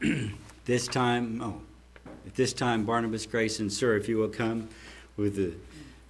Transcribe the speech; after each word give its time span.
this 0.64 0.86
time, 0.86 1.40
oh, 1.42 1.60
at 2.26 2.34
this 2.34 2.52
time, 2.52 2.84
Barnabas 2.84 3.26
Grayson 3.26 3.70
Sir, 3.70 3.96
if 3.96 4.08
you 4.08 4.18
will 4.18 4.28
come 4.28 4.68
with 5.16 5.36
the 5.36 5.54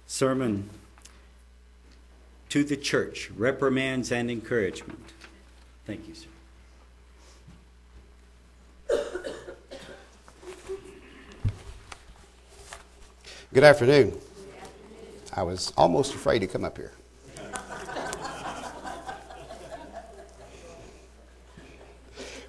sermon 0.07 0.69
to 2.49 2.63
the 2.63 2.77
church, 2.77 3.29
reprimands 3.35 4.11
and 4.11 4.31
encouragement. 4.31 5.13
Thank 5.85 6.07
you, 6.07 6.15
sir. 6.15 6.27
Good 13.53 13.63
afternoon. 13.63 14.19
I 15.33 15.43
was 15.43 15.71
almost 15.77 16.13
afraid 16.13 16.39
to 16.39 16.47
come 16.47 16.65
up 16.65 16.77
here. 16.77 16.91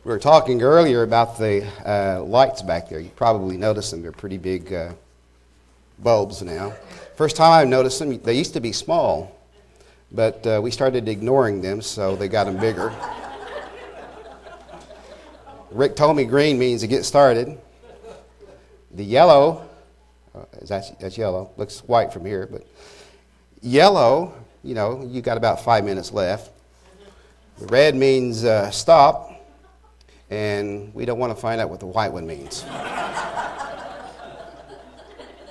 We 0.09 0.15
were 0.15 0.19
talking 0.19 0.63
earlier 0.63 1.03
about 1.03 1.37
the 1.37 1.63
uh, 1.85 2.23
lights 2.23 2.63
back 2.63 2.89
there. 2.89 2.99
You 2.99 3.11
probably 3.11 3.59
noticed 3.59 3.91
them. 3.91 4.01
They're 4.01 4.11
pretty 4.11 4.39
big 4.39 4.73
uh, 4.73 4.95
bulbs 5.99 6.41
now. 6.41 6.73
First 7.15 7.37
time 7.37 7.53
I 7.53 7.65
noticed 7.69 7.99
them, 7.99 8.19
they 8.23 8.33
used 8.33 8.55
to 8.55 8.61
be 8.61 8.73
small, 8.73 9.39
but 10.11 10.47
uh, 10.47 10.61
we 10.63 10.71
started 10.71 11.07
ignoring 11.11 11.61
them, 11.61 11.83
so 11.83 12.17
they 12.17 12.27
got 12.27 12.45
them 12.45 12.57
bigger. 12.57 12.91
Rick 15.73 15.95
told 15.95 16.17
me 16.17 16.25
green 16.25 16.59
means 16.59 16.81
to 16.81 16.87
get 16.87 17.05
started. 17.05 17.59
The 18.93 19.05
yellow, 19.05 19.69
uh, 20.35 20.47
that's, 20.63 20.89
that's 20.93 21.19
yellow, 21.19 21.51
looks 21.59 21.81
white 21.81 22.15
from 22.15 22.25
here, 22.25 22.49
but 22.51 22.67
yellow, 23.61 24.33
you 24.65 24.73
know, 24.73 25.07
you 25.07 25.21
got 25.21 25.37
about 25.37 25.63
five 25.63 25.85
minutes 25.85 26.13
left. 26.13 26.51
The 27.59 27.67
red 27.67 27.95
means 27.95 28.43
uh, 28.43 28.71
stop, 28.71 29.28
and 30.31 30.93
we 30.95 31.05
don't 31.05 31.19
want 31.19 31.35
to 31.35 31.41
find 31.41 31.61
out 31.61 31.71
what 31.71 31.81
the 31.81 31.87
white 31.87 32.13
one 32.13 32.27
means. 32.27 32.65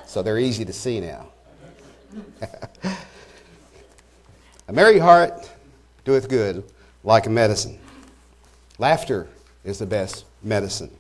so 0.06 0.22
they're 0.22 0.40
easy 0.40 0.66
to 0.66 0.74
see 0.74 1.00
now. 1.00 1.28
a 4.68 4.74
merry 4.74 5.00
heart 5.00 5.50
doeth 6.06 6.30
good 6.30 6.64
like 7.04 7.26
a 7.26 7.30
medicine. 7.30 7.80
Laughter 8.80 9.28
is 9.64 9.80
the 9.80 9.86
best 9.86 10.26
medicine. 10.44 10.92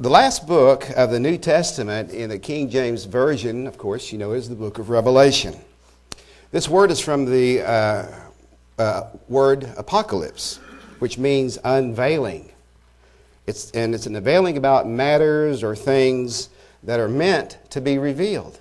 The 0.00 0.10
last 0.10 0.46
book 0.46 0.90
of 0.96 1.10
the 1.10 1.20
New 1.20 1.38
Testament 1.38 2.10
in 2.10 2.28
the 2.28 2.38
King 2.38 2.68
James 2.68 3.04
Version, 3.04 3.66
of 3.66 3.78
course, 3.78 4.12
you 4.12 4.18
know, 4.18 4.32
is 4.32 4.48
the 4.48 4.54
book 4.56 4.78
of 4.78 4.90
Revelation. 4.90 5.56
This 6.50 6.68
word 6.68 6.90
is 6.90 7.00
from 7.00 7.24
the 7.24 7.62
uh, 7.62 8.06
uh, 8.78 9.04
word 9.28 9.72
apocalypse, 9.76 10.56
which 10.98 11.18
means 11.18 11.58
unveiling. 11.64 12.50
It's, 13.46 13.70
and 13.72 13.94
it's 13.94 14.06
an 14.06 14.16
unveiling 14.16 14.56
about 14.56 14.88
matters 14.88 15.62
or 15.62 15.76
things 15.76 16.48
that 16.82 17.00
are 17.00 17.08
meant 17.08 17.58
to 17.70 17.80
be 17.80 17.98
revealed. 17.98 18.58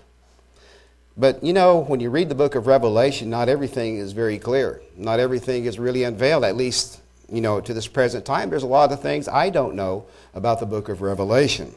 But 1.16 1.44
you 1.44 1.54
know, 1.54 1.80
when 1.80 2.00
you 2.00 2.10
read 2.10 2.30
the 2.30 2.36
book 2.36 2.56
of 2.56 2.68
Revelation, 2.68 3.30
not 3.30 3.50
everything 3.50 3.98
is 3.98 4.14
very 4.14 4.40
clear. 4.40 4.82
Not 4.98 5.20
everything 5.20 5.66
is 5.66 5.78
really 5.78 6.04
unveiled, 6.04 6.44
at 6.44 6.56
least, 6.56 7.02
you 7.32 7.42
know, 7.42 7.62
to 7.62 7.74
this 7.74 7.88
present 7.88 8.26
time. 8.26 8.50
There's 8.50 8.64
a 8.64 8.68
lot 8.68 8.92
of 8.92 9.02
things 9.02 9.28
I 9.28 9.50
don't 9.50 9.76
know 9.76 10.06
about 10.34 10.60
the 10.60 10.66
book 10.66 10.90
of 10.90 11.02
Revelation. 11.02 11.74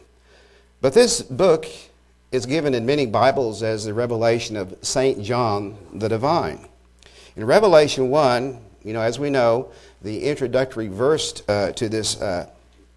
But 0.81 0.95
this 0.95 1.23
book 1.23 1.67
is 2.33 2.47
given 2.47 2.75
in 2.75 2.87
many 2.87 3.07
Bibles 3.07 3.63
as 3.63 3.85
the 3.85 3.95
revelation 3.95 4.57
of 4.57 4.77
St. 4.83 5.23
John 5.23 5.77
the 5.93 6.09
Divine. 6.09 6.67
In 7.37 7.45
Revelation 7.45 8.09
1, 8.09 8.59
you 8.83 8.95
know, 8.95 9.03
as 9.03 9.19
we 9.19 9.29
know, 9.29 9.69
the 10.01 10.25
introductory 10.25 10.89
verse 10.89 11.43
uh, 11.49 11.71
to 11.73 11.87
this 11.87 12.19
uh, 12.19 12.49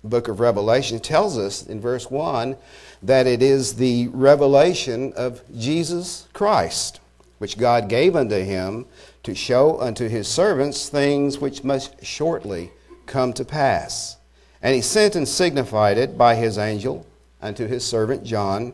book 0.02 0.30
of 0.30 0.40
Revelation 0.40 1.02
tells 1.02 1.38
us 1.38 1.68
in 1.68 1.82
verse 1.82 2.10
1 2.10 2.56
that 3.04 3.28
it 3.28 3.42
is 3.42 3.74
the 3.74 4.08
revelation 4.08 5.12
of 5.18 5.42
Jesus 5.58 6.30
Christ, 6.32 7.02
which 7.40 7.58
God 7.58 7.90
gave 7.90 8.16
unto 8.16 8.42
him 8.42 8.86
to 9.24 9.36
show 9.36 9.82
unto 9.82 10.08
his 10.08 10.30
servants 10.30 10.88
things 10.88 11.40
which 11.40 11.66
must 11.66 12.02
shortly 12.06 12.72
come 13.08 13.34
to 13.34 13.44
pass. 13.44 14.16
And 14.62 14.74
he 14.74 14.82
sent 14.82 15.18
and 15.18 15.28
signified 15.28 15.98
it 15.98 16.18
by 16.18 16.36
his 16.36 16.58
angel 16.58 17.06
unto 17.42 17.68
his 17.68 17.86
servant 17.86 18.24
John, 18.24 18.74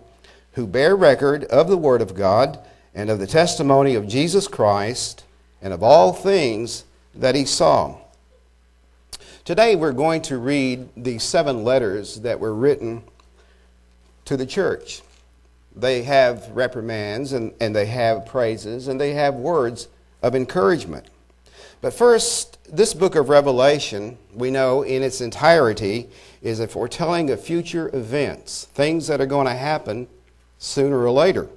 who 0.52 0.68
bare 0.68 0.96
record 0.96 1.44
of 1.46 1.70
the 1.70 1.78
word 1.78 2.04
of 2.04 2.14
God 2.14 2.60
and 2.94 3.10
of 3.10 3.18
the 3.18 3.26
testimony 3.26 3.96
of 3.96 4.08
Jesus 4.08 4.48
Christ 4.48 5.24
and 5.66 5.74
of 5.74 5.82
all 5.82 6.14
things 6.14 6.86
that 7.16 7.34
he 7.34 7.44
saw. 7.44 7.98
Today 9.44 9.76
we're 9.76 9.94
going 9.94 10.22
to 10.22 10.38
read 10.38 10.88
the 10.96 11.18
seven 11.18 11.64
letters 11.64 12.22
that 12.22 12.40
were 12.40 12.54
written 12.54 13.02
to 14.26 14.38
the 14.38 14.46
church. 14.46 15.02
They 15.76 16.04
have 16.04 16.48
reprimands 16.52 17.34
and, 17.34 17.52
and 17.60 17.76
they 17.76 17.88
have 17.88 18.28
praises 18.28 18.88
and 18.88 19.02
they 19.02 19.14
have 19.14 19.34
words 19.34 19.88
of 20.22 20.36
encouragement. 20.36 21.08
But 21.82 21.96
first, 21.96 22.60
this 22.72 22.94
book 22.94 23.16
of 23.16 23.30
Revelation, 23.30 24.20
we 24.36 24.52
know 24.52 24.84
in 24.84 25.02
its 25.02 25.20
entirety, 25.20 26.10
is 26.44 26.60
a 26.60 26.68
foretelling 26.68 27.32
of 27.32 27.42
future 27.42 27.90
events, 27.92 28.66
things 28.76 29.08
that 29.08 29.20
are 29.20 29.26
going 29.26 29.48
to 29.48 29.54
happen 29.54 30.08
sooner 30.60 31.00
or 31.00 31.10
later. 31.10 31.48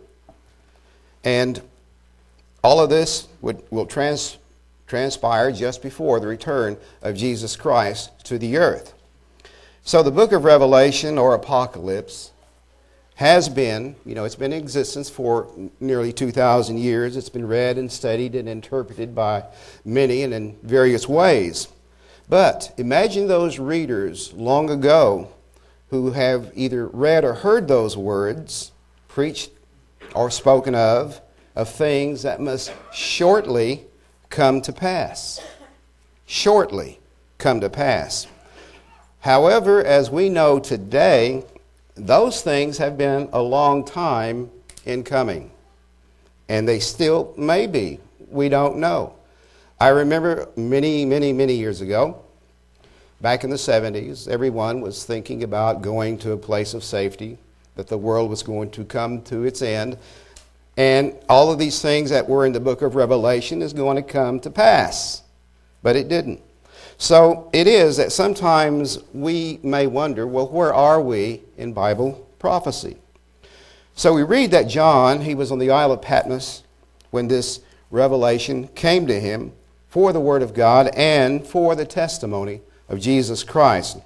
And 1.22 1.60
all 2.62 2.80
of 2.80 2.91
this 2.91 3.28
would, 3.41 3.62
will 3.70 3.86
trans, 3.86 4.38
transpire 4.86 5.52
just 5.52 5.82
before 5.82 6.20
the 6.20 6.26
return 6.26 6.76
of 7.02 7.16
Jesus 7.16 7.56
Christ 7.56 8.24
to 8.24 8.38
the 8.38 8.56
earth. 8.56 8.94
So 9.82 10.02
the 10.02 10.10
book 10.10 10.32
of 10.32 10.44
Revelation 10.44 11.19
or 11.19 11.34
Apocalypse 11.34 12.32
has 13.14 13.48
been, 13.48 13.96
you 14.04 14.14
know, 14.14 14.24
it's 14.24 14.36
been 14.36 14.52
in 14.52 14.60
existence 14.60 15.10
for 15.10 15.48
nearly 15.80 16.12
2,000 16.12 16.78
years. 16.78 17.16
It's 17.16 17.28
been 17.28 17.48
read 17.48 17.76
and 17.76 17.91
studied 17.91 18.34
and 18.36 18.48
interpreted 18.48 19.14
by 19.14 19.44
many 19.84 20.22
and 20.22 20.32
in 20.32 20.56
various 20.62 21.08
ways. 21.08 21.69
But 22.28 22.72
imagine 22.76 23.26
those 23.26 23.58
readers 23.58 24.32
long 24.34 24.70
ago 24.70 25.30
who 25.90 26.12
have 26.12 26.52
either 26.54 26.86
read 26.86 27.25
or 27.25 27.34
heard 27.34 27.66
those 27.66 27.96
words, 27.96 28.70
preached 29.08 29.50
or 30.14 30.30
spoken 30.30 30.75
of, 30.75 31.20
of 31.58 31.69
things 31.69 32.22
that 32.22 32.41
must 32.41 32.72
shortly 32.92 33.84
come 34.30 34.60
to 34.62 34.72
pass. 34.72 35.41
Shortly 36.24 37.00
come 37.36 37.60
to 37.60 37.69
pass. 37.69 38.28
However, 39.19 39.84
as 39.84 40.08
we 40.08 40.28
know 40.28 40.60
today, 40.60 41.44
those 41.96 42.42
things 42.42 42.78
have 42.78 42.96
been 42.96 43.28
a 43.32 43.42
long 43.42 43.84
time 43.84 44.52
in 44.86 45.02
coming. 45.02 45.50
And 46.48 46.66
they 46.66 46.78
still 46.78 47.34
may 47.36 47.66
be. 47.66 47.98
We 48.30 48.48
don't 48.48 48.76
know. 48.76 49.14
I 49.80 49.88
remember 49.88 50.48
many, 50.54 51.04
many, 51.04 51.32
many 51.32 51.54
years 51.54 51.80
ago, 51.80 52.22
back 53.20 53.42
in 53.42 53.50
the 53.50 53.56
70s, 53.56 54.28
everyone 54.28 54.80
was 54.80 55.04
thinking 55.04 55.42
about 55.42 55.82
going 55.82 56.19
to 56.19 56.30
a 56.32 56.36
place 56.36 56.72
of 56.72 56.84
safety, 56.84 57.36
that 57.75 57.88
the 57.88 57.98
world 57.98 58.30
was 58.30 58.44
going 58.44 58.70
to 58.70 58.84
come 58.84 59.22
to 59.22 59.42
its 59.42 59.60
end. 59.60 59.98
And 60.78 61.16
all 61.28 61.50
of 61.50 61.59
these 61.59 61.83
things 61.83 62.11
that 62.11 62.28
were 62.28 62.47
in 62.47 62.53
the 62.53 62.61
book 62.61 62.83
of 62.83 62.94
Revelation 62.94 63.62
is 63.62 63.72
going 63.72 63.97
to 63.97 64.03
come 64.03 64.39
to 64.41 64.49
pass. 64.49 65.25
But 65.83 65.97
it 65.97 66.09
didn't. 66.09 66.41
So 66.99 67.50
it 67.53 67.66
is 67.66 67.97
that 67.97 68.12
sometimes 68.12 69.00
we 69.12 69.59
may 69.65 69.88
wonder 69.88 70.25
well, 70.25 70.49
where 70.49 70.72
are 70.72 71.00
we 71.00 71.43
in 71.56 71.72
Bible 71.72 72.25
prophecy? 72.38 72.97
So 73.97 74.15
we 74.15 74.22
read 74.22 74.53
that 74.53 74.69
John, 74.69 75.22
he 75.22 75.34
was 75.34 75.50
on 75.50 75.59
the 75.59 75.72
Isle 75.72 75.91
of 75.91 76.00
Patmos 76.00 76.62
when 77.11 77.27
this 77.27 77.59
revelation 77.91 78.69
came 78.69 79.09
to 79.09 79.19
him 79.19 79.50
for 79.88 80.12
the 80.12 80.21
Word 80.21 80.43
of 80.43 80.55
God 80.55 80.91
and 80.94 81.44
for 81.44 81.75
the 81.75 81.87
testimony 81.87 82.61
of 82.88 83.00
Jesus 83.00 83.43
Christ. 83.43 83.99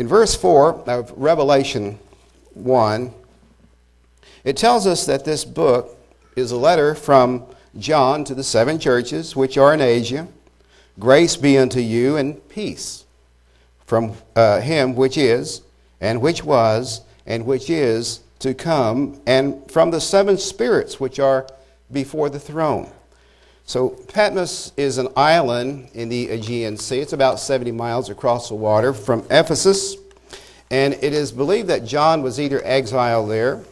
In 0.00 0.08
verse 0.08 0.34
4 0.34 0.80
of 0.88 1.12
Revelation 1.16 2.00
1, 2.54 3.14
it 4.44 4.56
tells 4.56 4.86
us 4.86 5.06
that 5.06 5.24
this 5.24 5.44
book 5.44 5.96
is 6.36 6.50
a 6.50 6.56
letter 6.56 6.94
from 6.94 7.44
John 7.78 8.24
to 8.24 8.34
the 8.34 8.44
seven 8.44 8.78
churches 8.78 9.34
which 9.34 9.58
are 9.58 9.74
in 9.74 9.80
Asia 9.80 10.28
Grace 10.98 11.36
be 11.36 11.58
unto 11.58 11.80
you 11.80 12.16
and 12.16 12.46
peace 12.48 13.04
from 13.84 14.14
uh, 14.34 14.60
him 14.60 14.94
which 14.94 15.18
is, 15.18 15.60
and 16.00 16.20
which 16.22 16.42
was, 16.42 17.02
and 17.26 17.44
which 17.44 17.68
is 17.68 18.20
to 18.38 18.54
come, 18.54 19.20
and 19.26 19.70
from 19.70 19.90
the 19.90 20.00
seven 20.00 20.38
spirits 20.38 20.98
which 20.98 21.18
are 21.18 21.46
before 21.92 22.30
the 22.30 22.40
throne. 22.40 22.90
So, 23.66 23.90
Patmos 23.90 24.72
is 24.76 24.98
an 24.98 25.08
island 25.16 25.90
in 25.92 26.08
the 26.08 26.30
Aegean 26.30 26.76
Sea. 26.76 27.00
It's 27.00 27.12
about 27.12 27.40
70 27.40 27.72
miles 27.72 28.08
across 28.08 28.48
the 28.48 28.54
water 28.54 28.92
from 28.94 29.26
Ephesus. 29.28 29.96
And 30.70 30.94
it 30.94 31.12
is 31.12 31.32
believed 31.32 31.68
that 31.68 31.84
John 31.84 32.22
was 32.22 32.40
either 32.40 32.60
exiled 32.64 33.30
there 33.30 33.62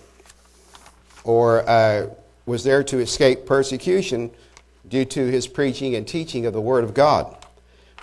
or 1.25 1.69
uh, 1.69 2.07
was 2.47 2.65
there 2.65 2.85
to 2.85 2.99
escape 2.99 3.47
persecution 3.47 4.31
due 4.89 5.05
to 5.07 5.27
his 5.27 5.47
preaching 5.47 5.95
and 5.95 6.07
teaching 6.07 6.47
of 6.47 6.53
the 6.53 6.61
Word 6.61 6.85
of 6.85 6.95
God. 6.95 7.37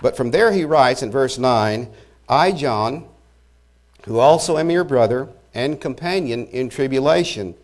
But 0.00 0.16
from 0.16 0.32
there 0.32 0.52
he 0.52 0.64
writes 0.64 1.02
in 1.02 1.10
verse 1.10 1.38
9 1.38 1.88
I, 2.28 2.52
John, 2.52 3.08
who 4.04 4.18
also 4.18 4.58
am 4.58 4.70
your 4.70 4.84
brother 4.84 5.28
and 5.54 5.80
companion 5.80 6.46
in 6.48 6.68
tribulation 6.68 7.54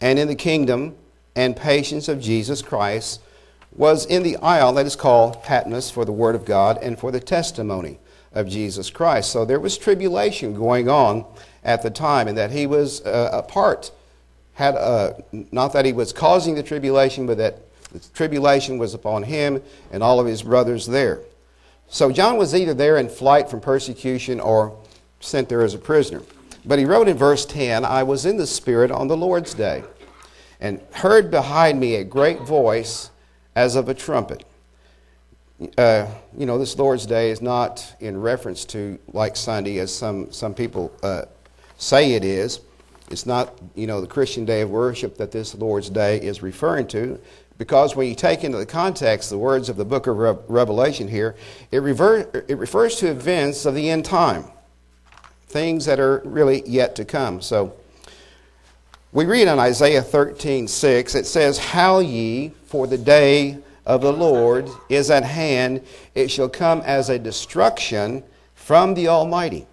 and 0.00 0.18
in 0.18 0.28
the 0.28 0.34
kingdom 0.34 0.96
and 1.34 1.56
patience 1.56 2.08
of 2.08 2.20
Jesus 2.20 2.62
Christ, 2.62 3.20
was 3.74 4.04
in 4.06 4.22
the 4.22 4.36
isle 4.36 4.74
that 4.74 4.86
is 4.86 4.96
called 4.96 5.42
Patmos 5.42 5.90
for 5.90 6.04
the 6.04 6.12
word 6.12 6.34
of 6.34 6.44
God 6.44 6.78
and 6.82 6.98
for 6.98 7.10
the 7.10 7.20
testimony 7.20 7.98
of 8.32 8.48
Jesus 8.48 8.90
Christ. 8.90 9.30
So 9.30 9.44
there 9.44 9.60
was 9.60 9.78
tribulation 9.78 10.54
going 10.54 10.88
on 10.88 11.24
at 11.64 11.82
the 11.82 11.90
time, 11.90 12.28
and 12.28 12.36
that 12.36 12.50
he 12.50 12.66
was 12.66 13.00
uh, 13.02 13.30
a 13.32 13.42
part, 13.42 13.90
had 14.62 14.76
a, 14.76 15.22
not 15.50 15.72
that 15.72 15.84
he 15.84 15.92
was 15.92 16.12
causing 16.12 16.54
the 16.54 16.62
tribulation, 16.62 17.26
but 17.26 17.36
that 17.38 17.58
the 17.92 17.98
tribulation 18.14 18.78
was 18.78 18.94
upon 18.94 19.24
him 19.24 19.60
and 19.90 20.02
all 20.02 20.20
of 20.20 20.26
his 20.26 20.42
brothers 20.42 20.86
there. 20.86 21.20
So 21.88 22.12
John 22.12 22.36
was 22.36 22.54
either 22.54 22.72
there 22.72 22.96
in 22.96 23.08
flight 23.08 23.50
from 23.50 23.60
persecution 23.60 24.38
or 24.38 24.78
sent 25.20 25.48
there 25.48 25.62
as 25.62 25.74
a 25.74 25.78
prisoner. 25.78 26.22
But 26.64 26.78
he 26.78 26.84
wrote 26.84 27.08
in 27.08 27.16
verse 27.16 27.44
10 27.44 27.84
I 27.84 28.04
was 28.04 28.24
in 28.24 28.36
the 28.36 28.46
Spirit 28.46 28.92
on 28.92 29.08
the 29.08 29.16
Lord's 29.16 29.52
day, 29.52 29.82
and 30.60 30.80
heard 30.92 31.30
behind 31.30 31.80
me 31.80 31.96
a 31.96 32.04
great 32.04 32.40
voice 32.42 33.10
as 33.56 33.74
of 33.74 33.88
a 33.88 33.94
trumpet. 33.94 34.44
Uh, 35.76 36.06
you 36.38 36.46
know, 36.46 36.56
this 36.56 36.78
Lord's 36.78 37.04
Day 37.04 37.30
is 37.30 37.42
not 37.42 37.96
in 38.00 38.20
reference 38.20 38.64
to 38.66 38.98
like 39.12 39.36
Sunday, 39.36 39.78
as 39.78 39.92
some, 39.94 40.32
some 40.32 40.54
people 40.54 40.92
uh, 41.02 41.22
say 41.78 42.12
it 42.12 42.24
is. 42.24 42.60
It's 43.12 43.26
not, 43.26 43.60
you 43.74 43.86
know, 43.86 44.00
the 44.00 44.06
Christian 44.06 44.46
day 44.46 44.62
of 44.62 44.70
worship 44.70 45.18
that 45.18 45.30
this 45.30 45.54
Lord's 45.54 45.90
Day 45.90 46.16
is 46.16 46.42
referring 46.42 46.86
to. 46.88 47.20
Because 47.58 47.94
when 47.94 48.08
you 48.08 48.14
take 48.14 48.42
into 48.42 48.56
the 48.56 48.66
context 48.66 49.28
the 49.28 49.38
words 49.38 49.68
of 49.68 49.76
the 49.76 49.84
book 49.84 50.06
of 50.06 50.16
Re- 50.16 50.34
Revelation 50.48 51.06
here, 51.06 51.36
it, 51.70 51.78
rever- 51.78 52.44
it 52.48 52.56
refers 52.56 52.96
to 52.96 53.08
events 53.08 53.66
of 53.66 53.74
the 53.74 53.90
end 53.90 54.06
time, 54.06 54.44
things 55.46 55.84
that 55.84 56.00
are 56.00 56.22
really 56.24 56.62
yet 56.66 56.96
to 56.96 57.04
come. 57.04 57.42
So 57.42 57.74
we 59.12 59.26
read 59.26 59.46
in 59.46 59.58
Isaiah 59.58 60.02
13 60.02 60.66
6, 60.66 61.14
it 61.14 61.26
says, 61.26 61.58
Howl 61.58 62.02
ye, 62.02 62.52
for 62.64 62.86
the 62.86 62.98
day 62.98 63.58
of 63.84 64.00
the 64.00 64.12
Lord 64.12 64.70
is 64.88 65.10
at 65.10 65.24
hand. 65.24 65.82
It 66.14 66.30
shall 66.30 66.48
come 66.48 66.80
as 66.80 67.10
a 67.10 67.18
destruction 67.18 68.24
from 68.54 68.94
the 68.94 69.08
Almighty. 69.08 69.66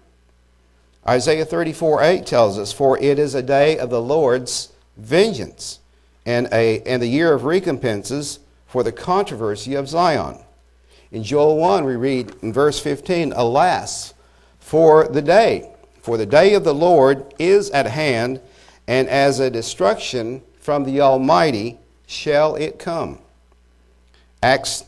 Isaiah 1.06 1.44
34 1.44 2.02
8 2.02 2.26
tells 2.26 2.58
us, 2.58 2.72
For 2.72 2.98
it 2.98 3.18
is 3.18 3.34
a 3.34 3.42
day 3.42 3.78
of 3.78 3.90
the 3.90 4.02
Lord's 4.02 4.72
vengeance 4.96 5.80
and, 6.26 6.48
a, 6.52 6.82
and 6.82 7.00
the 7.00 7.06
year 7.06 7.32
of 7.32 7.44
recompenses 7.44 8.40
for 8.66 8.82
the 8.82 8.92
controversy 8.92 9.74
of 9.74 9.88
Zion. 9.88 10.38
In 11.10 11.24
Joel 11.24 11.56
1, 11.56 11.84
we 11.84 11.96
read 11.96 12.34
in 12.42 12.52
verse 12.52 12.78
15, 12.78 13.32
Alas, 13.32 14.14
for 14.60 15.08
the 15.08 15.22
day, 15.22 15.72
for 16.00 16.16
the 16.16 16.26
day 16.26 16.54
of 16.54 16.64
the 16.64 16.74
Lord 16.74 17.34
is 17.38 17.70
at 17.70 17.86
hand, 17.86 18.40
and 18.86 19.08
as 19.08 19.40
a 19.40 19.50
destruction 19.50 20.42
from 20.60 20.84
the 20.84 21.00
Almighty 21.00 21.78
shall 22.06 22.54
it 22.54 22.78
come. 22.78 23.18
Acts 24.42 24.84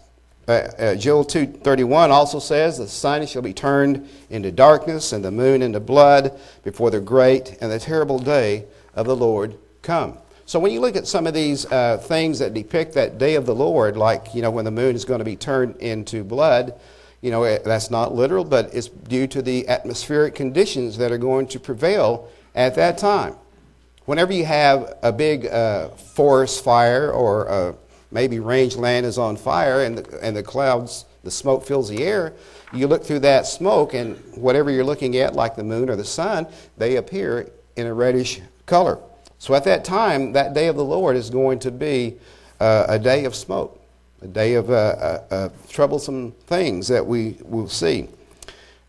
uh, 0.49 0.53
uh, 0.53 0.94
Joel 0.97 1.25
2:31 1.25 2.11
also 2.11 2.39
says 2.41 2.79
the 2.79 2.89
sun 2.89 3.27
shall 3.27 3.43
be 3.43 3.53
turned 3.53 4.09
into 4.29 4.50
darkness 4.50 5.12
and 5.12 5.25
the 5.25 5.31
moon 5.31 5.62
into 5.62 5.79
blood 5.79 6.39
before 6.65 6.91
the 6.91 7.00
great 7.00 7.56
and 7.61 7.71
the 7.71 7.79
terrible 7.79 8.19
day 8.19 8.65
of 8.94 9.06
the 9.06 9.15
Lord 9.15 9.55
come. 9.83 10.19
So 10.44 10.59
when 10.59 10.73
you 10.73 10.81
look 10.81 10.97
at 10.97 11.06
some 11.06 11.27
of 11.27 11.35
these 11.35 11.65
uh, 11.67 11.99
things 11.99 12.41
that 12.41 12.55
depict 12.55 12.94
that 12.94 13.19
day 13.19 13.37
of 13.37 13.47
the 13.47 13.55
Lord, 13.55 13.97
like 13.97 14.35
you 14.35 14.43
know 14.43 14.50
when 14.50 14.65
the 14.65 14.73
moon 14.73 14.97
is 14.97 15.05
going 15.05 15.21
to 15.21 15.25
be 15.25 15.37
turned 15.37 15.77
into 15.77 16.25
blood, 16.25 16.75
you 17.21 17.31
know 17.31 17.44
it, 17.44 17.62
that's 17.62 17.91
not 17.91 18.12
literal, 18.12 18.44
but 18.44 18.75
it's 18.75 18.89
due 18.89 19.29
to 19.29 19.43
the 19.43 19.69
atmospheric 19.69 20.35
conditions 20.35 20.99
that 20.99 21.12
are 21.12 21.19
going 21.19 21.47
to 21.49 21.61
prevail 21.61 22.29
at 22.56 22.75
that 22.75 22.99
time. 22.99 23.37
Whenever 24.06 24.33
you 24.33 24.44
have 24.44 24.99
a 25.05 25.12
big 25.12 25.47
uh, 25.47 25.89
forest 25.91 26.65
fire 26.65 27.12
or 27.12 27.47
a 27.47 27.75
maybe 28.12 28.38
rangeland 28.38 29.06
is 29.06 29.19
on 29.19 29.37
fire 29.37 29.85
and 29.85 29.99
the, 29.99 30.25
and 30.25 30.37
the 30.37 30.43
clouds, 30.43 31.06
the 31.25 31.31
smoke 31.31 31.64
fills 31.64 31.88
the 31.88 32.05
air, 32.05 32.35
you 32.73 32.87
look 32.87 33.05
through 33.05 33.20
that 33.20 33.47
smoke 33.47 33.94
and 33.94 34.17
whatever 34.35 34.70
you're 34.70 34.85
looking 34.85 35.17
at, 35.17 35.35
like 35.35 35.56
the 35.56 35.64
moon 35.64 35.88
or 35.88 35.97
the 35.97 36.05
sun, 36.05 36.47
they 36.76 36.97
appear 36.97 37.50
in 37.76 37.87
a 37.87 37.94
reddish 37.94 38.41
color. 38.67 38.99
So 39.38 39.55
at 39.55 39.64
that 39.64 39.85
time, 39.85 40.32
that 40.32 40.55
day 40.55 40.69
of 40.69 40.76
the 40.76 40.85
Lord 40.85 41.17
is 41.17 41.31
going 41.31 41.59
to 41.61 41.70
be 41.70 42.17
uh, 42.61 42.87
a 42.88 42.99
day 42.99 43.25
of 43.25 43.35
smoke, 43.35 43.81
a 44.20 44.29
day 44.29 44.55
of 44.55 44.70
uh, 44.70 44.75
uh, 44.75 45.23
uh 45.31 45.49
troublesome 45.69 46.32
things 46.47 46.87
that 46.88 47.05
we 47.05 47.37
will 47.43 47.69
see. 47.69 48.08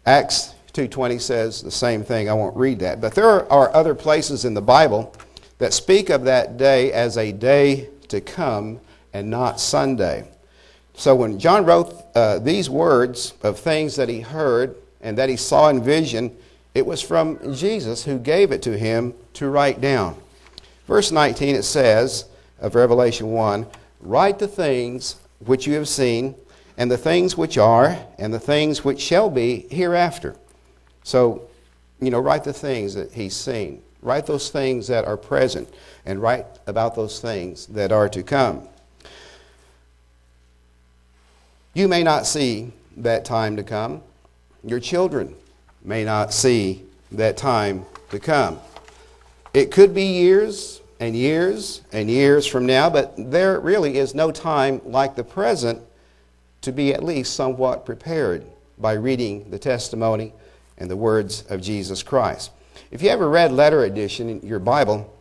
Acts 0.06 0.54
2.20 0.74 1.22
says 1.22 1.62
the 1.62 1.72
same 1.72 2.04
thing. 2.04 2.30
I 2.30 2.34
won't 2.34 2.56
read 2.56 2.80
that. 2.80 3.00
But 3.00 3.16
there 3.16 3.52
are 3.52 3.74
other 3.74 3.96
places 3.96 4.44
in 4.44 4.54
the 4.54 4.62
Bible 4.62 5.16
that 5.60 5.74
speak 5.74 6.10
of 6.10 6.24
that 6.26 6.58
day 6.58 6.92
as 6.92 7.18
a 7.18 7.32
day 7.32 7.90
to 8.10 8.20
come 8.22 8.80
and 9.14 9.30
not 9.30 9.60
Sunday. 9.60 10.28
So 10.96 11.16
when 11.16 11.40
John 11.40 11.66
wrote 11.66 11.94
uh, 12.16 12.40
these 12.40 12.70
words 12.70 13.34
of 13.42 13.60
things 13.60 13.96
that 13.96 14.10
he 14.10 14.22
heard 14.22 14.76
and 15.02 15.18
that 15.18 15.30
he 15.30 15.38
saw 15.38 15.70
in 15.70 15.84
vision, 15.84 16.36
it 16.74 16.86
was 16.86 17.02
from 17.02 17.54
Jesus 17.54 18.04
who 18.04 18.20
gave 18.20 18.52
it 18.52 18.62
to 18.64 18.78
him 18.78 19.14
to 19.34 19.50
write 19.50 19.82
down. 19.82 20.18
Verse 20.88 21.12
19 21.12 21.56
it 21.56 21.64
says 21.64 22.26
of 22.60 22.76
Revelation 22.76 23.32
1 23.32 23.66
Write 24.02 24.40
the 24.40 24.48
things 24.48 25.16
which 25.40 25.66
you 25.66 25.74
have 25.76 25.88
seen, 25.88 26.36
and 26.78 26.92
the 26.92 26.98
things 26.98 27.38
which 27.38 27.58
are, 27.58 27.98
and 28.18 28.34
the 28.34 28.40
things 28.40 28.84
which 28.84 29.00
shall 29.00 29.30
be 29.30 29.66
hereafter. 29.70 30.36
So, 31.04 31.48
you 32.02 32.10
know, 32.10 32.20
write 32.20 32.44
the 32.44 32.54
things 32.54 32.96
that 32.96 33.14
he's 33.14 33.36
seen. 33.36 33.82
Write 34.02 34.26
those 34.26 34.50
things 34.50 34.88
that 34.88 35.06
are 35.06 35.16
present, 35.16 35.74
and 36.06 36.22
write 36.22 36.46
about 36.68 36.96
those 36.96 37.22
things 37.22 37.68
that 37.68 37.92
are 37.92 38.10
to 38.10 38.24
come. 38.24 38.68
You 41.74 41.88
may 41.88 42.04
not 42.04 42.28
see 42.28 42.72
that 42.98 43.26
time 43.26 43.56
to 43.56 43.64
come. 43.64 44.02
Your 44.64 44.80
children 44.80 45.36
may 45.84 46.04
not 46.04 46.32
see 46.32 46.84
that 47.12 47.36
time 47.36 47.86
to 48.12 48.20
come. 48.20 48.60
It 49.56 49.72
could 49.72 49.94
be 49.94 50.04
years 50.04 50.82
and 51.00 51.16
years 51.16 51.82
and 51.92 52.10
years 52.10 52.46
from 52.46 52.68
now, 52.68 52.92
but 52.92 53.16
there 53.18 53.60
really 53.60 53.98
is 53.98 54.14
no 54.14 54.32
time 54.32 54.82
like 54.86 55.16
the 55.16 55.24
present 55.24 55.82
to 56.62 56.72
be 56.72 56.94
at 56.94 57.04
least 57.04 57.34
somewhat 57.34 57.86
prepared 57.86 58.46
by 58.78 58.94
reading 58.94 59.50
the 59.50 59.60
testimony 59.60 60.32
and 60.78 60.90
the 60.90 60.96
words 60.96 61.44
of 61.50 61.62
Jesus 61.62 62.04
Christ. 62.04 62.52
If 62.92 63.02
you 63.02 63.10
have 63.10 63.22
a 63.22 63.28
red 63.28 63.52
letter 63.52 63.84
edition 63.84 64.30
in 64.30 64.42
your 64.42 64.60
Bible, 64.60 65.12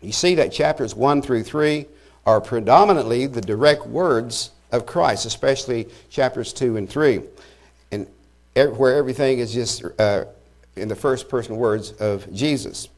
you 0.00 0.12
see 0.12 0.36
that 0.36 0.52
chapters 0.52 0.94
1 0.94 1.22
through 1.22 1.42
3 1.42 1.86
are 2.26 2.40
predominantly 2.40 3.26
the 3.26 3.40
direct 3.40 3.86
words 3.86 4.50
of 4.72 4.86
Christ, 4.86 5.26
especially 5.26 5.88
chapters 6.08 6.52
2 6.52 6.76
and 6.76 6.88
3, 6.88 7.22
and 7.92 8.06
where 8.54 8.96
everything 8.96 9.38
is 9.38 9.52
just 9.52 9.84
uh, 9.98 10.24
in 10.76 10.88
the 10.88 10.96
first 10.96 11.28
person 11.28 11.56
words 11.56 11.92
of 11.92 12.32
Jesus. 12.32 12.88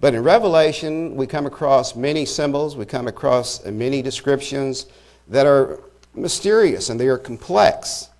But 0.00 0.14
in 0.14 0.22
Revelation, 0.22 1.16
we 1.16 1.26
come 1.26 1.46
across 1.46 1.96
many 1.96 2.26
symbols, 2.26 2.76
we 2.76 2.84
come 2.84 3.08
across 3.08 3.64
many 3.64 4.02
descriptions 4.02 4.86
that 5.28 5.46
are 5.46 5.80
mysterious 6.14 6.90
and 6.90 7.00
they 7.00 7.08
are 7.08 7.18
complex. 7.18 8.10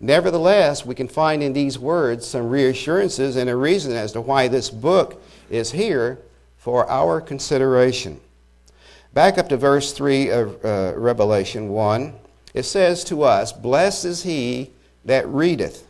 Nevertheless, 0.00 0.86
we 0.86 0.94
can 0.94 1.08
find 1.08 1.42
in 1.42 1.52
these 1.52 1.78
words 1.78 2.26
some 2.26 2.48
reassurances 2.48 3.36
and 3.36 3.50
a 3.50 3.56
reason 3.56 3.92
as 3.92 4.12
to 4.12 4.20
why 4.22 4.48
this 4.48 4.70
book 4.70 5.22
is 5.50 5.72
here 5.72 6.18
for 6.56 6.88
our 6.90 7.20
consideration. 7.20 8.18
Back 9.12 9.38
up 9.38 9.48
to 9.48 9.56
verse 9.56 9.92
3 9.92 10.28
of 10.28 10.64
uh, 10.64 10.92
Revelation 10.94 11.70
1. 11.70 12.14
It 12.54 12.62
says 12.62 13.02
to 13.04 13.24
us, 13.24 13.52
Blessed 13.52 14.04
is 14.04 14.22
he 14.22 14.70
that 15.04 15.26
readeth, 15.26 15.88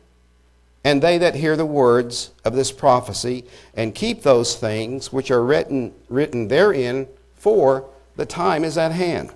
and 0.84 1.02
they 1.02 1.18
that 1.18 1.34
hear 1.34 1.54
the 1.54 1.66
words 1.66 2.30
of 2.46 2.54
this 2.54 2.72
prophecy, 2.72 3.44
and 3.74 3.94
keep 3.94 4.22
those 4.22 4.56
things 4.56 5.12
which 5.12 5.30
are 5.30 5.44
written, 5.44 5.92
written 6.08 6.48
therein, 6.48 7.08
for 7.34 7.90
the 8.16 8.24
time 8.24 8.64
is 8.64 8.78
at 8.78 8.92
hand. 8.92 9.30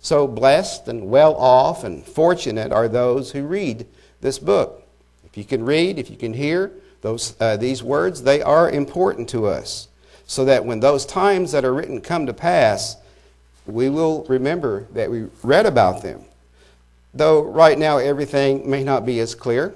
So 0.00 0.26
blessed 0.26 0.88
and 0.88 1.08
well 1.08 1.36
off 1.36 1.84
and 1.84 2.04
fortunate 2.04 2.72
are 2.72 2.88
those 2.88 3.30
who 3.30 3.44
read 3.44 3.86
this 4.20 4.40
book. 4.40 4.82
If 5.24 5.36
you 5.36 5.44
can 5.44 5.64
read, 5.64 6.00
if 6.00 6.10
you 6.10 6.16
can 6.16 6.34
hear 6.34 6.72
those, 7.02 7.36
uh, 7.40 7.56
these 7.56 7.80
words, 7.80 8.24
they 8.24 8.42
are 8.42 8.68
important 8.68 9.28
to 9.30 9.46
us 9.46 9.87
so 10.28 10.44
that 10.44 10.64
when 10.64 10.78
those 10.78 11.06
times 11.06 11.52
that 11.52 11.64
are 11.64 11.72
written 11.72 12.00
come 12.02 12.26
to 12.26 12.34
pass, 12.34 12.96
we 13.66 13.88
will 13.88 14.24
remember 14.28 14.86
that 14.92 15.10
we 15.10 15.26
read 15.42 15.64
about 15.64 16.02
them. 16.02 16.22
Though 17.14 17.42
right 17.42 17.78
now 17.78 17.96
everything 17.96 18.68
may 18.68 18.84
not 18.84 19.06
be 19.06 19.20
as 19.20 19.34
clear, 19.34 19.74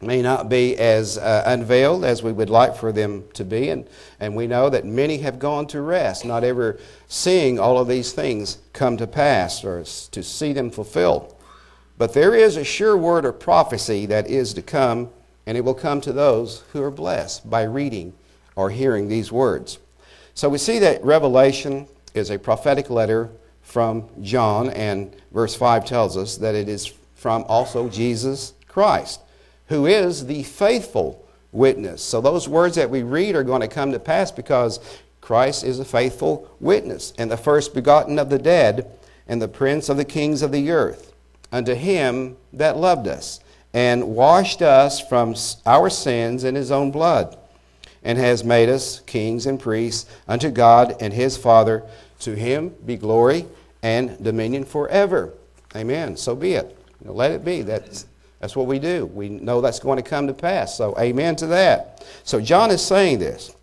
may 0.00 0.22
not 0.22 0.48
be 0.48 0.76
as 0.76 1.18
uh, 1.18 1.42
unveiled 1.46 2.04
as 2.04 2.22
we 2.22 2.30
would 2.30 2.48
like 2.48 2.76
for 2.76 2.92
them 2.92 3.24
to 3.34 3.44
be, 3.44 3.68
and, 3.70 3.88
and 4.20 4.36
we 4.36 4.46
know 4.46 4.70
that 4.70 4.84
many 4.84 5.18
have 5.18 5.40
gone 5.40 5.66
to 5.66 5.80
rest, 5.80 6.24
not 6.24 6.44
ever 6.44 6.78
seeing 7.08 7.58
all 7.58 7.76
of 7.76 7.88
these 7.88 8.12
things 8.12 8.58
come 8.72 8.96
to 8.96 9.06
pass 9.06 9.64
or 9.64 9.82
to 10.12 10.22
see 10.22 10.52
them 10.52 10.70
fulfilled. 10.70 11.34
But 11.98 12.14
there 12.14 12.36
is 12.36 12.56
a 12.56 12.62
sure 12.62 12.96
word 12.96 13.24
of 13.24 13.40
prophecy 13.40 14.06
that 14.06 14.28
is 14.28 14.54
to 14.54 14.62
come, 14.62 15.10
and 15.44 15.58
it 15.58 15.64
will 15.64 15.74
come 15.74 16.00
to 16.02 16.12
those 16.12 16.60
who 16.72 16.80
are 16.84 16.90
blessed 16.92 17.50
by 17.50 17.64
reading 17.64 18.12
or 18.56 18.70
hearing 18.70 19.08
these 19.08 19.30
words. 19.30 19.78
So 20.34 20.48
we 20.48 20.58
see 20.58 20.80
that 20.80 21.04
Revelation 21.04 21.86
is 22.14 22.30
a 22.30 22.38
prophetic 22.38 22.90
letter 22.90 23.30
from 23.62 24.08
John, 24.22 24.70
and 24.70 25.14
verse 25.32 25.54
5 25.54 25.84
tells 25.84 26.16
us 26.16 26.36
that 26.38 26.54
it 26.54 26.68
is 26.68 26.92
from 27.14 27.44
also 27.48 27.88
Jesus 27.88 28.54
Christ, 28.68 29.20
who 29.68 29.86
is 29.86 30.26
the 30.26 30.42
faithful 30.42 31.24
witness. 31.52 32.02
So 32.02 32.20
those 32.20 32.48
words 32.48 32.76
that 32.76 32.90
we 32.90 33.02
read 33.02 33.34
are 33.34 33.42
going 33.42 33.60
to 33.60 33.68
come 33.68 33.92
to 33.92 33.98
pass 33.98 34.30
because 34.30 34.80
Christ 35.20 35.64
is 35.64 35.80
a 35.80 35.84
faithful 35.84 36.48
witness, 36.60 37.12
and 37.18 37.30
the 37.30 37.36
first 37.36 37.74
begotten 37.74 38.18
of 38.18 38.30
the 38.30 38.38
dead, 38.38 38.90
and 39.26 39.42
the 39.42 39.48
prince 39.48 39.88
of 39.88 39.96
the 39.96 40.04
kings 40.04 40.40
of 40.42 40.52
the 40.52 40.70
earth, 40.70 41.12
unto 41.50 41.74
him 41.74 42.36
that 42.52 42.76
loved 42.76 43.08
us, 43.08 43.40
and 43.74 44.14
washed 44.14 44.62
us 44.62 45.00
from 45.00 45.34
our 45.66 45.90
sins 45.90 46.44
in 46.44 46.54
his 46.54 46.70
own 46.70 46.90
blood, 46.90 47.36
and 48.06 48.16
has 48.18 48.44
made 48.44 48.68
us 48.68 49.00
kings 49.00 49.46
and 49.46 49.58
priests 49.58 50.08
unto 50.28 50.48
God 50.48 50.94
and 51.00 51.12
his 51.12 51.36
Father. 51.36 51.82
To 52.20 52.34
him 52.34 52.72
be 52.86 52.96
glory 52.96 53.46
and 53.82 54.22
dominion 54.22 54.64
forever. 54.64 55.34
Amen. 55.74 56.16
So 56.16 56.36
be 56.36 56.52
it. 56.52 56.78
let 57.04 57.32
it 57.32 57.44
be. 57.44 57.62
That's, 57.62 58.06
that's 58.38 58.54
what 58.54 58.68
we 58.68 58.78
do. 58.78 59.06
We 59.06 59.28
know 59.28 59.60
that's 59.60 59.80
going 59.80 59.96
to 59.96 60.08
come 60.08 60.28
to 60.28 60.32
pass. 60.32 60.76
So, 60.76 60.96
amen 60.98 61.34
to 61.36 61.48
that. 61.48 62.06
So, 62.22 62.40
John 62.40 62.70
is 62.70 62.80
saying 62.84 63.18
this. 63.18 63.54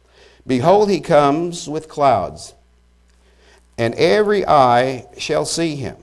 Behold, 0.46 0.90
he 0.90 1.00
comes 1.00 1.70
with 1.70 1.88
clouds, 1.88 2.54
and 3.78 3.96
every 3.96 4.46
eye 4.46 5.08
shall 5.18 5.46
see 5.46 5.78
him, 5.78 5.96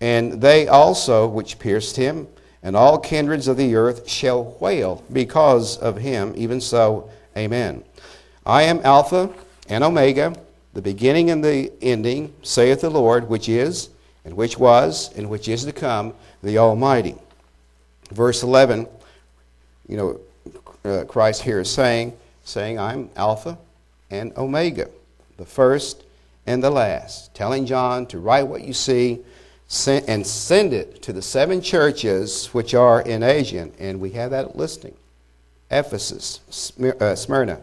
and 0.00 0.40
they 0.40 0.68
also 0.68 1.28
which 1.28 1.58
pierced 1.58 1.96
him, 1.96 2.28
and 2.62 2.74
all 2.74 2.98
kindreds 2.98 3.46
of 3.46 3.58
the 3.58 3.76
earth 3.76 4.08
shall 4.08 4.56
wail 4.58 5.04
because 5.12 5.76
of 5.76 5.98
him. 5.98 6.32
Even 6.34 6.62
so, 6.62 7.10
amen. 7.36 7.84
I 8.44 8.62
am 8.62 8.80
Alpha 8.84 9.30
and 9.68 9.82
Omega, 9.82 10.34
the 10.74 10.82
beginning 10.82 11.30
and 11.30 11.44
the 11.44 11.72
ending, 11.82 12.32
saith 12.42 12.80
the 12.80 12.90
Lord, 12.90 13.28
which 13.28 13.48
is, 13.48 13.90
and 14.24 14.36
which 14.36 14.58
was, 14.58 15.16
and 15.16 15.28
which 15.28 15.48
is 15.48 15.64
to 15.64 15.72
come, 15.72 16.14
the 16.42 16.58
Almighty. 16.58 17.16
Verse 18.10 18.42
11, 18.42 18.86
you 19.88 19.96
know, 19.96 20.20
uh, 20.84 21.04
Christ 21.04 21.42
here 21.42 21.60
is 21.60 21.70
saying, 21.70 22.16
saying, 22.44 22.78
I'm 22.78 23.10
Alpha 23.16 23.58
and 24.10 24.36
Omega, 24.36 24.88
the 25.36 25.44
first 25.44 26.04
and 26.46 26.62
the 26.62 26.70
last. 26.70 27.34
Telling 27.34 27.66
John 27.66 28.06
to 28.06 28.18
write 28.18 28.44
what 28.44 28.62
you 28.62 28.72
see 28.72 29.20
and 29.86 30.24
send 30.24 30.72
it 30.72 31.02
to 31.02 31.12
the 31.12 31.22
seven 31.22 31.60
churches 31.60 32.46
which 32.48 32.74
are 32.74 33.00
in 33.02 33.22
Asia. 33.24 33.68
And 33.80 34.00
we 34.00 34.10
have 34.10 34.30
that 34.30 34.56
listing 34.56 34.94
Ephesus, 35.70 36.40
uh, 37.00 37.14
Smyrna, 37.14 37.60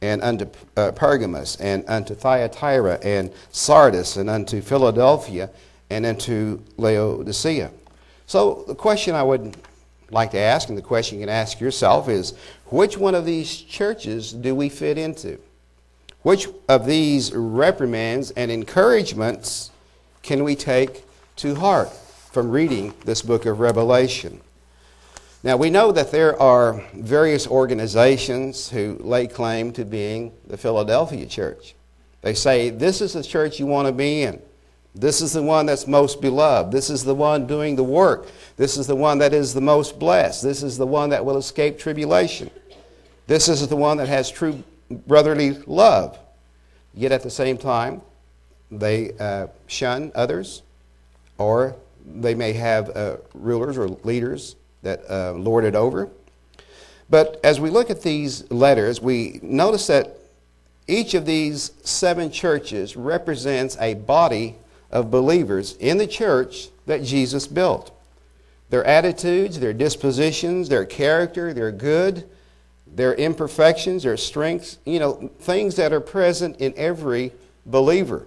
and 0.00 0.22
unto 0.22 0.46
uh, 0.76 0.92
Pergamos, 0.92 1.56
and 1.56 1.84
unto 1.88 2.14
Thyatira, 2.14 2.98
and 3.02 3.32
Sardis, 3.50 4.16
and 4.16 4.30
unto 4.30 4.60
Philadelphia, 4.60 5.50
and 5.90 6.06
unto 6.06 6.60
Laodicea. 6.76 7.70
So 8.26 8.64
the 8.68 8.74
question 8.74 9.14
I 9.14 9.22
would 9.22 9.56
like 10.10 10.30
to 10.32 10.38
ask, 10.38 10.68
and 10.68 10.78
the 10.78 10.82
question 10.82 11.18
you 11.18 11.26
can 11.26 11.34
ask 11.34 11.60
yourself 11.60 12.08
is 12.08 12.34
which 12.66 12.96
one 12.96 13.14
of 13.14 13.24
these 13.24 13.56
churches 13.56 14.32
do 14.32 14.54
we 14.54 14.68
fit 14.68 14.98
into? 14.98 15.38
Which 16.22 16.48
of 16.68 16.86
these 16.86 17.32
reprimands 17.32 18.30
and 18.32 18.50
encouragements 18.50 19.70
can 20.22 20.44
we 20.44 20.56
take 20.56 21.04
to 21.36 21.54
heart 21.54 21.90
from 22.32 22.50
reading 22.50 22.94
this 23.04 23.22
book 23.22 23.46
of 23.46 23.60
Revelation? 23.60 24.40
Now, 25.44 25.56
we 25.56 25.70
know 25.70 25.92
that 25.92 26.10
there 26.10 26.40
are 26.40 26.82
various 26.94 27.46
organizations 27.46 28.68
who 28.68 28.98
lay 29.00 29.28
claim 29.28 29.72
to 29.72 29.84
being 29.84 30.32
the 30.48 30.56
Philadelphia 30.56 31.26
church. 31.26 31.74
They 32.22 32.34
say, 32.34 32.70
This 32.70 33.00
is 33.00 33.12
the 33.12 33.22
church 33.22 33.60
you 33.60 33.66
want 33.66 33.86
to 33.86 33.92
be 33.92 34.22
in. 34.22 34.42
This 34.96 35.20
is 35.20 35.32
the 35.32 35.42
one 35.42 35.66
that's 35.66 35.86
most 35.86 36.20
beloved. 36.20 36.72
This 36.72 36.90
is 36.90 37.04
the 37.04 37.14
one 37.14 37.46
doing 37.46 37.76
the 37.76 37.84
work. 37.84 38.26
This 38.56 38.76
is 38.76 38.88
the 38.88 38.96
one 38.96 39.18
that 39.18 39.32
is 39.32 39.54
the 39.54 39.60
most 39.60 40.00
blessed. 40.00 40.42
This 40.42 40.64
is 40.64 40.76
the 40.76 40.86
one 40.86 41.10
that 41.10 41.24
will 41.24 41.36
escape 41.36 41.78
tribulation. 41.78 42.50
This 43.28 43.48
is 43.48 43.68
the 43.68 43.76
one 43.76 43.98
that 43.98 44.08
has 44.08 44.30
true 44.30 44.64
brotherly 44.90 45.52
love. 45.66 46.18
Yet 46.94 47.12
at 47.12 47.22
the 47.22 47.30
same 47.30 47.58
time, 47.58 48.02
they 48.72 49.12
uh, 49.20 49.46
shun 49.68 50.10
others, 50.16 50.62
or 51.36 51.76
they 52.04 52.34
may 52.34 52.54
have 52.54 52.96
uh, 52.96 53.18
rulers 53.34 53.78
or 53.78 53.88
leaders 54.02 54.56
that 54.82 55.00
uh, 55.10 55.32
lord 55.32 55.64
it 55.64 55.74
over. 55.74 56.08
But 57.10 57.40
as 57.42 57.58
we 57.58 57.70
look 57.70 57.90
at 57.90 58.02
these 58.02 58.50
letters, 58.50 59.00
we 59.00 59.40
notice 59.42 59.86
that 59.86 60.18
each 60.86 61.14
of 61.14 61.26
these 61.26 61.72
seven 61.82 62.30
churches 62.30 62.96
represents 62.96 63.76
a 63.80 63.94
body 63.94 64.56
of 64.90 65.10
believers 65.10 65.76
in 65.76 65.98
the 65.98 66.06
church 66.06 66.68
that 66.86 67.02
Jesus 67.02 67.46
built. 67.46 67.94
Their 68.70 68.84
attitudes, 68.84 69.60
their 69.60 69.72
dispositions, 69.72 70.68
their 70.68 70.84
character, 70.84 71.54
their 71.54 71.72
good, 71.72 72.28
their 72.86 73.14
imperfections, 73.14 74.02
their 74.02 74.16
strengths, 74.16 74.78
you 74.84 74.98
know, 74.98 75.30
things 75.40 75.76
that 75.76 75.92
are 75.92 76.00
present 76.00 76.56
in 76.58 76.74
every 76.76 77.32
believer. 77.64 78.26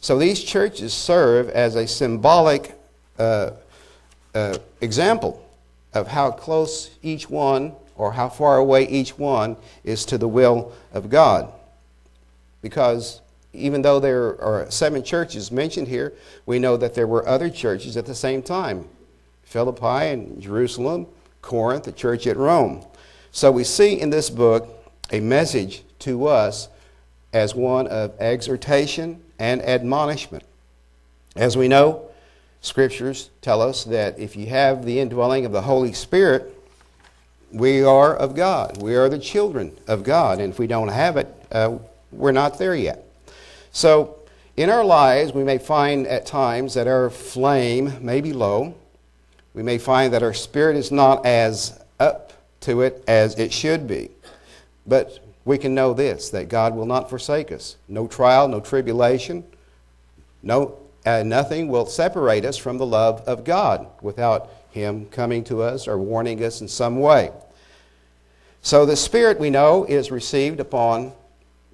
So 0.00 0.18
these 0.18 0.42
churches 0.42 0.92
serve 0.92 1.48
as 1.50 1.74
a 1.74 1.86
symbolic 1.86 2.74
uh, 3.18 3.52
uh, 4.34 4.58
example 4.80 5.41
of 5.94 6.08
how 6.08 6.30
close 6.30 6.90
each 7.02 7.28
one 7.28 7.72
or 7.96 8.12
how 8.12 8.28
far 8.28 8.56
away 8.56 8.88
each 8.88 9.18
one 9.18 9.56
is 9.84 10.04
to 10.06 10.18
the 10.18 10.28
will 10.28 10.72
of 10.92 11.10
God. 11.10 11.52
Because 12.62 13.20
even 13.52 13.82
though 13.82 14.00
there 14.00 14.40
are 14.40 14.70
seven 14.70 15.02
churches 15.02 15.52
mentioned 15.52 15.88
here, 15.88 16.12
we 16.46 16.58
know 16.58 16.76
that 16.76 16.94
there 16.94 17.06
were 17.06 17.26
other 17.28 17.50
churches 17.50 17.96
at 17.96 18.06
the 18.06 18.14
same 18.14 18.42
time 18.42 18.88
Philippi 19.44 20.08
and 20.08 20.40
Jerusalem, 20.40 21.06
Corinth, 21.42 21.84
the 21.84 21.92
church 21.92 22.26
at 22.26 22.38
Rome. 22.38 22.84
So 23.32 23.52
we 23.52 23.64
see 23.64 24.00
in 24.00 24.08
this 24.08 24.30
book 24.30 24.68
a 25.10 25.20
message 25.20 25.82
to 26.00 26.26
us 26.26 26.68
as 27.34 27.54
one 27.54 27.86
of 27.86 28.18
exhortation 28.18 29.22
and 29.38 29.60
admonishment. 29.62 30.44
As 31.36 31.56
we 31.56 31.68
know, 31.68 32.08
scriptures 32.62 33.28
tell 33.42 33.60
us 33.60 33.84
that 33.84 34.18
if 34.18 34.34
you 34.36 34.46
have 34.46 34.86
the 34.86 34.98
indwelling 34.98 35.44
of 35.44 35.52
the 35.52 35.62
Holy 35.62 35.92
Spirit, 35.92 36.58
we 37.52 37.84
are 37.84 38.16
of 38.16 38.34
God. 38.34 38.80
We 38.80 38.96
are 38.96 39.10
the 39.10 39.18
children 39.18 39.76
of 39.86 40.04
God. 40.04 40.40
And 40.40 40.52
if 40.52 40.58
we 40.58 40.66
don't 40.66 40.88
have 40.88 41.18
it, 41.18 41.28
uh, 41.50 41.78
we're 42.10 42.32
not 42.32 42.58
there 42.58 42.74
yet. 42.74 43.04
So, 43.72 44.16
in 44.56 44.70
our 44.70 44.84
lives, 44.84 45.32
we 45.32 45.44
may 45.44 45.58
find 45.58 46.06
at 46.06 46.26
times 46.26 46.74
that 46.74 46.86
our 46.86 47.10
flame 47.10 47.94
may 48.00 48.20
be 48.20 48.32
low. 48.32 48.74
We 49.54 49.62
may 49.62 49.78
find 49.78 50.12
that 50.12 50.22
our 50.22 50.34
spirit 50.34 50.76
is 50.76 50.92
not 50.92 51.24
as 51.26 51.78
up 51.98 52.32
to 52.60 52.82
it 52.82 53.02
as 53.06 53.38
it 53.38 53.52
should 53.52 53.86
be. 53.86 54.10
But 54.86 55.18
we 55.44 55.58
can 55.58 55.74
know 55.74 55.94
this 55.94 56.30
that 56.30 56.48
God 56.48 56.74
will 56.74 56.86
not 56.86 57.08
forsake 57.10 57.50
us. 57.50 57.76
No 57.88 58.06
trial, 58.06 58.46
no 58.46 58.60
tribulation, 58.60 59.44
no, 60.42 60.78
uh, 61.04 61.22
nothing 61.22 61.68
will 61.68 61.86
separate 61.86 62.44
us 62.44 62.56
from 62.56 62.78
the 62.78 62.86
love 62.86 63.22
of 63.26 63.44
God 63.44 63.86
without 64.00 64.50
Him 64.70 65.06
coming 65.06 65.44
to 65.44 65.62
us 65.62 65.88
or 65.88 65.98
warning 65.98 66.42
us 66.44 66.60
in 66.60 66.68
some 66.68 67.00
way. 67.00 67.30
So 68.62 68.86
the 68.86 68.96
Spirit, 68.96 69.40
we 69.40 69.50
know, 69.50 69.84
is 69.84 70.10
received 70.10 70.60
upon 70.60 71.12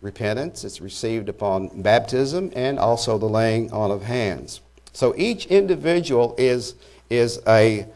repentance, 0.00 0.64
it's 0.64 0.80
received 0.80 1.28
upon 1.28 1.82
baptism, 1.82 2.50
and 2.54 2.78
also 2.78 3.18
the 3.18 3.28
laying 3.28 3.70
on 3.72 3.90
of 3.90 4.02
hands. 4.02 4.60
So 4.92 5.14
each 5.16 5.46
individual 5.46 6.34
is, 6.38 6.74
is 7.10 7.40
a, 7.46 7.86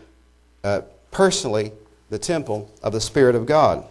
uh, 0.62 0.82
personally 1.10 1.72
the 2.10 2.18
temple 2.18 2.70
of 2.82 2.92
the 2.92 3.00
Spirit 3.00 3.34
of 3.34 3.46
God. 3.46 3.84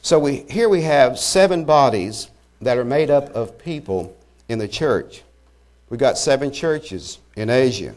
So 0.00 0.18
we, 0.18 0.44
here 0.48 0.68
we 0.68 0.82
have 0.82 1.18
seven 1.18 1.64
bodies 1.64 2.28
that 2.62 2.78
are 2.78 2.84
made 2.84 3.10
up 3.10 3.28
of 3.34 3.58
people 3.58 4.16
in 4.48 4.58
the 4.58 4.68
church. 4.68 5.22
We've 5.92 6.00
got 6.00 6.16
seven 6.16 6.50
churches 6.50 7.18
in 7.36 7.50
Asia. 7.50 7.94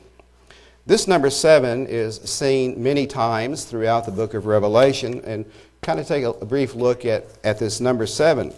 This 0.86 1.08
number 1.08 1.30
seven 1.30 1.88
is 1.88 2.18
seen 2.18 2.84
many 2.84 3.08
times 3.08 3.64
throughout 3.64 4.06
the 4.06 4.12
book 4.12 4.34
of 4.34 4.48
Revelation, 4.48 5.22
and 5.24 5.46
kind 5.82 6.02
of 6.02 6.06
take 6.06 6.26
a, 6.26 6.32
a 6.32 6.46
brief 6.46 6.76
look 6.76 7.06
at, 7.06 7.24
at 7.46 7.58
this 7.58 7.80
number 7.80 8.06
seven 8.06 8.54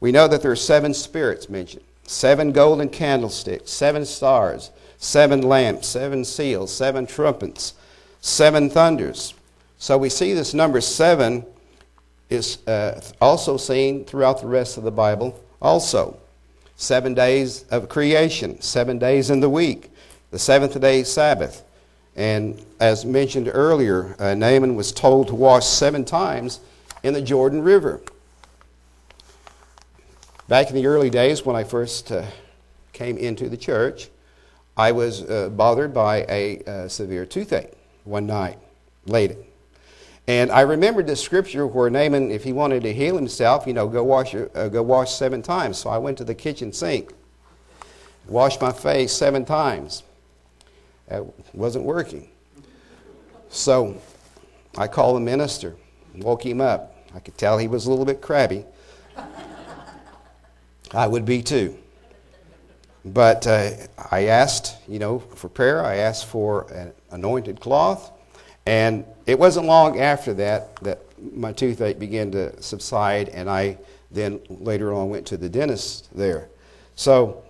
we 0.00 0.10
know 0.10 0.26
that 0.26 0.42
there 0.42 0.50
are 0.50 0.56
seven 0.56 0.92
spirits 0.92 1.48
mentioned 1.48 1.84
seven 2.02 2.50
golden 2.50 2.88
candlesticks, 2.88 3.70
seven 3.70 4.04
stars, 4.04 4.72
seven 4.98 5.42
lamps, 5.42 5.86
seven 5.86 6.24
seals, 6.24 6.74
seven 6.74 7.06
trumpets, 7.06 7.74
seven 8.20 8.68
thunders. 8.68 9.34
So 9.78 9.98
we 9.98 10.08
see 10.08 10.34
this 10.34 10.52
number 10.52 10.80
seven 10.80 11.46
is 12.28 12.66
uh, 12.66 13.00
also 13.20 13.56
seen 13.56 14.04
throughout 14.04 14.40
the 14.40 14.48
rest 14.48 14.78
of 14.78 14.82
the 14.82 14.90
Bible, 14.90 15.40
also. 15.62 16.19
Seven 16.80 17.12
days 17.12 17.66
of 17.70 17.90
creation, 17.90 18.58
seven 18.62 18.98
days 18.98 19.28
in 19.28 19.40
the 19.40 19.50
week, 19.50 19.92
the 20.30 20.38
seventh 20.38 20.80
day 20.80 21.04
Sabbath, 21.04 21.62
And 22.16 22.64
as 22.80 23.04
mentioned 23.04 23.50
earlier, 23.52 24.16
uh, 24.18 24.32
Naaman 24.32 24.76
was 24.76 24.90
told 24.90 25.28
to 25.28 25.34
wash 25.34 25.66
seven 25.66 26.06
times 26.06 26.60
in 27.02 27.12
the 27.12 27.20
Jordan 27.20 27.60
River. 27.60 28.00
Back 30.48 30.70
in 30.70 30.74
the 30.74 30.86
early 30.86 31.10
days 31.10 31.44
when 31.44 31.54
I 31.54 31.64
first 31.64 32.10
uh, 32.10 32.24
came 32.94 33.18
into 33.18 33.50
the 33.50 33.58
church, 33.58 34.08
I 34.74 34.92
was 34.92 35.22
uh, 35.28 35.50
bothered 35.50 35.92
by 35.92 36.24
a 36.30 36.62
uh, 36.64 36.88
severe 36.88 37.26
toothache 37.26 37.74
one 38.04 38.24
night, 38.24 38.58
late. 39.04 39.36
And 40.30 40.52
I 40.52 40.60
remembered 40.60 41.08
the 41.08 41.16
scripture 41.16 41.66
where 41.66 41.90
Naaman, 41.90 42.30
if 42.30 42.44
he 42.44 42.52
wanted 42.52 42.84
to 42.84 42.92
heal 42.92 43.16
himself, 43.16 43.66
you 43.66 43.72
know, 43.72 43.88
go 43.88 44.04
wash, 44.04 44.32
uh, 44.32 44.68
go 44.68 44.80
wash 44.80 45.12
seven 45.12 45.42
times. 45.42 45.76
So 45.76 45.90
I 45.90 45.98
went 45.98 46.18
to 46.18 46.24
the 46.24 46.36
kitchen 46.36 46.72
sink, 46.72 47.12
washed 48.28 48.60
my 48.60 48.70
face 48.70 49.12
seven 49.12 49.44
times. 49.44 50.04
It 51.08 51.24
wasn't 51.52 51.84
working. 51.84 52.28
So 53.48 54.00
I 54.78 54.86
called 54.86 55.16
the 55.16 55.20
minister, 55.20 55.74
woke 56.18 56.46
him 56.46 56.60
up. 56.60 56.94
I 57.12 57.18
could 57.18 57.36
tell 57.36 57.58
he 57.58 57.66
was 57.66 57.86
a 57.86 57.90
little 57.90 58.04
bit 58.04 58.20
crabby. 58.20 58.64
I 60.92 61.08
would 61.08 61.24
be 61.24 61.42
too. 61.42 61.76
But 63.04 63.48
uh, 63.48 63.70
I 64.12 64.26
asked, 64.26 64.76
you 64.86 65.00
know, 65.00 65.18
for 65.18 65.48
prayer. 65.48 65.84
I 65.84 65.96
asked 65.96 66.26
for 66.26 66.72
an 66.72 66.92
anointed 67.10 67.58
cloth. 67.58 68.12
And 68.70 69.04
it 69.26 69.36
wasn't 69.36 69.66
long 69.66 69.98
after 69.98 70.32
that 70.34 70.76
that 70.76 71.00
my 71.34 71.52
toothache 71.52 71.98
began 71.98 72.30
to 72.30 72.62
subside, 72.62 73.28
and 73.30 73.50
I 73.50 73.78
then 74.12 74.38
later 74.48 74.94
on 74.94 75.10
went 75.10 75.26
to 75.26 75.36
the 75.36 75.48
dentist 75.48 76.08
there. 76.16 76.48
So, 76.94 77.42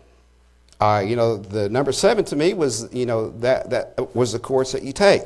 uh, 0.80 1.04
you 1.06 1.16
know, 1.16 1.36
the 1.36 1.68
number 1.68 1.92
seven 1.92 2.24
to 2.24 2.36
me 2.36 2.54
was, 2.54 2.90
you 2.90 3.04
know, 3.04 3.32
that, 3.40 3.68
that 3.68 4.16
was 4.16 4.32
the 4.32 4.38
course 4.38 4.72
that 4.72 4.82
you 4.82 4.94
take. 4.94 5.24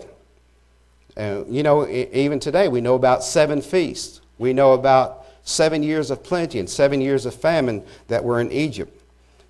And, 1.17 1.55
you 1.55 1.63
know, 1.63 1.87
even 1.89 2.41
today 2.41 2.67
we 2.67 2.81
know 2.81 2.97
about 2.97 3.23
seven 3.23 3.63
feasts. 3.63 4.21
We 4.37 4.53
know 4.53 4.73
about 4.73 5.27
seven 5.45 5.85
years 5.85 6.11
of 6.11 6.25
plenty 6.25 6.59
and 6.59 6.69
seven 6.69 7.01
years 7.01 7.25
of 7.25 7.37
famine 7.37 7.85
that 8.09 8.25
were 8.25 8.41
in 8.41 8.51
Egypt. 8.51 9.01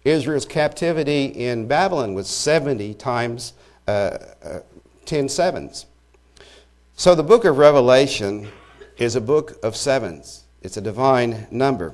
Israel's 0.05 0.45
captivity 0.45 1.25
in 1.25 1.67
Babylon 1.69 2.13
was 2.13 2.29
70 2.29 2.93
times 2.93 3.55
uh, 3.89 4.19
uh, 4.45 4.61
10 5.07 5.31
sevens. 5.31 5.87
So 6.97 7.17
the 7.17 7.25
book 7.25 7.45
of 7.45 7.59
Revelation 7.59 8.47
is 8.99 9.17
a 9.17 9.21
book 9.21 9.59
of 9.65 9.75
sevens, 9.75 10.45
it's 10.63 10.77
a 10.77 10.81
divine 10.81 11.49
number. 11.51 11.93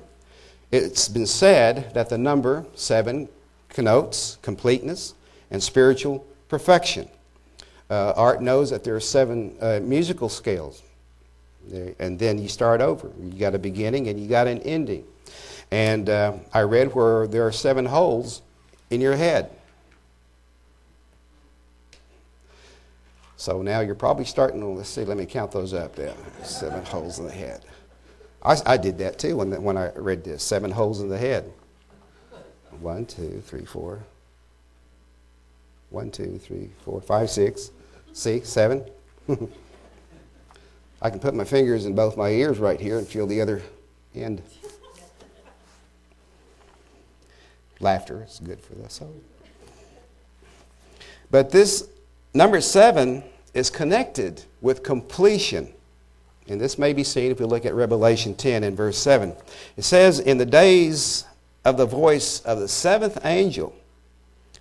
It's 0.70 1.08
been 1.08 1.26
said 1.26 1.94
that 1.94 2.10
the 2.10 2.18
number 2.18 2.66
seven 2.74 3.30
connotes 3.70 4.36
completeness 4.42 5.14
and 5.50 5.62
spiritual 5.62 6.26
perfection. 6.48 7.08
Uh, 7.88 8.12
Art 8.14 8.42
knows 8.42 8.68
that 8.70 8.84
there 8.84 8.94
are 8.94 9.00
seven 9.00 9.56
uh, 9.62 9.80
musical 9.82 10.28
scales 10.28 10.82
and 11.98 12.18
then 12.18 12.36
you 12.36 12.48
start 12.48 12.82
over. 12.82 13.10
You 13.22 13.32
got 13.32 13.54
a 13.54 13.58
beginning 13.58 14.08
and 14.08 14.20
you 14.20 14.28
got 14.28 14.46
an 14.46 14.58
ending. 14.60 15.04
And 15.70 16.10
uh, 16.10 16.34
I 16.52 16.60
read 16.60 16.94
where 16.94 17.26
there 17.26 17.46
are 17.46 17.52
seven 17.52 17.86
holes 17.86 18.42
in 18.90 19.00
your 19.00 19.16
head. 19.16 19.50
So 23.40 23.62
now 23.62 23.80
you're 23.80 23.94
probably 23.94 24.26
starting 24.26 24.60
to, 24.60 24.66
let's 24.66 24.90
see, 24.90 25.02
let 25.02 25.16
me 25.16 25.24
count 25.24 25.50
those 25.50 25.72
up 25.72 25.96
there. 25.96 26.12
Seven 26.42 26.84
holes 26.84 27.20
in 27.20 27.24
the 27.24 27.32
head. 27.32 27.64
I, 28.42 28.58
I 28.66 28.76
did 28.76 28.98
that 28.98 29.18
too 29.18 29.38
when, 29.38 29.62
when 29.62 29.78
I 29.78 29.92
read 29.92 30.22
this 30.22 30.42
seven 30.42 30.70
holes 30.70 31.00
in 31.00 31.08
the 31.08 31.16
head. 31.16 31.50
One, 32.80 33.06
two, 33.06 33.40
three, 33.46 33.64
four. 33.64 34.04
One, 35.88 36.10
two, 36.10 36.36
three, 36.36 36.68
four, 36.84 37.00
five, 37.00 37.30
six. 37.30 37.70
See, 38.12 38.42
seven. 38.42 38.84
I 41.00 41.08
can 41.08 41.18
put 41.18 41.34
my 41.34 41.44
fingers 41.44 41.86
in 41.86 41.94
both 41.94 42.18
my 42.18 42.28
ears 42.28 42.58
right 42.58 42.78
here 42.78 42.98
and 42.98 43.08
feel 43.08 43.26
the 43.26 43.40
other 43.40 43.62
end. 44.14 44.42
Laughter 47.80 48.22
is 48.28 48.38
good 48.44 48.60
for 48.60 48.74
the 48.74 48.90
soul. 48.90 49.18
But 51.30 51.50
this 51.50 51.88
number 52.34 52.60
seven 52.60 53.22
is 53.54 53.70
connected 53.70 54.42
with 54.60 54.82
completion. 54.82 55.72
And 56.48 56.60
this 56.60 56.78
may 56.78 56.92
be 56.92 57.04
seen 57.04 57.30
if 57.30 57.40
we 57.40 57.46
look 57.46 57.64
at 57.64 57.74
Revelation 57.74 58.34
10 58.34 58.64
and 58.64 58.76
verse 58.76 58.98
7. 58.98 59.34
It 59.76 59.84
says, 59.84 60.18
In 60.18 60.38
the 60.38 60.46
days 60.46 61.24
of 61.64 61.76
the 61.76 61.86
voice 61.86 62.40
of 62.40 62.58
the 62.58 62.68
seventh 62.68 63.18
angel, 63.24 63.74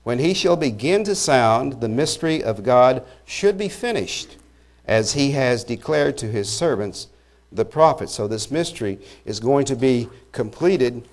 when 0.04 0.20
he 0.20 0.34
shall 0.34 0.56
begin 0.56 1.04
to 1.04 1.16
sound, 1.16 1.82
the 1.82 1.90
mystery 1.90 2.44
of 2.44 2.64
God 2.64 3.04
should 3.26 3.58
be 3.58 3.70
finished 3.70 4.38
as 4.86 5.14
he 5.14 5.32
has 5.32 5.64
declared 5.64 6.18
to 6.18 6.28
his 6.28 6.50
servants, 6.50 7.08
the 7.52 7.66
prophets. 7.66 8.14
So 8.14 8.28
this 8.28 8.50
mystery 8.50 9.00
is 9.26 9.40
going 9.40 9.66
to 9.66 9.76
be 9.76 10.10
completed 10.32 11.08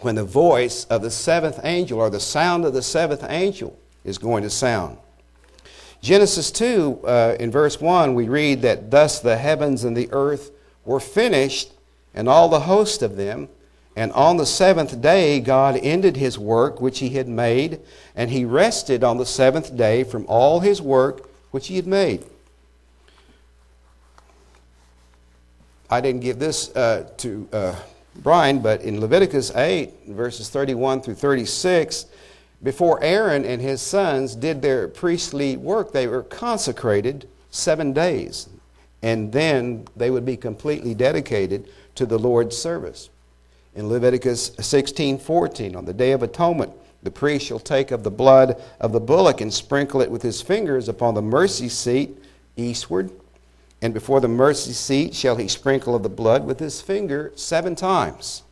when 0.00 0.14
the 0.14 0.24
voice 0.24 0.84
of 0.84 1.02
the 1.02 1.10
seventh 1.10 1.60
angel 1.64 1.98
or 1.98 2.10
the 2.10 2.20
sound 2.20 2.64
of 2.64 2.74
the 2.74 2.82
seventh 2.82 3.24
angel 3.28 3.78
is 4.04 4.18
going 4.18 4.42
to 4.42 4.50
sound. 4.50 4.98
Genesis 6.06 6.52
2, 6.52 7.00
uh, 7.02 7.36
in 7.40 7.50
verse 7.50 7.80
1, 7.80 8.14
we 8.14 8.28
read 8.28 8.62
that 8.62 8.92
thus 8.92 9.18
the 9.18 9.36
heavens 9.36 9.82
and 9.82 9.96
the 9.96 10.08
earth 10.12 10.52
were 10.84 11.00
finished, 11.00 11.72
and 12.14 12.28
all 12.28 12.48
the 12.48 12.60
host 12.60 13.02
of 13.02 13.16
them. 13.16 13.48
And 13.96 14.12
on 14.12 14.36
the 14.36 14.46
seventh 14.46 15.00
day, 15.00 15.40
God 15.40 15.76
ended 15.82 16.16
his 16.16 16.38
work 16.38 16.80
which 16.80 17.00
he 17.00 17.08
had 17.08 17.26
made, 17.26 17.80
and 18.14 18.30
he 18.30 18.44
rested 18.44 19.02
on 19.02 19.16
the 19.16 19.26
seventh 19.26 19.76
day 19.76 20.04
from 20.04 20.24
all 20.28 20.60
his 20.60 20.80
work 20.80 21.28
which 21.50 21.66
he 21.66 21.74
had 21.74 21.88
made. 21.88 22.24
I 25.90 26.00
didn't 26.00 26.20
give 26.20 26.38
this 26.38 26.70
uh, 26.76 27.10
to 27.16 27.48
uh, 27.52 27.74
Brian, 28.14 28.60
but 28.60 28.82
in 28.82 29.00
Leviticus 29.00 29.50
8, 29.56 30.06
verses 30.10 30.50
31 30.50 31.00
through 31.00 31.14
36, 31.14 32.06
before 32.66 33.00
Aaron 33.00 33.44
and 33.44 33.62
his 33.62 33.80
sons 33.80 34.34
did 34.34 34.60
their 34.60 34.88
priestly 34.88 35.56
work, 35.56 35.92
they 35.92 36.08
were 36.08 36.24
consecrated 36.24 37.28
seven 37.48 37.92
days. 37.92 38.48
And 39.02 39.30
then 39.30 39.86
they 39.94 40.10
would 40.10 40.24
be 40.24 40.36
completely 40.36 40.92
dedicated 40.92 41.68
to 41.94 42.04
the 42.04 42.18
Lord's 42.18 42.58
service. 42.58 43.08
In 43.76 43.88
Leviticus 43.88 44.50
16 44.58 45.18
14, 45.18 45.76
on 45.76 45.84
the 45.84 45.92
Day 45.92 46.10
of 46.10 46.24
Atonement, 46.24 46.72
the 47.04 47.10
priest 47.12 47.46
shall 47.46 47.60
take 47.60 47.92
of 47.92 48.02
the 48.02 48.10
blood 48.10 48.60
of 48.80 48.90
the 48.90 48.98
bullock 48.98 49.40
and 49.40 49.54
sprinkle 49.54 50.00
it 50.00 50.10
with 50.10 50.22
his 50.22 50.42
fingers 50.42 50.88
upon 50.88 51.14
the 51.14 51.22
mercy 51.22 51.68
seat 51.68 52.18
eastward 52.56 53.12
and 53.80 53.94
before 53.94 54.20
the 54.20 54.26
mercy 54.26 54.72
seat 54.72 55.14
shall 55.14 55.36
he 55.36 55.46
sprinkle 55.46 55.94
of 55.94 56.02
the 56.02 56.08
blood 56.08 56.44
with 56.44 56.58
his 56.58 56.80
finger 56.80 57.30
seven 57.36 57.76
times. 57.76 58.42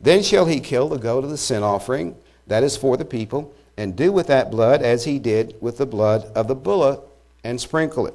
Then 0.00 0.22
shall 0.22 0.46
he 0.46 0.60
kill 0.60 0.88
the 0.88 0.96
goat 0.96 1.24
of 1.24 1.30
the 1.30 1.36
sin 1.36 1.62
offering, 1.62 2.16
that 2.50 2.64
is 2.64 2.76
for 2.76 2.96
the 2.96 3.04
people, 3.04 3.54
and 3.76 3.94
do 3.94 4.10
with 4.10 4.26
that 4.26 4.50
blood 4.50 4.82
as 4.82 5.04
he 5.04 5.20
did 5.20 5.54
with 5.60 5.78
the 5.78 5.86
blood 5.86 6.24
of 6.34 6.48
the 6.48 6.54
bullock, 6.56 7.08
and 7.44 7.60
sprinkle 7.60 8.08
it. 8.08 8.14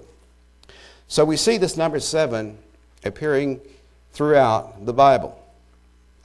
So 1.07 1.23
we 1.23 1.37
see 1.37 1.57
this 1.57 1.77
number 1.77 2.01
seven 2.01 2.57
appearing 3.05 3.61
throughout 4.11 4.85
the 4.85 4.91
Bible. 4.91 5.41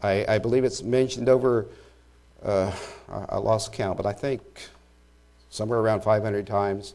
I, 0.02 0.24
I 0.26 0.38
believe 0.38 0.64
it's 0.64 0.82
mentioned 0.82 1.28
over, 1.28 1.68
uh, 2.42 2.72
I 3.08 3.36
lost 3.36 3.72
count, 3.72 3.96
but 3.96 4.06
I 4.06 4.12
think 4.12 4.42
somewhere 5.50 5.78
around 5.78 6.02
500 6.02 6.48
times. 6.48 6.94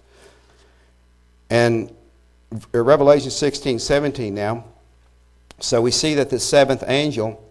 And 1.49 1.95
Revelation 2.73 3.31
16, 3.31 3.79
17 3.79 4.35
now. 4.35 4.65
So 5.61 5.81
we 5.81 5.91
see 5.91 6.15
that 6.15 6.29
the 6.29 6.41
seventh 6.41 6.83
angel 6.85 7.41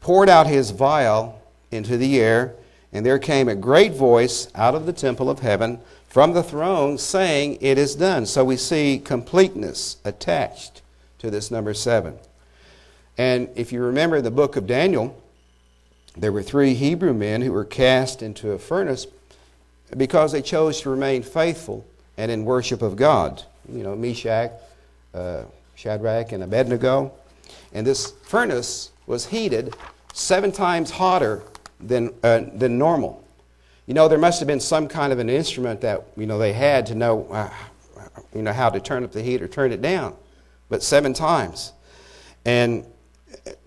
poured 0.00 0.28
out 0.28 0.46
his 0.46 0.70
vial 0.70 1.41
into 1.72 1.96
the 1.96 2.20
air, 2.20 2.54
and 2.92 3.04
there 3.04 3.18
came 3.18 3.48
a 3.48 3.54
great 3.54 3.92
voice 3.92 4.48
out 4.54 4.74
of 4.74 4.86
the 4.86 4.92
temple 4.92 5.30
of 5.30 5.40
heaven 5.40 5.80
from 6.08 6.32
the 6.32 6.42
throne 6.42 6.98
saying, 6.98 7.58
It 7.60 7.78
is 7.78 7.94
done. 7.94 8.26
So 8.26 8.44
we 8.44 8.56
see 8.56 9.00
completeness 9.02 9.96
attached 10.04 10.82
to 11.18 11.30
this 11.30 11.50
number 11.50 11.74
seven. 11.74 12.18
And 13.16 13.48
if 13.54 13.72
you 13.72 13.82
remember 13.82 14.20
the 14.20 14.30
book 14.30 14.56
of 14.56 14.66
Daniel, 14.66 15.20
there 16.16 16.32
were 16.32 16.42
three 16.42 16.74
Hebrew 16.74 17.14
men 17.14 17.40
who 17.40 17.52
were 17.52 17.64
cast 17.64 18.22
into 18.22 18.52
a 18.52 18.58
furnace 18.58 19.06
because 19.96 20.32
they 20.32 20.42
chose 20.42 20.80
to 20.82 20.90
remain 20.90 21.22
faithful 21.22 21.86
and 22.16 22.30
in 22.30 22.44
worship 22.44 22.82
of 22.82 22.96
God 22.96 23.42
you 23.68 23.82
know, 23.82 23.94
Meshach, 23.94 24.52
uh, 25.14 25.42
Shadrach, 25.74 26.32
and 26.32 26.42
Abednego. 26.42 27.12
And 27.72 27.86
this 27.86 28.12
furnace 28.24 28.90
was 29.06 29.26
heated 29.26 29.74
seven 30.12 30.52
times 30.52 30.90
hotter 30.90 31.42
than, 31.82 32.14
uh, 32.22 32.42
than 32.54 32.78
normal. 32.78 33.22
You 33.86 33.94
know, 33.94 34.08
there 34.08 34.18
must 34.18 34.40
have 34.40 34.46
been 34.46 34.60
some 34.60 34.88
kind 34.88 35.12
of 35.12 35.18
an 35.18 35.28
instrument 35.28 35.80
that, 35.80 36.06
you 36.16 36.26
know, 36.26 36.38
they 36.38 36.52
had 36.52 36.86
to 36.86 36.94
know, 36.94 37.26
uh, 37.30 37.50
you 38.34 38.42
know, 38.42 38.52
how 38.52 38.70
to 38.70 38.80
turn 38.80 39.04
up 39.04 39.12
the 39.12 39.22
heat 39.22 39.42
or 39.42 39.48
turn 39.48 39.72
it 39.72 39.82
down. 39.82 40.16
But 40.68 40.82
seven 40.82 41.12
times. 41.12 41.72
And 42.44 42.86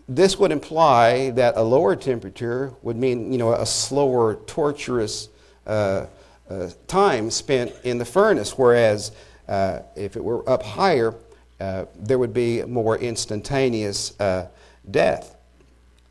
this 0.08 0.38
would 0.38 0.52
imply 0.52 1.32
that 1.32 1.58
a 1.58 1.62
lower 1.62 1.96
temperature 1.96 2.74
would 2.82 2.96
mean, 2.96 3.32
you 3.32 3.38
know, 3.38 3.54
a 3.54 3.66
slower, 3.66 4.36
torturous 4.48 5.30
uh, 5.66 6.06
uh, 6.50 6.70
time 6.88 7.32
spent 7.32 7.74
in 7.84 7.98
the 7.98 8.06
furnace, 8.06 8.58
whereas 8.58 9.12
uh, 9.48 9.80
if 9.96 10.16
it 10.16 10.24
were 10.24 10.48
up 10.48 10.62
higher, 10.62 11.16
uh, 11.60 11.86
there 11.96 12.20
would 12.20 12.34
be 12.34 12.64
more 12.64 12.98
instantaneous 12.98 14.12
death. 14.92 15.36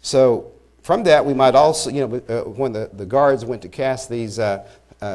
So, 0.01 0.51
from 0.85 1.03
that, 1.05 1.25
we 1.25 1.33
might 1.33 1.55
also, 1.55 1.89
you 1.89 2.07
know, 2.07 2.23
uh, 2.29 2.43
when 2.43 2.75
the, 2.75 2.91
the 2.93 3.07
guards 3.07 3.43
went 3.43 3.63
to 3.63 3.71
cast 3.71 4.11
these 4.11 4.39
uh, 4.39 4.63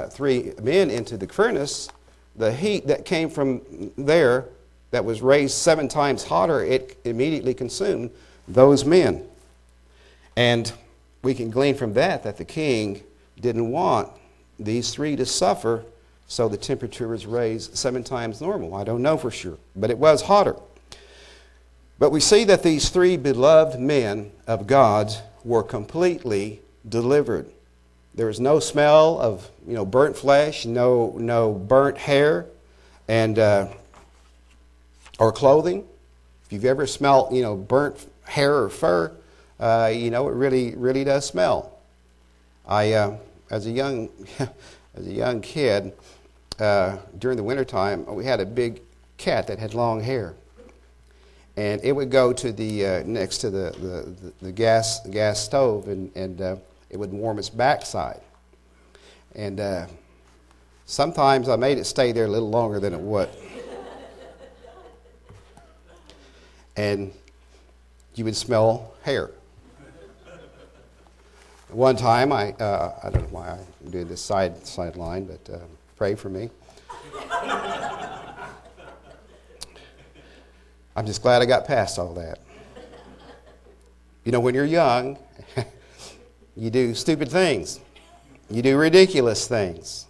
three 0.10 0.51
men 0.63 0.89
into 0.89 1.15
the 1.15 1.27
furnace, 1.27 1.89
the 2.36 2.51
heat 2.51 2.88
that 2.88 3.05
came 3.05 3.29
from 3.29 3.62
there, 3.95 4.45
that 4.89 5.05
was 5.05 5.21
raised 5.21 5.53
seven 5.53 5.88
times 5.88 6.23
hotter, 6.23 6.63
it 6.63 6.97
immediately 7.05 7.53
consumed 7.53 8.10
those 8.47 8.84
men. 8.84 9.23
And 10.36 10.73
we 11.21 11.36
can 11.36 11.51
glean 11.51 11.75
from 11.75 11.93
that 11.93 12.23
that 12.23 12.38
the 12.38 12.45
king 12.45 13.03
didn't 13.39 13.69
want 13.69 14.10
these 14.60 14.91
three 14.91 15.15
to 15.17 15.25
suffer, 15.25 15.86
so 16.27 16.49
the 16.49 16.58
temperature 16.58 17.08
was 17.08 17.27
raised 17.27 17.77
seven 17.77 18.03
times 18.03 18.41
normal. 18.41 18.73
I 18.73 18.84
don't 18.84 19.03
know 19.03 19.17
for 19.17 19.29
sure, 19.29 19.60
but 19.75 19.91
it 19.91 19.99
was 19.99 20.23
hotter. 20.23 20.55
But 21.99 22.10
we 22.10 22.21
see 22.21 22.43
that 22.45 22.63
these 22.63 22.89
three 22.89 23.17
beloved 23.17 23.79
men 23.79 24.32
of 24.47 24.65
God 24.65 25.13
were 25.43 25.63
completely 25.63 26.62
delivered. 26.88 27.49
There 28.15 28.28
was 28.28 28.39
no 28.39 28.60
smell 28.60 29.19
of 29.19 29.49
you 29.67 29.73
know 29.73 29.86
burnt 29.86 30.17
flesh, 30.17 30.65
no 30.65 31.15
no 31.17 31.54
burnt 31.54 31.97
hair, 31.97 32.45
and 33.08 33.38
uh, 33.39 33.67
or 35.19 35.32
clothing. 35.32 35.86
If 36.45 36.54
you've 36.54 36.65
ever 36.65 36.88
smelled 36.88 37.34
you 37.34 37.41
know 37.41 37.56
burnt 37.56 38.08
hair 38.23 38.56
or 38.58 38.69
fur, 38.69 39.12
uh, 39.60 39.91
you 39.93 40.10
know 40.10 40.28
it 40.28 40.34
really 40.34 40.75
really 40.75 41.04
does 41.04 41.25
smell. 41.25 41.80
I 42.67 42.93
uh, 42.93 43.17
as 43.49 43.65
a 43.65 43.71
young, 43.71 44.10
as 44.39 45.08
a 45.08 45.12
young 45.12 45.41
kid, 45.41 45.93
uh, 46.60 46.97
during 47.17 47.38
the 47.38 47.43
wintertime, 47.43 48.06
we 48.06 48.25
had 48.25 48.39
a 48.39 48.45
big 48.45 48.82
cat 49.17 49.47
that 49.47 49.60
had 49.60 49.73
long 49.73 50.02
hair. 50.02 50.36
And 51.60 51.84
it 51.84 51.91
would 51.91 52.10
go 52.10 52.32
to 52.32 52.54
the, 52.54 52.86
uh, 52.86 53.04
next 53.06 53.39
to 53.39 53.50
the, 53.50 53.76
the, 53.82 54.34
the, 54.39 54.52
gas, 54.54 55.06
gas 55.10 55.43
stove, 55.43 55.89
and, 55.89 56.10
and 56.15 56.39
uh, 56.39 56.56
it 56.89 56.95
would 56.95 57.12
warm 57.12 57.38
its 57.38 57.50
backside. 57.50 58.22
And 59.36 59.60
uh, 59.60 59.88
sometimes 60.86 61.50
I 61.50 61.58
made 61.58 61.78
it 61.78 61.84
stay 61.84 62.13
there 62.13 62.24
a 62.24 62.30
little 62.30 62.50
longer 62.50 62.80
than 62.80 62.93
it 62.93 63.00
would. 63.02 63.28
and 66.78 67.12
you 68.15 68.24
would 68.24 68.38
smell 68.38 68.93
hair. 69.02 69.30
One 71.67 71.98
time, 71.98 72.32
I, 72.32 72.54
uh, 72.54 73.02
I 73.04 73.10
don't 73.10 73.24
know 73.24 73.38
why 73.38 73.50
I 73.50 73.89
do 73.89 74.06
this 74.06 74.22
side 74.22 74.65
sideline, 74.65 75.26
but 75.26 75.54
uh, 75.54 75.58
pray 75.98 76.15
for 76.15 76.30
me. 76.30 76.52
I'm 81.00 81.06
just 81.06 81.22
glad 81.22 81.42
I 81.42 81.46
got 81.46 81.66
past 81.66 81.98
all 81.98 82.14
that. 82.16 82.40
You 84.26 84.34
know, 84.34 84.42
when 84.42 84.54
you're 84.54 84.66
young, 84.66 85.18
you 86.58 86.70
do 86.70 86.94
stupid 86.94 87.32
things, 87.32 87.80
you 88.50 88.62
do 88.62 88.78
ridiculous 88.78 89.48
things, 89.48 90.08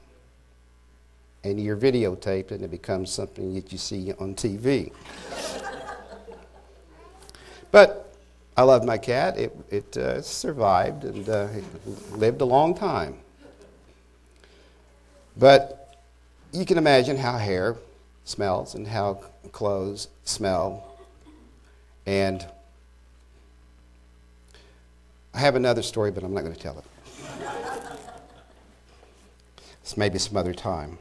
and 1.44 1.64
you're 1.64 1.78
videotaped, 1.78 2.50
and 2.50 2.64
it 2.64 2.72
becomes 2.72 3.12
something 3.12 3.54
that 3.54 3.72
you 3.72 3.78
see 3.78 4.14
on 4.14 4.34
TV. 4.34 4.92
but 7.72 8.12
I 8.58 8.64
loved 8.64 8.84
my 8.84 8.98
cat. 8.98 9.38
It, 9.38 9.56
it 9.70 9.96
uh, 9.96 10.24
survived 10.24 11.04
and 11.04 11.30
uh, 11.30 11.50
lived 12.14 12.42
a 12.42 12.46
long 12.46 12.74
time. 12.74 13.20
But 15.38 16.00
you 16.52 16.66
can 16.66 16.80
imagine 16.80 17.16
how 17.16 17.38
hair 17.38 17.76
smells 18.26 18.74
and 18.74 18.88
how 18.88 19.22
clothes 19.52 20.08
smell. 20.30 20.98
And 22.06 22.46
I 25.34 25.40
have 25.40 25.56
another 25.56 25.82
story, 25.82 26.12
but 26.12 26.24
I'm 26.24 26.34
not 26.34 26.42
going 26.42 26.56
to 26.56 26.60
tell 26.60 26.78
it. 26.78 26.86
it's 29.82 29.98
maybe 29.98 30.20
some 30.20 30.38
other 30.38 30.54
time. 30.54 30.98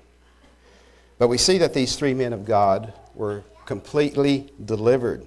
But 1.19 1.29
we 1.29 1.39
see 1.39 1.59
that 1.59 1.75
these 1.75 1.97
three 1.97 2.15
men 2.15 2.33
of 2.33 2.45
God 2.45 2.93
were 3.15 3.43
completely 3.67 4.51
delivered. 4.65 5.27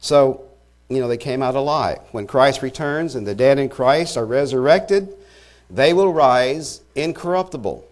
So 0.00 0.48
you 0.88 1.00
know, 1.00 1.08
they 1.08 1.16
came 1.16 1.42
out 1.42 1.54
alive. 1.54 1.98
When 2.12 2.26
Christ 2.26 2.62
returns 2.62 3.14
and 3.14 3.26
the 3.26 3.34
dead 3.34 3.58
in 3.58 3.68
Christ 3.68 4.16
are 4.16 4.26
resurrected, 4.26 5.14
they 5.70 5.92
will 5.92 6.12
rise 6.12 6.82
incorruptible 6.94 7.86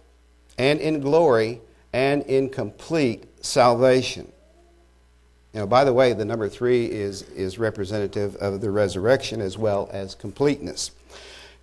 and 0.57 0.79
in 0.79 0.99
glory 0.99 1.61
and 1.91 2.21
in 2.23 2.49
complete 2.49 3.25
salvation. 3.43 4.31
Know, 5.53 5.67
by 5.67 5.83
the 5.83 5.93
way, 5.93 6.13
the 6.13 6.25
number 6.25 6.49
three 6.49 6.85
is, 6.85 7.21
is 7.29 7.59
representative 7.59 8.35
of 8.37 8.59
the 8.59 8.71
resurrection 8.71 9.39
as 9.39 9.57
well 9.57 9.87
as 9.91 10.15
completeness. 10.15 10.91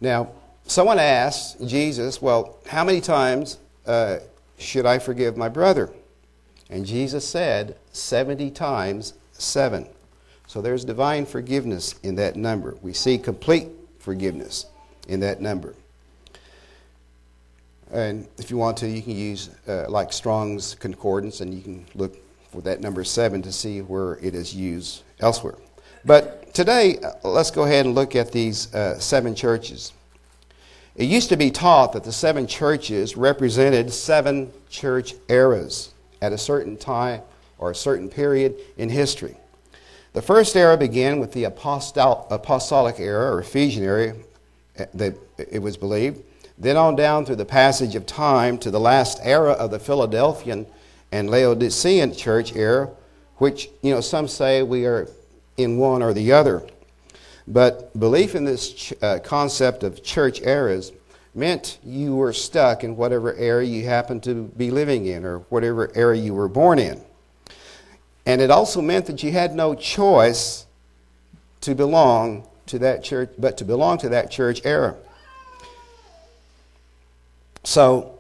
Now, 0.01 0.31
someone 0.65 0.99
asked 0.99 1.67
Jesus, 1.67 2.23
Well, 2.23 2.57
how 2.67 2.85
many 2.85 3.01
times 3.01 3.59
uh, 3.87 4.19
should 4.59 4.87
I 4.87 4.99
forgive 5.01 5.37
my 5.37 5.49
brother? 5.49 5.91
And 6.69 6.87
Jesus 6.87 7.27
said, 7.27 7.77
70 7.93 8.53
times 8.53 9.15
7. 9.33 9.87
So 10.47 10.63
there's 10.63 10.85
divine 10.85 11.27
forgiveness 11.27 11.97
in 12.05 12.15
that 12.17 12.37
number. 12.37 12.77
We 12.83 12.93
see 12.93 13.19
complete 13.19 13.69
forgiveness 13.99 14.67
in 15.09 15.21
that 15.21 15.41
number. 15.41 15.75
And 17.93 18.29
if 18.39 18.51
you 18.51 18.57
want 18.57 18.77
to, 18.79 18.89
you 18.89 19.03
can 19.03 19.17
use 19.17 19.51
uh, 19.67 19.87
like 19.89 20.13
Strong's 20.13 20.77
Concordance 20.77 21.41
and 21.41 21.53
you 21.53 21.61
can 21.61 21.87
look 21.97 22.17
for 22.51 22.61
that 22.63 22.81
number 22.81 23.05
seven 23.05 23.43
to 23.43 23.53
see 23.53 23.81
where 23.81 24.15
it 24.17 24.35
is 24.35 24.55
used 24.55 25.03
elsewhere. 25.21 25.57
But 26.05 26.53
today, 26.55 26.99
uh, 26.99 27.13
let's 27.29 27.51
go 27.51 27.65
ahead 27.65 27.87
and 27.87 27.95
look 27.95 28.17
at 28.17 28.33
these 28.33 28.75
uh, 28.75 28.99
seven 28.99 29.35
churches. 29.35 29.93
It 30.97 31.05
used 31.05 31.29
to 31.29 31.37
be 31.37 31.51
taught 31.51 31.93
that 31.93 32.05
the 32.05 32.13
seven 32.13 32.47
churches 32.47 33.17
represented 33.17 33.93
seven 33.93 34.53
church 34.69 35.15
eras 35.29 35.93
at 36.21 36.33
a 36.33 36.39
certain 36.39 36.77
time 36.77 37.23
or 37.59 37.71
a 37.71 37.75
certain 37.75 38.09
period 38.09 38.57
in 38.77 38.89
history. 38.89 39.37
The 40.13 40.23
first 40.23 40.57
era 40.57 40.77
began 40.77 41.21
with 41.21 41.33
the 41.33 41.45
apostolic 41.45 42.99
era, 42.99 43.33
or 43.33 43.41
Ephesian 43.41 43.85
era, 43.85 44.15
that 44.95 45.15
it 45.39 45.61
was 45.61 45.77
believed. 45.77 46.23
Then 46.59 46.77
on 46.77 46.97
down 46.97 47.25
through 47.25 47.37
the 47.37 47.45
passage 47.45 47.95
of 47.95 48.07
time 48.07 48.59
to 48.59 48.71
the 48.71 48.81
last 48.81 49.21
era 49.23 49.53
of 49.53 49.71
the 49.71 49.79
Philadelphian 49.79 50.67
and 51.13 51.31
Laodicean 51.31 52.15
church 52.15 52.55
era, 52.55 52.91
which, 53.37 53.71
you 53.83 53.93
know, 53.93 54.01
some 54.01 54.29
say 54.29 54.63
we 54.63 54.87
are 54.87 55.09
in 55.57 55.79
one 55.79 56.03
or 56.03 56.13
the 56.13 56.33
other. 56.33 56.63
But 57.47 57.99
belief 57.99 58.35
in 58.35 58.45
this 58.45 58.73
ch- 58.73 58.93
uh, 59.03 59.19
concept 59.19 59.83
of 59.83 60.03
church 60.03 60.41
eras 60.43 60.93
meant 61.35 61.79
you 61.85 62.15
were 62.15 62.33
stuck 62.33 62.85
in 62.85 62.97
whatever 62.97 63.35
era 63.35 63.65
you 63.65 63.85
happened 63.85 64.23
to 64.25 64.45
be 64.57 64.71
living 64.71 65.07
in 65.07 65.25
or 65.25 65.39
whatever 65.49 65.91
era 65.95 66.17
you 66.17 66.35
were 66.35 66.49
born 66.49 66.79
in. 66.79 67.01
And 68.27 68.41
it 68.41 68.51
also 68.51 68.81
meant 68.81 69.07
that 69.07 69.23
you 69.23 69.33
had 69.33 69.55
no 69.55 69.75
choice 69.75 70.67
to 71.63 71.75
belong 71.75 72.47
to 72.67 72.79
that 72.79 73.03
church, 73.03 73.31
but 73.39 73.57
to 73.59 73.65
belong 73.65 73.99
to 73.99 74.11
that 74.11 74.31
church 74.31 74.61
era. 74.65 74.95
So, 77.65 78.20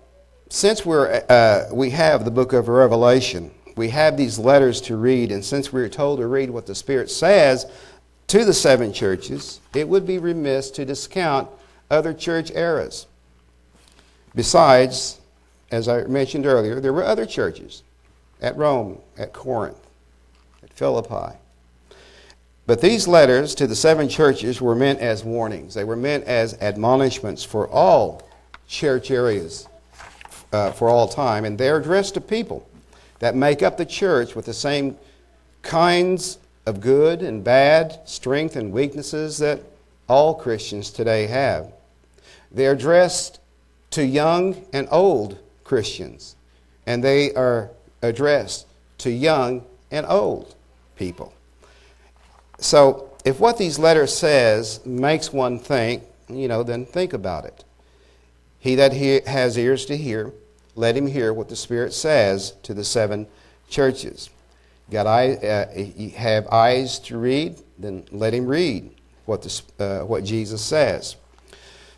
since 0.50 0.84
we're, 0.84 1.24
uh, 1.28 1.72
we 1.72 1.90
have 1.90 2.24
the 2.24 2.30
book 2.30 2.52
of 2.52 2.66
Revelation, 2.68 3.52
we 3.76 3.88
have 3.90 4.16
these 4.16 4.36
letters 4.36 4.80
to 4.82 4.96
read, 4.96 5.30
and 5.30 5.44
since 5.44 5.72
we're 5.72 5.88
told 5.88 6.18
to 6.18 6.26
read 6.26 6.50
what 6.50 6.66
the 6.66 6.74
Spirit 6.74 7.08
says 7.08 7.66
to 8.26 8.44
the 8.44 8.52
seven 8.52 8.92
churches, 8.92 9.60
it 9.74 9.88
would 9.88 10.04
be 10.04 10.18
remiss 10.18 10.70
to 10.72 10.84
discount 10.84 11.48
other 11.88 12.12
church 12.12 12.50
eras. 12.50 13.06
Besides, 14.34 15.20
as 15.70 15.86
I 15.86 16.02
mentioned 16.02 16.46
earlier, 16.46 16.80
there 16.80 16.92
were 16.92 17.04
other 17.04 17.26
churches 17.26 17.84
at 18.42 18.56
Rome, 18.56 18.98
at 19.16 19.32
Corinth, 19.32 19.80
at 20.64 20.72
Philippi. 20.72 21.36
But 22.66 22.80
these 22.80 23.06
letters 23.06 23.54
to 23.54 23.68
the 23.68 23.76
seven 23.76 24.08
churches 24.08 24.60
were 24.60 24.74
meant 24.74 24.98
as 24.98 25.22
warnings, 25.24 25.74
they 25.74 25.84
were 25.84 25.96
meant 25.96 26.24
as 26.24 26.54
admonishments 26.60 27.44
for 27.44 27.68
all 27.68 28.28
church 28.66 29.12
eras 29.12 29.68
uh, 30.52 30.72
for 30.72 30.88
all 30.88 31.08
time. 31.08 31.44
And 31.44 31.58
they're 31.58 31.78
addressed 31.78 32.14
to 32.14 32.20
people 32.20 32.68
that 33.18 33.34
make 33.34 33.62
up 33.62 33.76
the 33.76 33.86
church 33.86 34.34
with 34.34 34.46
the 34.46 34.54
same 34.54 34.96
kinds 35.62 36.38
of 36.66 36.80
good 36.80 37.22
and 37.22 37.42
bad, 37.44 38.00
strength 38.04 38.56
and 38.56 38.72
weaknesses 38.72 39.38
that 39.38 39.60
all 40.08 40.34
Christians 40.34 40.90
today 40.90 41.26
have. 41.26 41.72
They're 42.50 42.72
addressed 42.72 43.40
to 43.90 44.04
young 44.04 44.64
and 44.72 44.88
old 44.90 45.38
Christians, 45.64 46.36
and 46.86 47.02
they 47.02 47.32
are 47.34 47.70
addressed 48.02 48.66
to 48.98 49.10
young 49.10 49.64
and 49.90 50.06
old 50.06 50.54
people. 50.96 51.32
So, 52.58 53.10
if 53.24 53.38
what 53.38 53.58
these 53.58 53.78
letters 53.78 54.16
says 54.16 54.84
makes 54.84 55.32
one 55.32 55.58
think, 55.58 56.02
you 56.28 56.48
know, 56.48 56.62
then 56.62 56.86
think 56.86 57.12
about 57.12 57.44
it. 57.44 57.64
He 58.58 58.74
that 58.76 58.92
he- 58.92 59.22
has 59.26 59.56
ears 59.56 59.86
to 59.86 59.96
hear, 59.96 60.32
let 60.74 60.96
him 60.96 61.06
hear 61.06 61.33
what 61.33 61.48
the 61.48 61.56
Spirit 61.56 61.92
says 61.92 62.54
to 62.62 62.74
the 62.74 62.85
seven 62.85 63.26
churches. 63.68 64.30
Got 64.90 65.06
eye, 65.06 65.35
uh, 65.35 66.18
have 66.18 66.46
eyes 66.48 66.98
to 67.00 67.18
read, 67.18 67.61
then 67.78 68.04
let 68.11 68.35
him 68.35 68.46
read 68.46 68.90
what, 69.26 69.42
the, 69.42 69.62
uh, 69.78 70.04
what 70.04 70.24
Jesus 70.24 70.62
says. 70.62 71.16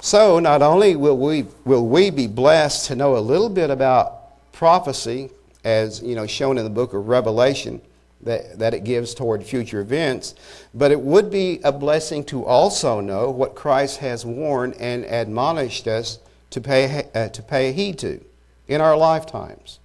So, 0.00 0.38
not 0.40 0.62
only 0.62 0.96
will 0.96 1.16
we, 1.16 1.46
will 1.64 1.86
we 1.86 2.10
be 2.10 2.26
blessed 2.26 2.86
to 2.86 2.96
know 2.96 3.16
a 3.16 3.20
little 3.20 3.48
bit 3.48 3.70
about 3.70 4.52
prophecy, 4.52 5.30
as 5.64 6.02
you 6.02 6.14
know, 6.14 6.26
shown 6.26 6.58
in 6.58 6.64
the 6.64 6.70
book 6.70 6.92
of 6.92 7.08
Revelation, 7.08 7.80
that, 8.22 8.58
that 8.58 8.74
it 8.74 8.84
gives 8.84 9.14
toward 9.14 9.44
future 9.44 9.80
events, 9.80 10.34
but 10.74 10.90
it 10.90 11.00
would 11.00 11.30
be 11.30 11.60
a 11.64 11.72
blessing 11.72 12.24
to 12.24 12.44
also 12.44 13.00
know 13.00 13.30
what 13.30 13.54
Christ 13.54 13.98
has 13.98 14.24
warned 14.24 14.74
and 14.74 15.04
admonished 15.04 15.88
us 15.88 16.18
to 16.50 16.60
pay, 16.60 17.08
uh, 17.14 17.28
to 17.28 17.42
pay 17.42 17.72
heed 17.72 17.98
to 18.00 18.22
in 18.72 18.80
our 18.80 18.96
lifetimes. 18.96 19.80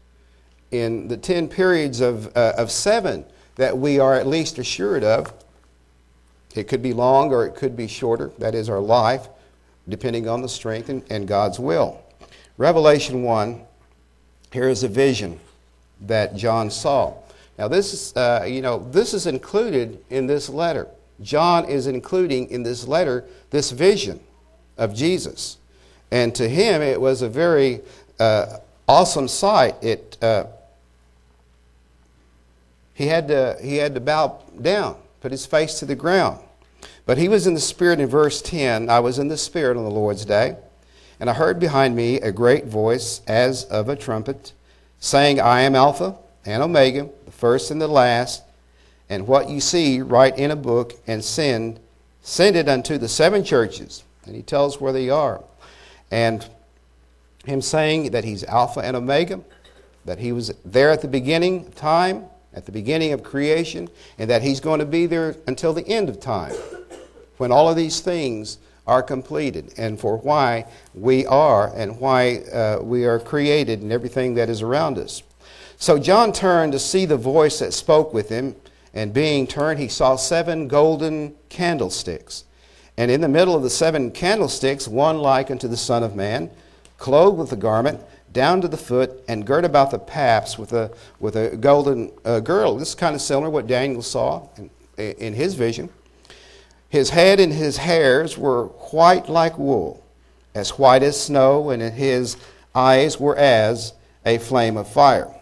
In 0.71 1.07
the 1.07 1.17
10 1.17 1.49
periods 1.49 1.99
of, 2.01 2.35
uh, 2.35 2.53
of 2.57 2.71
seven 2.71 3.25
that 3.55 3.77
we 3.77 3.99
are 3.99 4.15
at 4.15 4.27
least 4.27 4.57
assured 4.57 5.03
of, 5.03 5.33
it 6.55 6.67
could 6.67 6.81
be 6.81 6.93
long 6.93 7.31
or 7.31 7.45
it 7.45 7.55
could 7.55 7.75
be 7.75 7.87
shorter, 7.87 8.31
that 8.37 8.55
is 8.55 8.69
our 8.69 8.79
life, 8.79 9.29
depending 9.87 10.27
on 10.27 10.41
the 10.41 10.49
strength 10.49 10.89
and, 10.89 11.03
and 11.09 11.27
God's 11.27 11.59
will. 11.59 12.01
Revelation 12.57 13.23
1, 13.23 13.61
here 14.51 14.69
is 14.69 14.83
a 14.83 14.87
vision 14.87 15.39
that 16.01 16.35
John 16.35 16.69
saw. 16.71 17.13
Now, 17.57 17.67
this 17.67 17.93
is, 17.93 18.15
uh, 18.15 18.45
you 18.47 18.61
know, 18.61 18.87
this 18.91 19.13
is 19.13 19.27
included 19.27 20.03
in 20.09 20.27
this 20.27 20.49
letter. 20.49 20.87
John 21.21 21.65
is 21.65 21.87
including 21.87 22.49
in 22.49 22.63
this 22.63 22.87
letter 22.87 23.25
this 23.49 23.71
vision 23.71 24.19
of 24.77 24.93
Jesus. 24.93 25.57
And 26.11 26.33
to 26.35 26.47
him, 26.47 26.81
it 26.81 27.01
was 27.01 27.21
a 27.21 27.29
very 27.29 27.81
uh, 28.19 28.57
awesome 28.87 29.27
sight. 29.27 29.75
It, 29.83 30.17
uh, 30.21 30.45
he, 32.93 33.07
had 33.07 33.27
to, 33.27 33.57
he 33.61 33.77
had 33.77 33.93
to 33.95 33.99
bow 33.99 34.41
down, 34.61 34.97
put 35.21 35.31
his 35.31 35.45
face 35.45 35.79
to 35.79 35.85
the 35.85 35.95
ground. 35.95 36.39
But 37.05 37.17
he 37.17 37.29
was 37.29 37.47
in 37.47 37.53
the 37.53 37.59
Spirit 37.59 37.99
in 37.99 38.07
verse 38.07 38.41
10. 38.41 38.89
I 38.89 38.99
was 38.99 39.19
in 39.19 39.27
the 39.27 39.37
Spirit 39.37 39.77
on 39.77 39.83
the 39.83 39.89
Lord's 39.89 40.25
day, 40.25 40.57
and 41.19 41.29
I 41.29 41.33
heard 41.33 41.59
behind 41.59 41.95
me 41.95 42.19
a 42.19 42.31
great 42.31 42.65
voice 42.65 43.21
as 43.27 43.63
of 43.65 43.89
a 43.89 43.95
trumpet, 43.95 44.51
saying, 44.99 45.39
I 45.39 45.61
am 45.61 45.75
Alpha 45.75 46.17
and 46.45 46.61
Omega, 46.61 47.09
the 47.25 47.31
first 47.31 47.71
and 47.71 47.81
the 47.81 47.87
last. 47.87 48.43
And 49.09 49.25
what 49.25 49.49
you 49.49 49.61
see, 49.61 50.01
write 50.01 50.37
in 50.37 50.51
a 50.51 50.55
book 50.55 50.93
and 51.07 51.23
send, 51.23 51.79
send 52.21 52.57
it 52.57 52.67
unto 52.67 52.97
the 52.97 53.07
seven 53.07 53.43
churches. 53.43 54.03
And 54.25 54.35
he 54.35 54.41
tells 54.41 54.81
where 54.81 54.91
they 54.91 55.09
are. 55.09 55.41
And 56.11 56.45
him 57.47 57.61
saying 57.61 58.11
that 58.11 58.23
he's 58.23 58.43
Alpha 58.43 58.81
and 58.81 58.95
Omega, 58.95 59.41
that 60.05 60.19
he 60.19 60.31
was 60.31 60.53
there 60.63 60.91
at 60.91 61.01
the 61.01 61.07
beginning 61.07 61.65
of 61.65 61.75
time, 61.75 62.25
at 62.53 62.65
the 62.65 62.71
beginning 62.71 63.13
of 63.13 63.23
creation, 63.23 63.89
and 64.17 64.29
that 64.29 64.41
he's 64.41 64.59
going 64.59 64.79
to 64.79 64.85
be 64.85 65.05
there 65.05 65.35
until 65.47 65.73
the 65.73 65.87
end 65.87 66.09
of 66.09 66.19
time 66.19 66.53
when 67.37 67.51
all 67.51 67.69
of 67.69 67.75
these 67.75 67.99
things 67.99 68.57
are 68.85 69.03
completed 69.03 69.73
and 69.77 69.99
for 69.99 70.17
why 70.17 70.65
we 70.93 71.25
are 71.25 71.75
and 71.75 71.99
why 71.99 72.37
uh, 72.53 72.79
we 72.81 73.05
are 73.05 73.19
created 73.19 73.81
and 73.81 73.91
everything 73.91 74.33
that 74.35 74.49
is 74.49 74.61
around 74.61 74.97
us. 74.97 75.23
So 75.77 75.99
John 75.99 76.31
turned 76.31 76.71
to 76.71 76.79
see 76.79 77.05
the 77.05 77.17
voice 77.17 77.59
that 77.59 77.73
spoke 77.73 78.13
with 78.13 78.29
him, 78.29 78.55
and 78.93 79.13
being 79.13 79.45
turned, 79.45 79.79
he 79.79 79.89
saw 79.89 80.15
seven 80.15 80.67
golden 80.67 81.35
candlesticks. 81.49 82.45
And 82.97 83.11
in 83.11 83.21
the 83.21 83.27
middle 83.27 83.55
of 83.55 83.61
the 83.61 83.69
seven 83.69 84.09
candlesticks, 84.09 84.87
one 84.87 85.19
like 85.19 85.51
unto 85.51 85.67
the 85.67 85.77
Son 85.77 86.01
of 86.01 86.15
Man, 86.15 86.49
clothed 86.97 87.37
with 87.37 87.51
a 87.51 87.55
garment 87.55 88.01
down 88.37 88.61
to 88.61 88.67
the 88.67 88.77
foot, 88.77 89.23
and 89.27 89.47
girt 89.47 89.65
about 89.65 89.89
the 89.89 89.97
paps 89.97 90.59
with 90.59 90.71
a, 90.73 90.91
with 91.19 91.35
a 91.35 91.57
golden 91.57 92.11
uh, 92.23 92.39
girdle. 92.39 92.77
This 92.77 92.89
is 92.89 92.95
kind 92.95 93.15
of 93.15 93.21
similar 93.21 93.47
to 93.47 93.51
what 93.51 93.65
Daniel 93.65 94.03
saw 94.03 94.47
in, 94.57 94.69
in 94.97 95.33
his 95.33 95.55
vision. 95.55 95.89
His 96.89 97.09
head 97.09 97.39
and 97.39 97.51
his 97.51 97.77
hairs 97.77 98.37
were 98.37 98.67
white 98.91 99.27
like 99.27 99.57
wool, 99.57 100.03
as 100.53 100.77
white 100.77 101.01
as 101.01 101.19
snow, 101.19 101.71
and 101.71 101.81
his 101.81 102.37
eyes 102.75 103.19
were 103.19 103.35
as 103.35 103.93
a 104.25 104.37
flame 104.37 104.77
of 104.77 104.87
fire. 104.87 105.33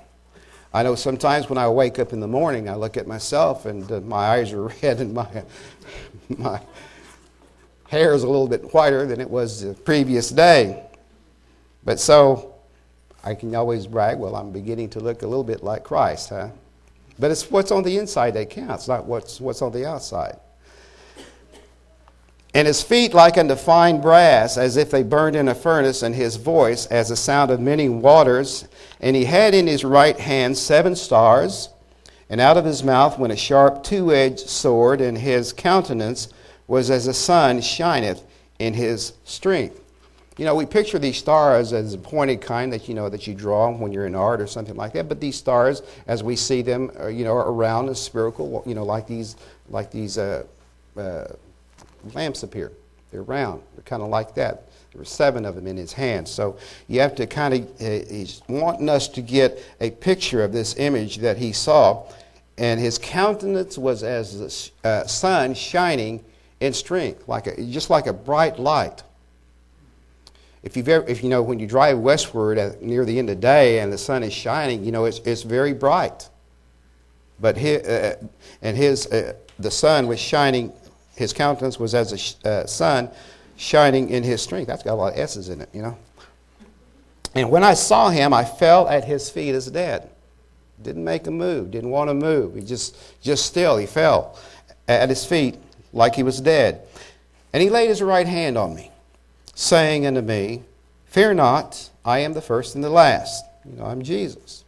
I 0.74 0.84
know 0.84 0.96
sometimes 0.96 1.50
when 1.50 1.58
I 1.58 1.68
wake 1.70 2.00
up 2.00 2.14
in 2.14 2.20
the 2.20 2.28
morning, 2.28 2.70
I 2.70 2.76
look 2.76 2.98
at 2.98 3.08
myself 3.08 3.66
and 3.66 3.90
uh, 3.92 4.02
my 4.02 4.18
eyes 4.18 4.54
are 4.54 4.68
red 4.82 5.00
and 5.00 5.14
my, 5.14 5.28
my 6.30 6.62
hair 7.90 8.14
is 8.14 8.24
a 8.24 8.28
little 8.28 8.48
bit 8.48 8.74
whiter 8.74 9.06
than 9.06 9.22
it 9.22 9.30
was 9.30 9.64
the 9.64 9.74
previous 9.74 10.30
day. 10.30 10.84
But 11.86 12.00
so 12.00 12.56
I 13.24 13.36
can 13.36 13.56
always 13.56 13.88
brag, 13.88 14.18
well, 14.18 14.36
I'm 14.36 14.52
beginning 14.52 14.90
to 14.90 15.00
look 15.00 15.22
a 15.22 15.28
little 15.28 15.44
bit 15.44 15.64
like 15.64 15.84
Christ, 15.84 16.30
huh? 16.30 16.50
But 17.18 17.32
it's 17.32 17.50
what's 17.50 17.72
on 17.72 17.84
the 17.84 17.98
inside 17.98 18.34
that 18.34 18.50
counts, 18.50 18.88
not 18.88 19.06
what's, 19.06 19.40
what's 19.40 19.62
on 19.62 19.72
the 19.72 19.86
outside 19.86 20.38
and 22.56 22.68
his 22.68 22.82
feet 22.82 23.14
like 23.14 23.38
unto 23.38 23.54
fine 23.54 24.00
brass, 24.00 24.58
as 24.58 24.78
if 24.78 24.90
they 24.90 25.04
burned 25.04 25.36
in 25.36 25.50
a 25.50 25.54
furnace, 25.54 26.02
and 26.02 26.16
his 26.16 26.38
voice 26.38 26.86
as 26.86 27.10
the 27.10 27.16
sound 27.16 27.52
of 27.52 27.60
many 27.60 27.90
waters. 27.90 28.66
And 29.02 29.14
he 29.14 29.26
had 29.26 29.54
in 29.54 29.68
his 29.68 29.84
right 29.84 30.18
hand 30.18 30.58
seven 30.58 30.96
stars, 30.96 31.68
and 32.30 32.40
out 32.40 32.56
of 32.56 32.64
his 32.64 32.82
mouth 32.82 33.20
went 33.20 33.34
a 33.34 33.36
sharp 33.36 33.84
two 33.84 34.14
edged 34.14 34.48
sword, 34.48 35.02
and 35.02 35.18
his 35.18 35.52
countenance 35.52 36.30
was 36.66 36.90
as 36.90 37.06
the 37.06 37.14
sun 37.14 37.60
shineth 37.60 38.24
in 38.58 38.74
his 38.74 39.14
strength. 39.26 39.82
You 40.38 40.44
know, 40.44 40.54
we 40.54 40.66
picture 40.66 41.00
these 41.00 41.16
stars 41.16 41.72
as 41.72 41.94
a 41.94 41.98
pointed 41.98 42.42
kind 42.42 42.74
that 42.74 42.90
you 42.90 42.94
know 42.94 43.08
that 43.08 43.26
you 43.26 43.34
draw 43.34 43.72
when 43.72 43.94
you're 43.94 44.06
in 44.06 44.16
art 44.16 44.42
or 44.42 44.48
something 44.48 44.76
like 44.76 44.92
that. 44.94 45.08
But 45.08 45.22
these 45.22 45.38
stars, 45.38 45.82
as 46.08 46.24
we 46.24 46.36
see 46.36 46.62
them, 46.62 46.92
are, 46.98 47.10
you 47.10 47.24
know, 47.24 47.32
are 47.32 47.50
around 47.50 47.88
and 47.88 47.98
spherical. 47.98 48.62
You 48.66 48.76
know, 48.76 48.84
like 48.84 49.08
these, 49.08 49.38
like 49.70 49.92
these 49.92 50.18
uh, 50.18 50.44
uh, 50.98 51.28
lamps 52.14 52.44
appear. 52.44 52.74
They're 53.12 53.24
round. 53.24 53.62
They're 53.76 53.84
kind 53.84 54.04
of 54.04 54.10
like 54.10 54.36
that. 54.36 54.68
There 54.92 55.00
were 55.00 55.06
seven 55.06 55.46
of 55.46 55.56
them 55.56 55.68
in 55.68 55.78
his 55.78 55.94
hands. 55.94 56.32
So 56.32 56.58
you 56.90 57.00
have 57.00 57.16
to 57.16 57.28
kind 57.28 57.54
of, 57.54 57.82
uh, 57.82 58.06
he's 58.10 58.42
wanting 58.50 58.90
us 58.90 59.08
to 59.10 59.22
get 59.22 59.64
a 59.80 59.92
picture 59.92 60.44
of 60.44 60.52
this 60.52 60.76
image 60.78 61.18
that 61.18 61.38
he 61.38 61.54
saw. 61.54 62.04
And 62.58 62.80
his 62.80 62.98
countenance 62.98 63.78
was 63.78 64.04
as 64.04 64.72
the 64.84 64.90
uh, 64.90 65.06
sun 65.06 65.54
shining 65.54 66.26
in 66.60 66.74
strength, 66.74 67.28
like 67.28 67.48
a, 67.48 67.62
just 67.64 67.90
like 67.90 68.08
a 68.08 68.14
bright 68.14 68.60
light. 68.60 69.04
If, 70.66 70.76
you've 70.76 70.90
ever, 70.90 71.08
if 71.08 71.24
you 71.24 71.30
know, 71.30 71.42
when 71.42 71.60
you 71.60 71.68
drive 71.68 72.00
westward 72.00 72.82
near 72.82 73.06
the 73.06 73.18
end 73.18 73.30
of 73.30 73.38
the 73.38 73.42
day 73.42 73.80
and 73.80 73.94
the 73.94 73.98
sun 73.98 74.24
is 74.24 74.34
shining, 74.34 74.84
you 74.84 74.92
know, 74.92 75.06
it's, 75.06 75.20
it's 75.20 75.44
very 75.44 75.74
bright. 75.74 76.28
But 77.40 77.56
his, 77.56 77.88
uh, 77.88 78.16
and 78.62 78.76
his, 78.76 79.08
uh, 79.08 79.34
the 79.60 79.72
sun 79.72 80.08
was 80.08 80.20
shining 80.20 80.74
his 81.16 81.34
countenance 81.34 81.80
was 81.80 81.96
as 81.96 82.38
a 82.44 82.50
uh, 82.50 82.66
sun 82.66 83.10
shining 83.56 84.10
in 84.10 84.24
his 84.24 84.42
strength. 84.42 84.68
That's 84.68 84.84
got 84.84 84.94
a 84.94 84.96
lot 84.96 85.14
of 85.14 85.20
S's 85.20 85.50
in 85.50 85.62
it, 85.62 85.70
you 85.74 85.82
know. 85.82 85.98
And 87.34 87.50
when 87.50 87.64
I 87.64 87.74
saw 87.74 88.10
him, 88.10 88.34
I 88.34 88.44
fell 88.44 88.88
at 88.88 89.06
his 89.06 89.30
feet 89.30 89.56
as 89.56 89.70
dead. 89.72 90.10
Didn't 90.82 91.04
make 91.04 91.28
a 91.28 91.32
move, 91.32 91.72
didn't 91.72 91.90
want 91.90 92.10
to 92.10 92.14
move. 92.14 92.56
He 92.56 92.62
just, 92.62 92.98
just 93.22 93.46
still, 93.46 93.78
he 93.78 93.86
fell 93.86 94.38
at 94.88 95.10
his 95.10 95.26
feet 95.26 95.56
like 95.94 96.16
he 96.16 96.24
was 96.24 96.42
dead. 96.42 96.82
And 97.54 97.64
he 97.64 97.70
laid 97.70 97.88
his 97.88 98.02
right 98.02 98.28
hand 98.28 98.58
on 98.58 98.76
me, 98.76 98.92
saying 99.56 100.06
unto 100.06 100.22
me, 100.22 100.62
Fear 101.06 101.34
not, 101.34 101.90
I 102.04 102.20
am 102.20 102.34
the 102.34 102.42
first 102.42 102.76
and 102.76 102.84
the 102.84 102.90
last. 102.90 103.44
You 103.66 103.78
know, 103.78 103.86
I'm 103.86 104.04
Jesus. 104.04 104.64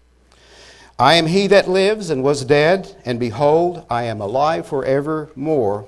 I 0.97 1.13
am 1.13 1.27
he 1.27 1.45
that 1.47 1.69
lives 1.69 2.09
and 2.09 2.23
was 2.23 2.43
dead, 2.43 2.95
and 3.05 3.19
behold, 3.19 3.85
I 3.87 4.03
am 4.03 4.19
alive 4.19 4.65
forevermore 4.65 5.87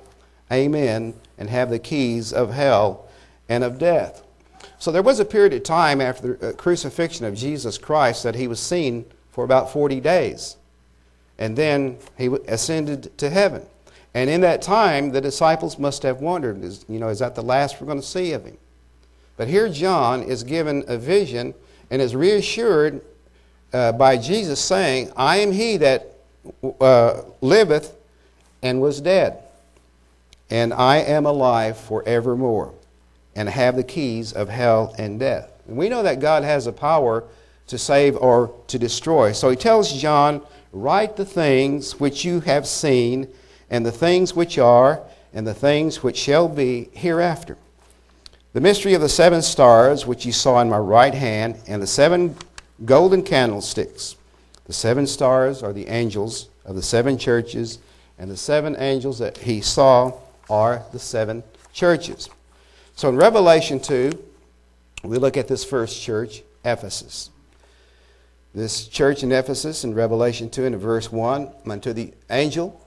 Amen, 0.51 1.13
and 1.37 1.49
have 1.49 1.69
the 1.69 1.79
keys 1.79 2.33
of 2.33 2.51
hell 2.51 3.07
and 3.47 3.63
of 3.63 3.77
death. 3.77 4.23
So 4.79 4.91
there 4.91 5.03
was 5.03 5.19
a 5.19 5.25
period 5.25 5.53
of 5.53 5.63
time 5.63 6.01
after 6.01 6.35
the 6.35 6.49
uh, 6.49 6.53
crucifixion 6.53 7.25
of 7.25 7.35
Jesus 7.35 7.77
Christ 7.77 8.23
that 8.23 8.35
he 8.35 8.47
was 8.47 8.59
seen 8.59 9.05
for 9.31 9.43
about 9.43 9.71
40 9.71 9.99
days. 9.99 10.57
And 11.37 11.55
then 11.55 11.97
he 12.17 12.27
ascended 12.47 13.17
to 13.19 13.29
heaven. 13.29 13.65
And 14.13 14.29
in 14.29 14.41
that 14.41 14.61
time, 14.61 15.11
the 15.11 15.21
disciples 15.21 15.77
must 15.77 16.03
have 16.03 16.19
wondered, 16.19 16.63
is, 16.63 16.83
you 16.89 16.99
know, 16.99 17.09
is 17.09 17.19
that 17.19 17.35
the 17.35 17.43
last 17.43 17.79
we're 17.79 17.87
going 17.87 18.01
to 18.01 18.05
see 18.05 18.33
of 18.33 18.45
him? 18.45 18.57
But 19.39 19.47
here 19.47 19.69
John 19.69 20.21
is 20.21 20.43
given 20.43 20.83
a 20.89 20.97
vision 20.97 21.53
and 21.89 22.01
is 22.01 22.13
reassured 22.13 22.99
uh, 23.71 23.93
by 23.93 24.17
Jesus 24.17 24.59
saying, 24.59 25.13
I 25.15 25.37
am 25.37 25.53
he 25.53 25.77
that 25.77 26.17
uh, 26.81 27.21
liveth 27.39 27.95
and 28.61 28.81
was 28.81 28.99
dead 28.99 29.41
and 30.49 30.73
I 30.73 30.97
am 30.97 31.25
alive 31.25 31.77
forevermore, 31.77 32.73
and 33.35 33.47
have 33.47 33.75
the 33.75 33.83
keys 33.83 34.33
of 34.33 34.49
hell 34.49 34.95
and 34.97 35.19
death. 35.19 35.51
And 35.67 35.77
we 35.77 35.89
know 35.89 36.03
that 36.03 36.19
God 36.19 36.43
has 36.43 36.65
the 36.65 36.73
power 36.73 37.23
to 37.67 37.77
save 37.77 38.17
or 38.17 38.53
to 38.67 38.79
destroy. 38.79 39.31
So 39.31 39.49
he 39.49 39.55
tells 39.55 39.93
John, 39.93 40.41
Write 40.71 41.15
the 41.15 41.25
things 41.25 41.99
which 41.99 42.25
you 42.25 42.41
have 42.41 42.67
seen, 42.67 43.27
and 43.69 43.85
the 43.85 43.91
things 43.91 44.35
which 44.35 44.57
are, 44.57 45.01
and 45.33 45.45
the 45.45 45.53
things 45.53 46.03
which 46.03 46.17
shall 46.17 46.47
be 46.47 46.89
hereafter. 46.93 47.57
The 48.51 48.61
mystery 48.61 48.95
of 48.95 49.01
the 49.01 49.09
seven 49.09 49.43
stars, 49.43 50.07
which 50.07 50.25
you 50.25 50.31
saw 50.31 50.59
in 50.59 50.69
my 50.69 50.79
right 50.79 51.13
hand, 51.13 51.59
and 51.67 51.81
the 51.81 51.87
seven 51.87 52.35
golden 52.83 53.21
candlesticks. 53.21 54.15
The 54.65 54.73
seven 54.73 55.05
stars 55.05 55.61
are 55.61 55.71
the 55.71 55.87
angels 55.87 56.49
of 56.65 56.75
the 56.75 56.81
seven 56.81 57.19
churches, 57.19 57.77
and 58.17 58.29
the 58.29 58.37
seven 58.37 58.75
angels 58.79 59.19
that 59.19 59.37
he 59.37 59.61
saw 59.61 60.13
are 60.49 60.81
the 60.91 60.97
seven 60.97 61.43
churches. 61.73 62.27
So 62.95 63.09
in 63.09 63.17
Revelation 63.17 63.79
2, 63.79 64.11
we 65.03 65.17
look 65.19 65.37
at 65.37 65.47
this 65.47 65.63
first 65.63 66.01
church, 66.01 66.41
Ephesus. 66.65 67.29
This 68.55 68.87
church 68.87 69.21
in 69.21 69.31
Ephesus 69.31 69.83
in 69.83 69.93
Revelation 69.93 70.49
2 70.49 70.65
and 70.65 70.75
verse 70.77 71.11
1, 71.11 71.51
unto 71.67 71.93
the 71.93 72.15
angel, 72.31 72.83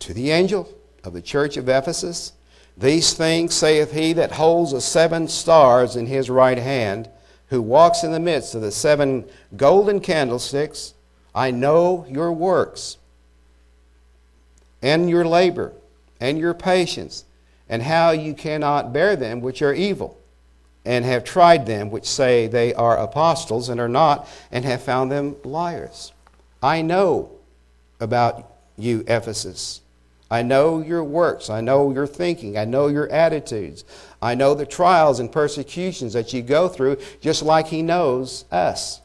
to 0.00 0.12
the 0.12 0.32
angel 0.32 0.68
of 1.04 1.12
the 1.12 1.22
church 1.22 1.56
of 1.56 1.68
Ephesus, 1.68 2.32
these 2.80 3.12
things 3.12 3.54
saith 3.54 3.92
he 3.92 4.12
that 4.14 4.32
holds 4.32 4.72
the 4.72 4.80
seven 4.80 5.28
stars 5.28 5.96
in 5.96 6.06
his 6.06 6.28
right 6.30 6.58
hand, 6.58 7.08
who 7.48 7.60
walks 7.60 8.02
in 8.02 8.12
the 8.12 8.20
midst 8.20 8.54
of 8.54 8.62
the 8.62 8.72
seven 8.72 9.24
golden 9.56 10.00
candlesticks. 10.00 10.94
I 11.34 11.50
know 11.50 12.06
your 12.08 12.32
works, 12.32 12.96
and 14.82 15.08
your 15.08 15.24
labor, 15.24 15.72
and 16.20 16.38
your 16.38 16.54
patience, 16.54 17.24
and 17.68 17.82
how 17.82 18.10
you 18.10 18.34
cannot 18.34 18.92
bear 18.92 19.14
them 19.14 19.40
which 19.40 19.62
are 19.62 19.74
evil 19.74 20.20
and 20.84 21.04
have 21.04 21.24
tried 21.24 21.66
them 21.66 21.90
which 21.90 22.06
say 22.06 22.46
they 22.46 22.72
are 22.74 22.96
apostles 22.96 23.68
and 23.68 23.80
are 23.80 23.88
not, 23.88 24.28
and 24.50 24.64
have 24.64 24.82
found 24.82 25.12
them 25.12 25.36
liars. 25.44 26.12
I 26.62 26.82
know 26.82 27.30
about 28.00 28.50
you, 28.76 29.04
Ephesus. 29.06 29.82
I 30.30 30.42
know 30.42 30.80
your 30.80 31.02
works. 31.02 31.50
I 31.50 31.60
know 31.60 31.92
your 31.92 32.06
thinking. 32.06 32.56
I 32.56 32.64
know 32.64 32.86
your 32.86 33.08
attitudes. 33.08 33.84
I 34.22 34.34
know 34.34 34.54
the 34.54 34.66
trials 34.66 35.18
and 35.18 35.30
persecutions 35.30 36.12
that 36.12 36.32
you 36.32 36.42
go 36.42 36.68
through, 36.68 36.98
just 37.20 37.42
like 37.42 37.66
He 37.66 37.82
knows 37.82 38.44
us. 38.52 39.00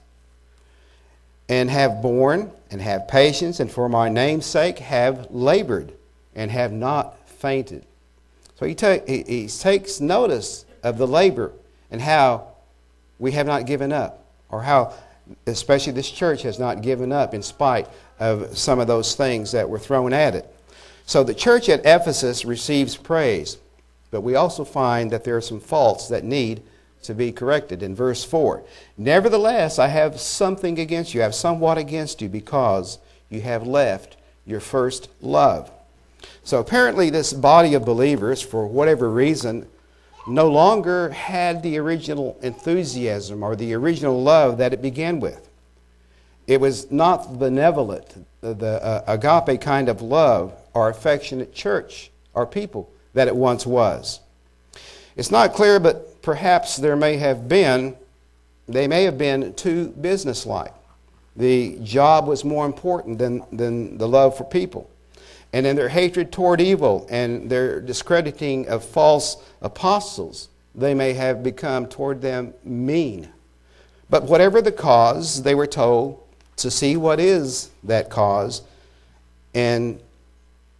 And 1.49 1.69
have 1.69 2.01
borne 2.01 2.51
and 2.69 2.81
have 2.81 3.07
patience, 3.07 3.59
and 3.59 3.71
for 3.71 3.89
my 3.89 4.09
name's 4.09 4.45
sake 4.45 4.79
have 4.79 5.27
labored 5.31 5.93
and 6.35 6.51
have 6.51 6.71
not 6.71 7.17
fainted. 7.27 7.85
So 8.59 8.65
he, 8.65 8.75
ta- 8.75 8.99
he, 9.05 9.23
he 9.23 9.47
takes 9.47 9.99
notice 9.99 10.65
of 10.83 10.97
the 10.97 11.07
labor 11.07 11.51
and 11.91 12.01
how 12.01 12.47
we 13.19 13.31
have 13.33 13.45
not 13.45 13.65
given 13.65 13.91
up, 13.91 14.25
or 14.49 14.61
how, 14.61 14.93
especially 15.47 15.93
this 15.93 16.09
church, 16.09 16.41
has 16.43 16.59
not 16.59 16.81
given 16.81 17.11
up 17.11 17.33
in 17.33 17.41
spite 17.41 17.87
of 18.19 18.57
some 18.57 18.79
of 18.79 18.87
those 18.87 19.15
things 19.15 19.51
that 19.51 19.69
were 19.69 19.79
thrown 19.79 20.13
at 20.13 20.35
it. 20.35 20.54
So 21.05 21.23
the 21.23 21.35
church 21.35 21.69
at 21.69 21.85
Ephesus 21.85 22.45
receives 22.45 22.97
praise, 22.97 23.57
but 24.09 24.21
we 24.21 24.35
also 24.35 24.65
find 24.65 25.11
that 25.11 25.23
there 25.23 25.37
are 25.37 25.41
some 25.41 25.59
faults 25.59 26.07
that 26.07 26.23
need 26.23 26.63
to 27.03 27.13
be 27.13 27.31
corrected. 27.31 27.83
In 27.83 27.95
verse 27.95 28.23
4, 28.23 28.63
Nevertheless, 28.97 29.77
I 29.77 29.87
have 29.87 30.19
something 30.19 30.79
against 30.79 31.13
you, 31.13 31.21
I 31.21 31.25
have 31.25 31.35
somewhat 31.35 31.77
against 31.77 32.21
you, 32.21 32.29
because 32.29 32.97
you 33.29 33.41
have 33.41 33.67
left 33.67 34.17
your 34.45 34.59
first 34.59 35.09
love. 35.21 35.69
So 36.43 36.59
apparently, 36.59 37.11
this 37.11 37.33
body 37.33 37.75
of 37.75 37.85
believers, 37.85 38.41
for 38.41 38.65
whatever 38.65 39.09
reason, 39.09 39.67
no 40.27 40.49
longer 40.49 41.09
had 41.11 41.61
the 41.61 41.77
original 41.77 42.35
enthusiasm 42.41 43.43
or 43.43 43.55
the 43.55 43.75
original 43.75 44.23
love 44.23 44.57
that 44.57 44.73
it 44.73 44.81
began 44.81 45.19
with. 45.19 45.47
It 46.47 46.59
was 46.59 46.91
not 46.91 47.31
the 47.31 47.37
benevolent, 47.37 48.25
the 48.41 48.83
uh, 48.83 49.03
agape 49.07 49.61
kind 49.61 49.87
of 49.87 50.01
love 50.01 50.53
or 50.75 50.89
affectionate 50.89 51.55
church 51.55 52.11
or 52.35 52.45
people 52.45 52.91
that 53.15 53.27
it 53.27 53.35
once 53.35 53.65
was. 53.65 54.19
It's 55.15 55.31
not 55.31 55.53
clear, 55.53 55.79
but 55.79 56.21
perhaps 56.21 56.75
there 56.75 56.95
may 56.95 57.17
have 57.17 57.49
been, 57.49 57.95
they 58.67 58.87
may 58.87 59.05
have 59.05 59.17
been 59.17 59.55
too 59.55 59.87
businesslike. 59.87 60.73
The 61.35 61.79
job 61.81 62.27
was 62.27 62.45
more 62.45 62.67
important 62.67 63.17
than, 63.17 63.43
than 63.51 63.97
the 63.97 64.07
love 64.07 64.37
for 64.37 64.43
people 64.43 64.89
and 65.55 65.65
in 65.65 65.77
their 65.77 65.87
hatred 65.87 66.33
toward 66.33 66.59
evil 66.59 67.07
and 67.09 67.49
their 67.49 67.79
discrediting 67.79 68.67
of 68.67 68.83
false 68.83 69.37
apostles, 69.61 70.49
they 70.75 70.93
may 70.93 71.13
have 71.13 71.43
become 71.43 71.87
toward 71.87 72.21
them 72.21 72.53
mean. 72.65 73.29
But 74.09 74.23
whatever 74.23 74.61
the 74.61 74.73
cause, 74.73 75.43
they 75.43 75.55
were 75.55 75.65
told 75.65 76.21
to 76.57 76.69
see 76.69 76.97
what 76.97 77.21
is 77.21 77.69
that 77.85 78.09
cause 78.09 78.63
and 79.53 80.01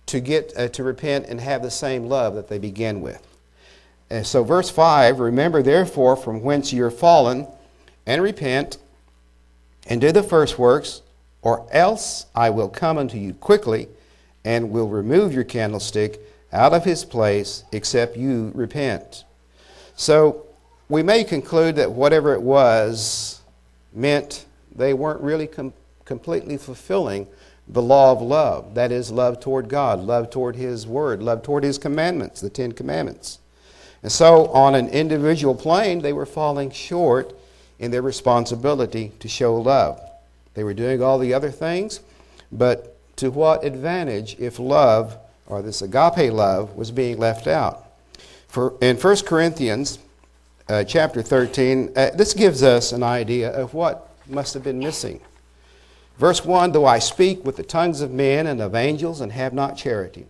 to 0.07 0.19
get 0.19 0.53
uh, 0.57 0.67
to 0.69 0.83
repent 0.83 1.25
and 1.27 1.41
have 1.41 1.61
the 1.61 1.71
same 1.71 2.05
love 2.05 2.35
that 2.35 2.47
they 2.47 2.59
began 2.59 3.01
with. 3.01 3.25
And 4.09 4.25
so 4.25 4.43
verse 4.43 4.69
5, 4.69 5.19
remember 5.19 5.63
therefore 5.63 6.15
from 6.15 6.41
whence 6.41 6.71
you're 6.71 6.91
fallen 6.91 7.47
and 8.05 8.21
repent 8.21 8.77
and 9.87 9.99
do 9.99 10.11
the 10.11 10.23
first 10.23 10.59
works 10.59 11.01
or 11.41 11.67
else 11.71 12.25
I 12.35 12.49
will 12.49 12.69
come 12.69 12.97
unto 12.97 13.17
you 13.17 13.33
quickly 13.33 13.87
and 14.43 14.71
will 14.71 14.87
remove 14.87 15.33
your 15.33 15.43
candlestick 15.43 16.19
out 16.51 16.73
of 16.73 16.85
his 16.85 17.03
place 17.03 17.63
except 17.71 18.15
you 18.15 18.51
repent. 18.53 19.25
So 19.95 20.45
we 20.87 21.01
may 21.03 21.23
conclude 21.23 21.75
that 21.77 21.91
whatever 21.91 22.33
it 22.33 22.41
was 22.41 23.41
meant 23.93 24.45
they 24.75 24.93
weren't 24.93 25.21
really 25.21 25.47
com- 25.47 25.73
completely 26.03 26.57
fulfilling 26.57 27.27
the 27.67 27.81
law 27.81 28.11
of 28.11 28.21
love. 28.21 28.75
That 28.75 28.91
is, 28.91 29.11
love 29.11 29.39
toward 29.39 29.69
God, 29.69 29.99
love 29.99 30.29
toward 30.29 30.55
His 30.55 30.85
Word, 30.85 31.23
love 31.23 31.43
toward 31.43 31.63
His 31.63 31.77
commandments, 31.77 32.41
the 32.41 32.49
Ten 32.49 32.71
Commandments. 32.71 33.39
And 34.03 34.11
so, 34.11 34.47
on 34.47 34.75
an 34.75 34.89
individual 34.89 35.55
plane, 35.55 36.01
they 36.01 36.13
were 36.13 36.27
falling 36.27 36.69
short 36.69 37.33
in 37.79 37.91
their 37.91 38.01
responsibility 38.01 39.11
to 39.19 39.27
show 39.27 39.55
love. 39.55 39.99
They 40.53 40.63
were 40.63 40.73
doing 40.73 41.01
all 41.01 41.17
the 41.17 41.33
other 41.33 41.51
things, 41.51 42.01
but 42.51 42.95
to 43.17 43.31
what 43.31 43.63
advantage 43.63 44.35
if 44.39 44.59
love, 44.59 45.17
or 45.47 45.61
this 45.61 45.81
agape 45.81 46.31
love, 46.31 46.75
was 46.75 46.91
being 46.91 47.17
left 47.17 47.47
out? 47.47 47.85
For, 48.47 48.73
in 48.79 48.95
1 48.95 49.17
Corinthians 49.25 49.99
uh, 50.69 50.83
chapter 50.83 51.21
13, 51.21 51.91
uh, 51.95 52.11
this 52.11 52.33
gives 52.33 52.63
us 52.63 52.91
an 52.91 53.03
idea 53.03 53.49
of 53.49 53.73
what 53.73 54.09
must 54.27 54.53
have 54.53 54.63
been 54.63 54.79
missing. 54.79 55.19
Verse 56.17 56.43
1 56.45 56.71
Though 56.71 56.85
I 56.85 56.99
speak 56.99 57.45
with 57.45 57.55
the 57.57 57.63
tongues 57.63 58.01
of 58.01 58.11
men 58.11 58.47
and 58.47 58.61
of 58.61 58.75
angels 58.75 59.21
and 59.21 59.31
have 59.31 59.53
not 59.53 59.77
charity, 59.77 60.27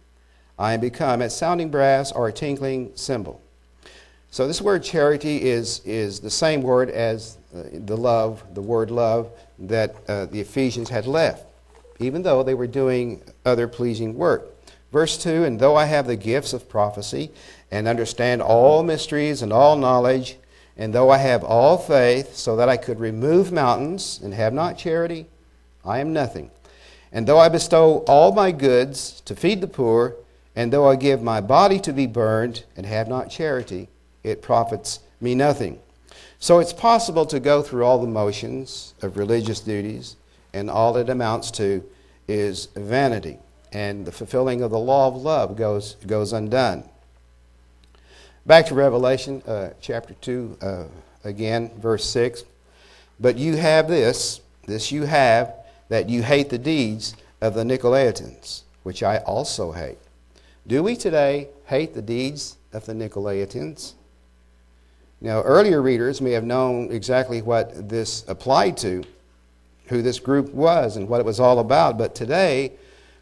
I 0.58 0.74
am 0.74 0.80
become 0.80 1.22
as 1.22 1.36
sounding 1.36 1.70
brass 1.70 2.12
or 2.12 2.28
a 2.28 2.34
tinkling 2.34 2.92
cymbal. 2.96 3.42
So, 4.32 4.48
this 4.48 4.62
word 4.62 4.84
charity 4.84 5.44
is, 5.44 5.82
is 5.86 6.20
the 6.20 6.30
same 6.30 6.62
word 6.62 6.90
as 6.90 7.38
uh, 7.56 7.64
the 7.72 7.96
love, 7.96 8.44
the 8.54 8.62
word 8.62 8.92
love, 8.92 9.32
that 9.60 9.96
uh, 10.10 10.26
the 10.26 10.42
Ephesians 10.42 10.90
had 10.90 11.08
left 11.08 11.46
even 12.00 12.24
though 12.24 12.44
they 12.44 12.54
were 12.54 12.68
doing 12.68 13.22
other 13.46 13.68
pleasing 13.68 14.16
work. 14.16 14.52
Verse 14.92 15.18
2 15.18 15.44
And 15.44 15.60
though 15.60 15.76
I 15.76 15.86
have 15.86 16.08
the 16.08 16.16
gifts 16.16 16.54
of 16.54 16.70
prophecy, 16.70 17.32
and 17.72 17.88
understand 17.88 18.42
all 18.42 18.84
mysteries 18.84 19.42
and 19.42 19.52
all 19.52 19.76
knowledge, 19.76 20.38
and 20.78 20.94
though 20.94 21.10
I 21.10 21.18
have 21.18 21.44
all 21.44 21.78
faith, 21.78 22.36
so 22.36 22.56
that 22.58 22.70
I 22.70 22.78
could 22.78 23.00
remove 23.00 23.52
mountains, 23.52 24.20
and 24.24 24.34
have 24.34 24.54
not 24.54 24.78
charity, 24.78 25.28
I 25.86 26.00
am 26.00 26.14
nothing. 26.14 26.52
And 27.12 27.28
though 27.28 27.40
I 27.40 27.50
bestow 27.50 28.00
all 28.08 28.32
my 28.32 28.52
goods 28.52 29.22
to 29.22 29.36
feed 29.36 29.62
the 29.62 29.68
poor, 29.68 30.16
and 30.56 30.72
though 30.72 30.90
I 30.90 30.96
give 30.96 31.22
my 31.22 31.42
body 31.42 31.80
to 31.82 31.94
be 31.94 32.08
burned, 32.08 32.64
and 32.76 32.86
have 32.86 33.08
not 33.08 33.30
charity, 33.30 33.90
it 34.24 34.42
profits 34.42 35.00
me 35.22 35.36
nothing. 35.36 35.80
So 36.40 36.60
it's 36.60 36.74
possible 36.74 37.26
to 37.28 37.40
go 37.40 37.62
through 37.62 37.86
all 37.86 38.00
the 38.00 38.08
motions 38.08 38.94
of 39.02 39.18
religious 39.18 39.60
duties 39.60 40.16
and 40.54 40.70
all 40.70 40.96
it 40.98 41.10
amounts 41.10 41.52
to 41.52 41.84
is 42.28 42.68
vanity. 42.76 43.38
And 43.72 44.06
the 44.06 44.12
fulfilling 44.12 44.62
of 44.62 44.72
the 44.72 44.80
law 44.80 45.08
of 45.08 45.16
love 45.16 45.58
goes, 45.58 45.96
goes 46.08 46.34
undone. 46.34 46.84
Back 48.46 48.68
to 48.68 48.76
Revelation 48.76 49.42
uh, 49.48 49.72
chapter 49.82 50.14
2, 50.14 50.58
uh, 50.62 50.84
again, 51.24 51.72
verse 51.80 52.06
6. 52.06 52.44
But 53.20 53.38
you 53.38 53.58
have 53.58 53.88
this, 53.88 54.40
this 54.66 54.92
you 54.92 55.04
have, 55.04 55.54
that 55.90 56.10
you 56.10 56.24
hate 56.24 56.50
the 56.50 56.58
deeds 56.58 57.16
of 57.42 57.54
the 57.54 57.64
Nicolaitans, 57.64 58.64
which 58.84 59.04
I 59.04 59.18
also 59.20 59.72
hate. 59.72 59.98
Do 60.68 60.82
we 60.82 60.96
today 60.96 61.50
hate 61.66 61.94
the 61.94 62.02
deeds 62.02 62.58
of 62.74 62.86
the 62.86 62.94
Nicolaitans? 62.94 63.94
Now, 65.22 65.42
earlier 65.42 65.82
readers 65.82 66.22
may 66.22 66.32
have 66.32 66.44
known 66.44 66.92
exactly 66.92 67.42
what 67.42 67.90
this 67.90 68.26
applied 68.28 68.78
to, 68.78 69.04
who 69.88 70.02
this 70.02 70.20
group 70.20 70.54
was 70.54 70.98
and 70.98 71.08
what 71.08 71.20
it 71.20 71.26
was 71.26 71.40
all 71.40 71.60
about. 71.60 71.98
But 71.98 72.16
today, 72.16 72.74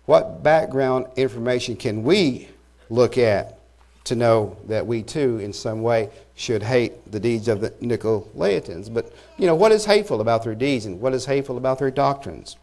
what 0.06 0.44
background 0.44 1.08
information 1.16 1.76
can 1.76 2.04
we 2.04 2.50
look 2.90 3.18
at 3.18 3.60
to 4.06 4.16
know 4.16 4.58
that 4.68 4.86
we 4.86 5.02
too, 5.04 5.40
in 5.40 5.54
some 5.54 5.82
way, 5.82 6.10
should 6.36 6.64
hate 6.64 7.12
the 7.12 7.20
deeds 7.20 7.48
of 7.48 7.62
the 7.62 7.70
Nicolaitans? 7.72 8.94
But, 8.94 9.14
you 9.38 9.46
know, 9.46 9.56
what 9.56 9.72
is 9.72 9.86
hateful 9.86 10.22
about 10.22 10.44
their 10.44 10.56
deeds 10.56 10.86
and 10.86 11.00
what 11.00 11.14
is 11.14 11.26
hateful 11.26 11.58
about 11.58 11.80
their 11.80 11.92
doctrines? 11.92 12.58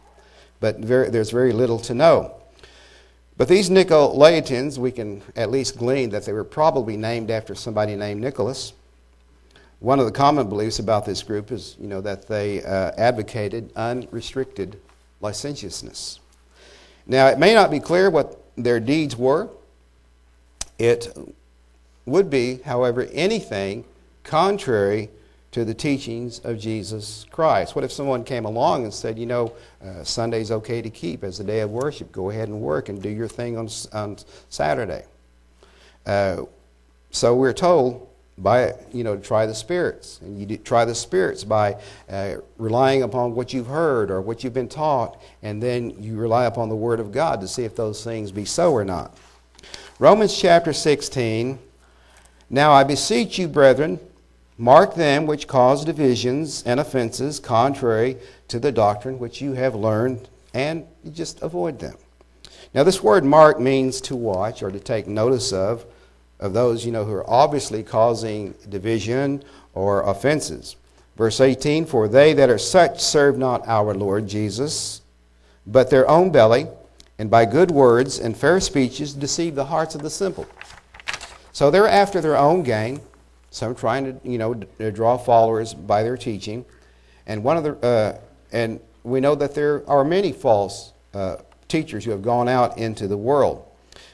But 0.60 0.78
very, 0.78 1.08
there's 1.08 1.30
very 1.30 1.52
little 1.52 1.78
to 1.80 1.94
know. 1.94 2.34
But 3.38 3.48
these 3.48 3.70
Nicolaitans, 3.70 4.76
we 4.76 4.92
can 4.92 5.22
at 5.34 5.50
least 5.50 5.78
glean 5.78 6.10
that 6.10 6.26
they 6.26 6.32
were 6.34 6.44
probably 6.44 6.98
named 6.98 7.30
after 7.30 7.54
somebody 7.54 7.96
named 7.96 8.20
Nicholas, 8.20 8.74
One 9.80 9.98
of 9.98 10.04
the 10.04 10.12
common 10.12 10.46
beliefs 10.50 10.78
about 10.78 11.06
this 11.06 11.22
group 11.22 11.50
is, 11.50 11.74
you 11.80 11.88
know, 11.88 12.02
that 12.02 12.28
they 12.28 12.62
uh, 12.62 12.92
advocated 12.98 13.72
unrestricted 13.74 14.78
licentiousness. 15.22 16.20
Now, 17.06 17.28
it 17.28 17.38
may 17.38 17.54
not 17.54 17.70
be 17.70 17.80
clear 17.80 18.10
what 18.10 18.42
their 18.56 18.78
deeds 18.78 19.16
were. 19.16 19.48
It 20.80 21.14
would 22.06 22.30
be, 22.30 22.60
however, 22.64 23.06
anything 23.12 23.84
contrary 24.24 25.10
to 25.50 25.62
the 25.62 25.74
teachings 25.74 26.38
of 26.38 26.58
Jesus 26.58 27.26
Christ. 27.30 27.74
What 27.74 27.84
if 27.84 27.92
someone 27.92 28.24
came 28.24 28.46
along 28.46 28.84
and 28.84 28.94
said, 28.94 29.18
you 29.18 29.26
know, 29.26 29.52
uh, 29.84 30.02
Sunday's 30.04 30.50
okay 30.50 30.80
to 30.80 30.88
keep 30.88 31.22
as 31.22 31.38
a 31.38 31.44
day 31.44 31.60
of 31.60 31.70
worship? 31.70 32.10
Go 32.12 32.30
ahead 32.30 32.48
and 32.48 32.62
work 32.62 32.88
and 32.88 33.02
do 33.02 33.10
your 33.10 33.28
thing 33.28 33.58
on, 33.58 33.68
on 33.92 34.16
Saturday. 34.48 35.04
Uh, 36.06 36.44
so 37.10 37.34
we're 37.36 37.52
told 37.52 38.08
by 38.38 38.72
you 38.90 39.04
know 39.04 39.16
to 39.16 39.22
try 39.22 39.44
the 39.44 39.54
spirits 39.54 40.18
and 40.22 40.50
you 40.50 40.56
try 40.56 40.86
the 40.86 40.94
spirits 40.94 41.44
by 41.44 41.76
uh, 42.08 42.36
relying 42.56 43.02
upon 43.02 43.34
what 43.34 43.52
you've 43.52 43.66
heard 43.66 44.10
or 44.10 44.22
what 44.22 44.42
you've 44.42 44.54
been 44.54 44.68
taught 44.68 45.20
and 45.42 45.62
then 45.62 45.90
you 46.02 46.16
rely 46.16 46.46
upon 46.46 46.70
the 46.70 46.76
word 46.76 47.00
of 47.00 47.12
god 47.12 47.38
to 47.38 47.46
see 47.46 47.64
if 47.64 47.76
those 47.76 48.02
things 48.02 48.32
be 48.32 48.46
so 48.46 48.72
or 48.72 48.82
not 48.82 49.14
romans 50.00 50.36
chapter 50.36 50.72
16 50.72 51.56
now 52.48 52.72
i 52.72 52.82
beseech 52.82 53.38
you 53.38 53.46
brethren 53.46 54.00
mark 54.58 54.96
them 54.96 55.26
which 55.26 55.46
cause 55.46 55.84
divisions 55.84 56.64
and 56.64 56.80
offenses 56.80 57.38
contrary 57.38 58.16
to 58.48 58.58
the 58.58 58.72
doctrine 58.72 59.20
which 59.20 59.40
you 59.40 59.52
have 59.52 59.76
learned 59.76 60.28
and 60.52 60.84
just 61.12 61.40
avoid 61.42 61.78
them 61.78 61.96
now 62.74 62.82
this 62.82 63.00
word 63.00 63.24
mark 63.24 63.60
means 63.60 64.00
to 64.00 64.16
watch 64.16 64.60
or 64.62 64.72
to 64.72 64.80
take 64.80 65.06
notice 65.06 65.52
of 65.52 65.84
of 66.40 66.54
those, 66.54 66.84
you 66.84 66.90
know, 66.90 67.04
who 67.04 67.12
are 67.12 67.30
obviously 67.30 67.82
causing 67.82 68.54
division 68.68 69.44
or 69.74 70.02
offenses. 70.02 70.76
Verse 71.16 71.40
18 71.40 71.84
For 71.84 72.08
they 72.08 72.32
that 72.32 72.50
are 72.50 72.58
such 72.58 73.00
serve 73.00 73.38
not 73.38 73.66
our 73.68 73.94
Lord 73.94 74.26
Jesus, 74.26 75.02
but 75.66 75.90
their 75.90 76.08
own 76.08 76.30
belly, 76.30 76.66
and 77.20 77.30
by 77.30 77.44
good 77.44 77.70
words 77.70 78.18
and 78.18 78.34
fair 78.34 78.58
speeches 78.60 79.12
deceive 79.12 79.54
the 79.54 79.66
hearts 79.66 79.94
of 79.94 80.00
the 80.00 80.08
simple. 80.08 80.46
So 81.52 81.70
they're 81.70 81.86
after 81.86 82.22
their 82.22 82.34
own 82.34 82.62
gain, 82.62 82.98
some 83.50 83.74
trying 83.74 84.04
to, 84.06 84.28
you 84.28 84.38
know, 84.38 84.54
draw 84.54 85.18
followers 85.18 85.74
by 85.74 86.02
their 86.02 86.16
teaching. 86.16 86.64
And 87.26 87.44
one 87.44 87.58
of 87.58 87.64
the, 87.64 87.86
uh, 87.86 88.18
and 88.52 88.80
we 89.02 89.20
know 89.20 89.34
that 89.34 89.54
there 89.54 89.86
are 89.86 90.02
many 90.02 90.32
false 90.32 90.94
uh, 91.12 91.36
teachers 91.68 92.06
who 92.06 92.10
have 92.10 92.22
gone 92.22 92.48
out 92.48 92.78
into 92.78 93.06
the 93.06 93.18
world. 93.18 93.68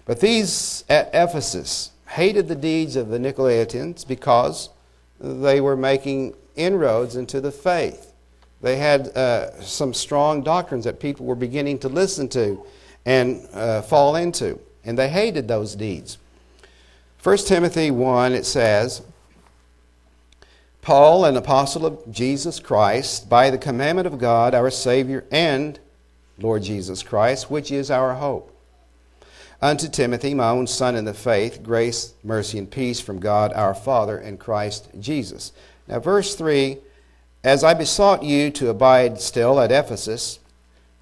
But 0.04 0.18
these 0.18 0.82
at 0.88 1.08
Ephesus, 1.14 1.92
hated 2.08 2.48
the 2.48 2.56
deeds 2.56 2.96
of 2.96 3.10
the 3.10 3.18
Nicolaitans 3.18 4.04
because 4.06 4.70
they 5.20 5.60
were 5.60 5.76
making 5.76 6.34
inroads 6.56 7.14
into 7.14 7.40
the 7.40 7.52
faith. 7.52 8.12
They 8.62 8.78
had 8.78 9.16
uh, 9.16 9.60
some 9.60 9.94
strong 9.94 10.42
doctrines 10.42 10.84
that 10.86 10.98
people 10.98 11.24
were 11.24 11.36
beginning 11.36 11.78
to 11.80 11.88
listen 11.88 12.28
to 12.30 12.66
and 13.06 13.48
uh, 13.54 13.80
fall 13.80 14.16
into, 14.16 14.58
and 14.84 14.98
they 14.98 15.08
hated 15.08 15.48
those 15.48 15.74
deeds. 15.74 16.18
1 17.22 17.38
Timothy 17.38 17.90
1, 17.90 18.34
it 18.34 18.44
says, 18.44 19.00
Paul, 20.82 21.24
an 21.24 21.36
apostle 21.36 21.86
of 21.86 22.12
Jesus 22.12 22.60
Christ, 22.60 23.28
by 23.28 23.48
the 23.48 23.58
commandment 23.58 24.06
of 24.06 24.18
God, 24.18 24.54
our 24.54 24.70
Savior, 24.70 25.24
and 25.32 25.80
Lord 26.38 26.62
Jesus 26.62 27.02
Christ, 27.02 27.50
which 27.50 27.72
is 27.72 27.90
our 27.90 28.14
hope 28.14 28.52
Unto 29.60 29.88
Timothy, 29.88 30.34
my 30.34 30.50
own 30.50 30.66
son 30.66 30.96
in 30.96 31.06
the 31.06 31.14
faith, 31.14 31.62
grace, 31.62 32.12
mercy, 32.22 32.58
and 32.58 32.70
peace 32.70 33.00
from 33.00 33.18
God 33.18 33.52
our 33.54 33.74
Father 33.74 34.18
and 34.18 34.38
Christ 34.38 34.88
Jesus. 35.00 35.52
Now, 35.88 35.98
verse 35.98 36.34
3 36.34 36.76
As 37.42 37.64
I 37.64 37.72
besought 37.72 38.22
you 38.22 38.50
to 38.50 38.68
abide 38.68 39.18
still 39.20 39.58
at 39.58 39.72
Ephesus, 39.72 40.40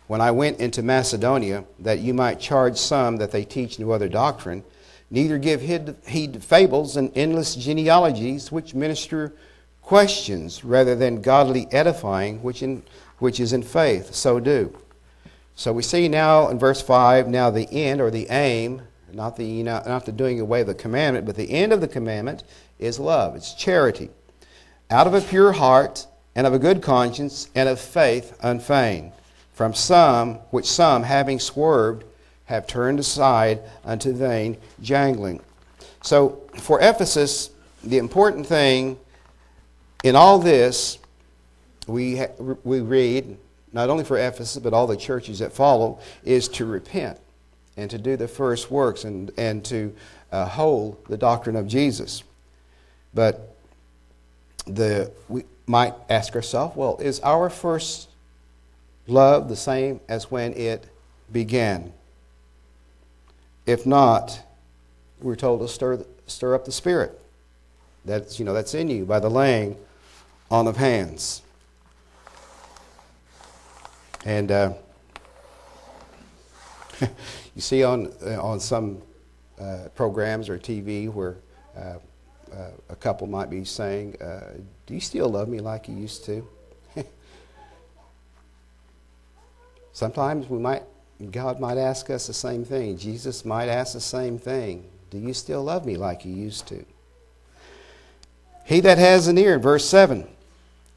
when 0.07 0.21
I 0.21 0.31
went 0.31 0.61
into 0.61 0.83
Macedonia, 0.83 1.65
that 1.79 2.01
you 2.01 2.13
might 2.13 2.41
charge 2.41 2.77
some 2.77 3.17
that 3.17 3.31
they 3.31 3.45
teach 3.45 3.79
no 3.79 3.91
other 3.93 4.09
doctrine, 4.09 4.65
neither 5.11 5.39
give 5.39 5.63
heed 5.63 6.33
to 6.35 6.41
fables 6.41 6.97
and 6.97 7.11
endless 7.15 7.55
genealogies 7.55 8.53
which 8.53 8.75
minister 8.75 9.33
questions 9.81 10.65
rather 10.65 10.95
than 10.95 11.23
godly 11.23 11.67
edifying, 11.71 12.43
which, 12.43 12.63
in, 12.63 12.83
which 13.19 13.41
is 13.41 13.53
in 13.53 13.63
faith, 13.63 14.15
so 14.15 14.41
do. 14.41 14.77
So 15.55 15.73
we 15.73 15.83
see 15.83 16.09
now 16.09 16.49
in 16.49 16.59
verse 16.59 16.83
5 16.83 17.29
now 17.29 17.51
the 17.51 17.69
end 17.71 18.01
or 18.01 18.11
the 18.11 18.29
aim, 18.29 18.83
not 19.13 19.37
the, 19.37 19.45
you 19.45 19.63
know, 19.63 19.83
not 19.87 20.05
the 20.05 20.13
doing 20.13 20.41
away 20.41 20.63
of 20.63 20.67
the 20.67 20.75
commandment, 20.75 21.27
but 21.27 21.37
the 21.37 21.51
end 21.51 21.73
of 21.73 21.81
the 21.81 21.89
commandment 21.89 22.43
is 22.79 22.99
love. 22.99 23.37
It's 23.37 23.55
charity. 23.55 24.11
Out 24.91 25.07
of 25.07 25.15
a 25.15 25.21
pure 25.21 25.53
heart 25.53 26.07
and 26.35 26.47
of 26.47 26.53
a 26.53 26.59
good 26.59 26.83
conscience 26.83 27.49
and 27.55 27.69
of 27.69 27.79
faith 27.79 28.37
unfeigned. 28.43 29.13
From 29.55 29.73
some, 29.73 30.35
which 30.51 30.67
some, 30.67 31.03
having 31.03 31.39
swerved, 31.39 32.05
have 32.45 32.67
turned 32.67 32.99
aside 32.99 33.61
unto 33.85 34.13
vain 34.13 34.59
jangling. 34.83 35.41
So 36.03 36.43
for 36.59 36.81
Ephesus, 36.81 37.51
the 37.83 37.99
important 37.99 38.47
thing 38.47 38.99
in 40.03 40.17
all 40.17 40.39
this, 40.39 40.99
we, 41.87 42.19
ha- 42.19 42.33
we 42.65 42.81
read 42.81 43.39
not 43.73 43.91
only 43.91 44.05
for 44.05 44.17
Ephesus, 44.17 44.59
but 44.63 44.73
all 44.73 44.87
the 44.87 44.97
churches 44.97 45.41
that 45.41 45.53
follow, 45.53 45.99
is 46.25 46.49
to 46.49 46.65
repent 46.65 47.19
and 47.77 47.91
to 47.91 47.99
do 47.99 48.17
the 48.17 48.29
first 48.29 48.71
works 48.71 49.05
and, 49.05 49.33
and 49.37 49.65
to 49.65 49.95
uh, 50.31 50.47
hold 50.47 51.05
the 51.07 51.17
doctrine 51.17 51.57
of 51.57 51.67
Jesus. 51.67 52.23
But 53.13 53.57
the, 54.67 55.11
we 55.29 55.45
might 55.67 55.95
ask 56.09 56.35
ourselves 56.37 56.77
well, 56.77 56.99
is 56.99 57.21
our 57.21 57.51
first 57.51 58.09
love 59.07 59.49
the 59.49 59.57
same 59.57 60.01
as 60.09 60.31
when 60.31 60.53
it 60.55 60.87
began? 61.33 61.93
If 63.67 63.87
not, 63.87 64.41
we're 65.21 65.37
told 65.37 65.61
to 65.61 65.69
stir, 65.69 66.05
stir 66.27 66.55
up 66.55 66.65
the 66.65 66.73
Spirit. 66.73 67.21
That's, 68.05 68.39
you 68.39 68.45
know, 68.45 68.53
that's 68.53 68.75
in 68.75 68.89
you 68.89 69.05
by 69.05 69.21
the 69.21 69.31
laying 69.31 69.77
on 70.51 70.67
of 70.67 70.77
hands. 70.77 71.43
And 74.27 74.51
uh, 74.51 74.73
you 77.01 77.61
see 77.61 77.83
on, 77.83 78.13
uh, 78.25 78.43
on 78.43 78.61
some 78.61 79.03
uh, 79.61 79.89
programs 79.95 80.49
or 80.49 80.59
TV 80.59 81.11
where 81.13 81.37
uh, 81.77 81.95
uh, 82.53 82.71
a 82.89 82.97
couple 82.97 83.27
might 83.27 83.51
be 83.51 83.65
saying, 83.65 84.21
uh, 84.23 84.59
Do 84.87 84.95
you 84.95 85.01
still 85.01 85.29
love 85.29 85.49
me 85.49 85.61
like 85.61 85.89
you 85.89 85.95
used 85.95 86.25
to? 86.27 86.47
Sometimes 89.95 90.51
we 90.51 90.59
might, 90.59 90.83
God 91.31 91.61
might 91.61 91.79
ask 91.79 92.11
us 92.11 92.27
the 92.27 92.35
same 92.35 92.65
thing. 92.65 92.99
Jesus 92.99 93.45
might 93.45 93.69
ask 93.69 93.95
the 93.95 94.01
same 94.01 94.39
thing. 94.39 94.85
Do 95.09 95.19
you 95.19 95.33
still 95.33 95.63
love 95.63 95.87
me 95.87 95.97
like 95.97 96.25
you 96.25 96.35
used 96.35 96.67
to? 96.67 96.85
He 98.65 98.81
that 98.81 98.99
has 98.99 99.29
an 99.29 99.39
ear, 99.39 99.59
verse 99.59 99.85
7, 99.87 100.27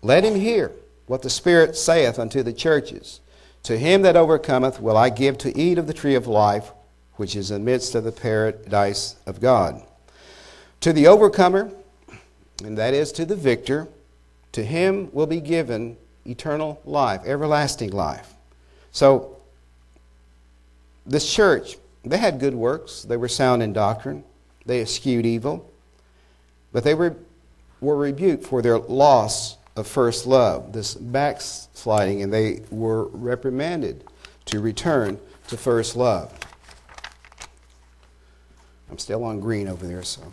let 0.02 0.24
him 0.24 0.36
hear 0.36 0.72
what 1.06 1.22
the 1.22 1.30
Spirit 1.30 1.76
saith 1.76 2.18
unto 2.18 2.41
the 2.41 2.52
churches. 2.52 3.20
To 3.64 3.78
him 3.78 4.02
that 4.02 4.16
overcometh 4.16 4.82
will 4.82 4.98
I 4.98 5.10
give 5.10 5.38
to 5.39 5.56
eat 5.56 5.78
of 5.78 5.86
the 5.86 5.93
tree 5.93 6.16
of 6.16 6.26
life, 6.26 6.72
which 7.18 7.36
is 7.36 7.52
in 7.52 7.64
the 7.64 7.72
midst 7.72 7.93
of 7.93 8.04
the 8.04 8.12
paradise 8.12 9.16
of 9.28 9.39
God. 9.39 9.84
To 10.82 10.91
the 10.91 11.06
overcomer, 11.06 11.72
and 12.64 12.78
that 12.78 12.95
is 12.95 13.12
to 13.14 13.26
the 13.26 13.36
victor, 13.36 13.89
to 14.54 14.64
him 14.64 15.10
will 15.12 15.28
be 15.28 15.41
given 15.41 15.98
eternal 16.26 16.82
life, 16.84 17.22
everlasting 17.26 17.91
life. 17.91 18.34
So, 18.98 19.38
this 21.06 21.32
church, 21.32 21.78
they 22.04 22.18
had 22.18 22.39
good 22.39 22.56
works. 22.56 23.04
They 23.04 23.16
were 23.16 23.28
sound 23.28 23.62
in 23.62 23.72
doctrine. 23.72 24.24
They 24.66 24.82
eschewed 24.82 25.24
evil. 25.24 25.72
But 26.72 26.84
they 26.84 26.95
were, 26.95 27.16
were 27.80 27.95
rebuked 27.95 28.43
for 28.43 28.64
their 28.64 28.80
loss 28.80 29.58
of 29.76 29.86
first 29.86 30.26
love, 30.26 30.74
this 30.74 30.95
backsliding, 30.95 32.24
and 32.24 32.34
they 32.34 32.64
were 32.72 33.04
reprimanded 33.10 34.04
to 34.45 34.62
return 34.62 35.20
to 35.50 35.58
first 35.58 35.95
love. 35.95 36.34
I'm 38.89 38.98
still 38.98 39.24
on 39.26 39.39
green 39.39 39.68
over 39.68 39.86
there, 39.86 40.02
so. 40.02 40.24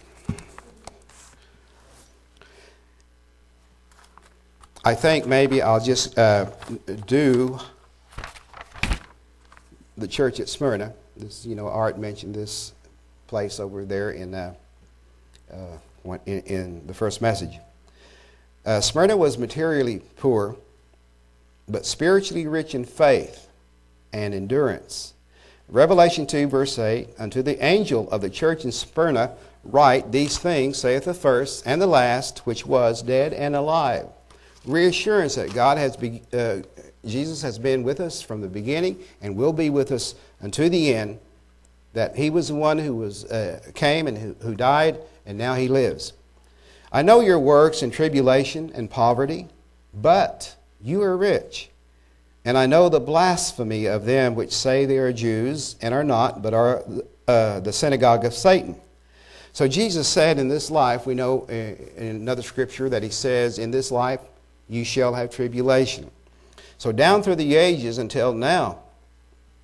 I 4.87 4.95
think 4.95 5.27
maybe 5.27 5.61
I'll 5.61 5.85
just 5.85 6.19
uh, 6.19 6.47
do 7.07 7.61
the 9.97 10.09
church 10.09 10.41
at 10.41 10.49
Smyrna. 10.49 10.93
This, 11.17 11.47
you 11.47 11.55
know, 11.55 11.69
Art 11.69 11.99
mentioned 11.99 12.35
this 12.35 12.73
place 13.27 13.61
over 13.61 13.85
there 13.85 14.11
in, 14.11 14.35
uh, 14.35 14.55
uh, 15.53 16.19
in, 16.27 16.41
in 16.41 16.87
the 16.87 16.95
first 16.95 17.23
message. 17.23 17.59
Uh, 18.65 18.81
Smyrna 18.81 19.17
was 19.17 19.39
materially 19.39 20.01
poor, 20.17 20.57
but 21.69 21.87
spiritually 21.87 22.47
rich 22.47 22.75
in 22.75 22.85
faith 22.85 23.49
and 24.13 24.35
endurance. 24.35 25.15
Revelation 25.69 26.27
2, 26.27 26.47
verse 26.49 26.79
8 26.79 27.09
Unto 27.19 27.43
the 27.43 27.63
angel 27.65 28.11
of 28.11 28.21
the 28.21 28.31
church 28.31 28.65
in 28.65 28.73
Smyrna, 28.73 29.33
write 29.65 30.13
these 30.13 30.39
things, 30.39 30.79
saith 30.79 31.05
the 31.05 31.15
first 31.15 31.67
and 31.67 31.81
the 31.81 31.87
last, 31.87 32.47
which 32.47 32.67
was 32.67 33.03
dead 33.03 33.33
and 33.33 33.57
alive. 33.57 34.07
Reassurance 34.65 35.35
that 35.35 35.53
God 35.53 35.79
has 35.79 35.97
be, 35.97 36.23
uh, 36.33 36.59
Jesus 37.07 37.43
has 37.43 37.59
been 37.59 37.83
with 37.83 38.01
us 38.01 38.23
from 38.23 38.41
the 38.41 38.49
beginning 38.49 39.03
and 39.21 39.37
will 39.37 39.53
be 39.53 39.71
with 39.71 39.93
us 39.93 40.15
unto 40.43 40.69
the 40.69 40.95
end. 40.95 41.19
That 41.93 42.17
He 42.17 42.31
was 42.31 42.49
the 42.49 42.55
one 42.55 42.79
who 42.79 42.97
was 42.97 43.25
uh, 43.27 43.61
came 43.75 44.07
and 44.07 44.19
who, 44.19 44.35
who 44.41 44.55
died, 44.55 44.99
and 45.27 45.39
now 45.39 45.55
He 45.55 45.69
lives. 45.69 46.13
I 46.93 47.03
know 47.03 47.21
your 47.21 47.39
works 47.39 47.83
and 47.83 47.93
tribulation 47.93 48.71
and 48.75 48.89
poverty, 48.89 49.49
but 49.93 50.55
you 50.81 51.03
are 51.03 51.17
rich. 51.17 51.71
And 52.45 52.59
I 52.59 52.67
know 52.67 52.89
the 52.89 53.01
blasphemy 53.01 53.87
of 53.87 54.05
them 54.05 54.35
which 54.35 54.53
say 54.53 54.85
they 54.85 54.99
are 54.99 55.13
Jews 55.13 55.77
and 55.81 55.95
are 55.95 56.05
not, 56.05 56.43
but 56.43 56.53
are 56.53 56.85
uh, 57.27 57.61
the 57.61 57.73
synagogue 57.73 58.25
of 58.25 58.35
Satan. 58.35 58.77
So 59.53 59.67
Jesus 59.67 60.09
said 60.09 60.39
in 60.39 60.49
this 60.49 60.71
life, 60.71 61.07
we 61.07 61.15
know 61.15 61.45
in 61.47 62.07
another 62.07 62.43
scripture 62.43 62.89
that 62.89 63.03
he 63.03 63.09
says, 63.09 63.59
In 63.59 63.71
this 63.71 63.91
life 63.91 64.21
you 64.69 64.85
shall 64.85 65.15
have 65.15 65.31
tribulation. 65.31 66.11
So 66.85 66.93
down 66.93 67.23
through 67.23 67.37
the 67.37 67.55
ages 67.55 67.97
until 67.97 68.35
now, 68.35 68.81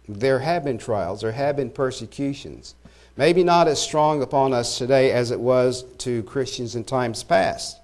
there 0.09 0.39
have 0.39 0.65
been 0.65 0.79
trials, 0.79 1.21
there 1.21 1.33
have 1.33 1.55
been 1.55 1.69
persecutions. 1.69 2.75
Maybe 3.15 3.45
not 3.45 3.69
as 3.69 3.79
strong 3.79 4.23
upon 4.23 4.55
us 4.55 4.79
today 4.79 5.13
as 5.13 5.31
it 5.31 5.39
was 5.39 5.83
to 5.99 6.23
Christians 6.23 6.77
in 6.77 6.85
times 6.85 7.23
past, 7.23 7.79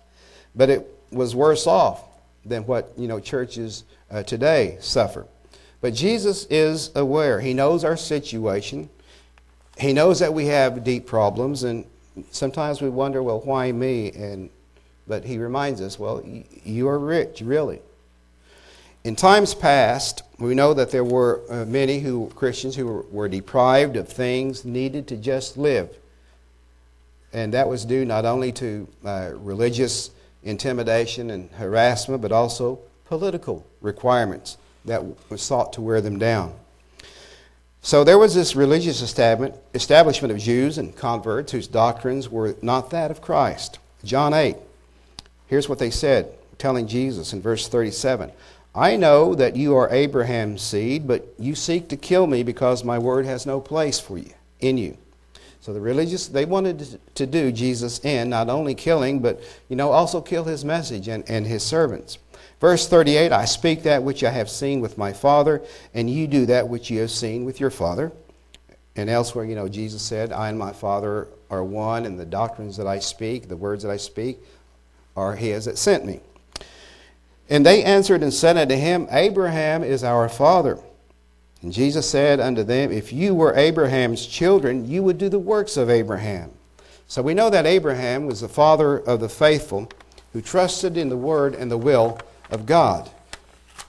but 0.55 0.71
it 0.71 0.89
was 1.11 1.37
worse 1.37 1.67
off 1.67 2.03
than 2.47 2.63
what 2.63 2.95
you 2.97 3.09
know 3.09 3.21
churches 3.21 3.85
uh, 4.11 4.23
today 4.23 4.79
suffer. 4.81 5.27
But 5.83 5.93
Jesus 5.93 6.47
is 6.49 6.91
aware. 6.95 7.39
He 7.39 7.53
knows 7.53 7.85
our 7.85 7.99
situation. 7.99 8.89
He 9.77 9.93
knows 9.93 10.19
that 10.21 10.33
we 10.33 10.47
have 10.47 10.83
deep 10.83 11.05
problems, 11.05 11.63
and 11.63 11.85
sometimes 12.31 12.81
we 12.81 12.89
wonder, 12.89 13.23
well, 13.23 13.41
why 13.41 13.71
me? 13.71 14.13
And 14.13 14.49
but 15.07 15.27
he 15.27 15.37
reminds 15.37 15.83
us, 15.83 15.99
well, 15.99 16.25
you 16.65 16.89
are 16.89 16.99
rich, 16.99 17.43
really. 17.43 17.83
In 19.07 19.15
times 19.15 19.55
past, 19.55 20.25
we 20.41 20.57
know 20.57 20.75
that 20.75 20.91
there 20.91 21.05
were 21.05 21.41
uh, 21.49 21.65
many 21.65 22.01
who 22.01 22.29
Christians 22.35 22.75
who 22.75 22.87
were, 22.89 23.03
were 23.03 23.29
deprived 23.29 23.95
of 23.95 24.09
things 24.09 24.65
needed 24.65 25.07
to 25.07 25.17
just 25.17 25.57
live, 25.57 25.97
and 27.33 27.55
that 27.55 27.69
was 27.69 27.85
due 27.85 28.05
not 28.05 28.25
only 28.25 28.51
to 28.51 28.89
uh, 29.05 29.31
religious 29.37 30.11
intimidation 30.43 31.31
and 31.31 31.49
harassment, 31.53 32.21
but 32.21 32.33
also 32.33 32.81
political 33.05 33.65
requirements 33.81 34.59
that 34.87 35.05
sought 35.37 35.73
to 35.75 35.81
wear 35.81 36.01
them 36.01 36.19
down. 36.19 36.53
So 37.83 38.03
there 38.03 38.19
was 38.19 38.35
this 38.35 38.57
religious 38.57 39.03
establishment 39.03 40.33
of 40.33 40.39
Jews 40.39 40.79
and 40.79 40.97
converts 40.97 41.53
whose 41.53 41.69
doctrines 41.69 42.29
were 42.29 42.57
not 42.61 42.91
that 42.91 43.13
of 43.13 43.21
Christ. 43.21 43.79
John 44.03 44.35
8, 44.35 44.57
here's 45.47 45.69
what 45.69 45.79
they 45.79 45.91
said, 45.91 46.29
telling 46.59 46.89
Jesus 46.89 47.33
in 47.33 47.41
verse 47.41 47.69
37 47.69 48.33
I 48.77 48.97
know 48.97 49.35
that 49.35 49.57
you 49.57 49.75
are 49.75 49.91
Abraham's 49.91 50.61
seed, 50.61 51.09
but 51.09 51.27
you 51.39 51.55
seek 51.55 51.89
to 51.89 51.97
kill 51.97 52.27
me 52.27 52.43
because 52.43 52.85
my 52.85 52.99
word 52.99 53.25
has 53.25 53.47
no 53.47 53.59
place 53.59 53.99
for 53.99 54.19
you 54.19 54.35
in 54.61 54.77
you. 54.77 54.99
So 55.61 55.73
the 55.73 55.81
religious, 55.81 56.29
they 56.29 56.45
wanted 56.45 57.01
to 57.15 57.27
do 57.27 57.51
Jesus 57.53 58.05
in, 58.05 58.29
not 58.29 58.51
only 58.51 58.75
killing, 58.75 59.21
but, 59.21 59.41
you 59.71 59.77
know, 59.77 59.93
also 59.93 60.21
kill 60.21 60.45
his 60.45 60.63
message 60.63 61.09
and, 61.09 61.29
and 61.29 61.47
his 61.47 61.63
servants. 61.63 62.19
Verse 62.61 62.87
38 62.87 63.33
I 63.33 63.47
speak 63.47 63.83
that 63.85 64.03
which 64.03 64.23
I 64.23 64.31
have 64.31 64.51
seen 64.51 64.81
with 64.81 64.99
my 64.99 65.13
Father, 65.15 65.63
and 65.95 66.11
you 66.11 66.27
do 66.27 66.45
that 66.47 66.69
which 66.69 66.91
you 66.91 67.01
have 67.01 67.11
seen 67.11 67.47
with 67.47 67.59
your 67.59 67.71
Father. 67.71 68.13
And 68.95 69.09
elsewhere, 69.09 69.47
you 69.47 69.55
know, 69.55 69.69
Jesus 69.69 70.03
said, 70.03 70.33
I 70.33 70.51
and 70.51 70.59
my 70.59 70.73
Father 70.73 71.29
are 71.51 71.65
one, 71.65 72.05
and 72.05 72.21
the 72.21 72.27
doctrines 72.27 72.77
that 72.77 72.87
I 72.87 72.99
speak, 72.99 73.49
the 73.49 73.57
words 73.57 73.83
that 73.83 73.91
I 73.91 73.97
speak, 73.97 74.39
are 75.17 75.35
his 75.35 75.65
that 75.65 75.79
sent 75.79 76.05
me. 76.05 76.21
And 77.49 77.65
they 77.65 77.85
answered 77.85 78.23
and 78.23 78.35
said 78.35 78.57
unto 78.57 78.75
him, 78.75 79.07
Abraham 79.11 79.85
is 79.85 80.03
our 80.03 80.29
father. 80.29 80.79
And 81.63 81.73
Jesus 81.73 82.09
said 82.09 82.41
unto 82.41 82.63
them, 82.63 82.93
If 82.93 83.13
you 83.13 83.35
were 83.35 83.55
Abraham's 83.55 84.27
children, 84.27 84.89
you 84.89 85.03
would 85.03 85.19
do 85.19 85.29
the 85.29 85.39
works 85.39 85.77
of 85.77 85.91
Abraham. 85.91 86.51
So 87.07 87.23
we 87.23 87.35
know 87.35 87.51
that 87.51 87.67
Abraham 87.67 88.27
was 88.27 88.41
the 88.41 88.49
father 88.49 88.99
of 88.99 89.21
the 89.21 89.29
faithful 89.29 89.89
who 90.33 90.43
trusted 90.43 90.97
in 90.97 91.09
the 91.09 91.17
word 91.17 91.55
and 91.55 91.71
the 91.71 91.79
will 91.79 92.19
of 92.51 92.67
God. 92.67 93.09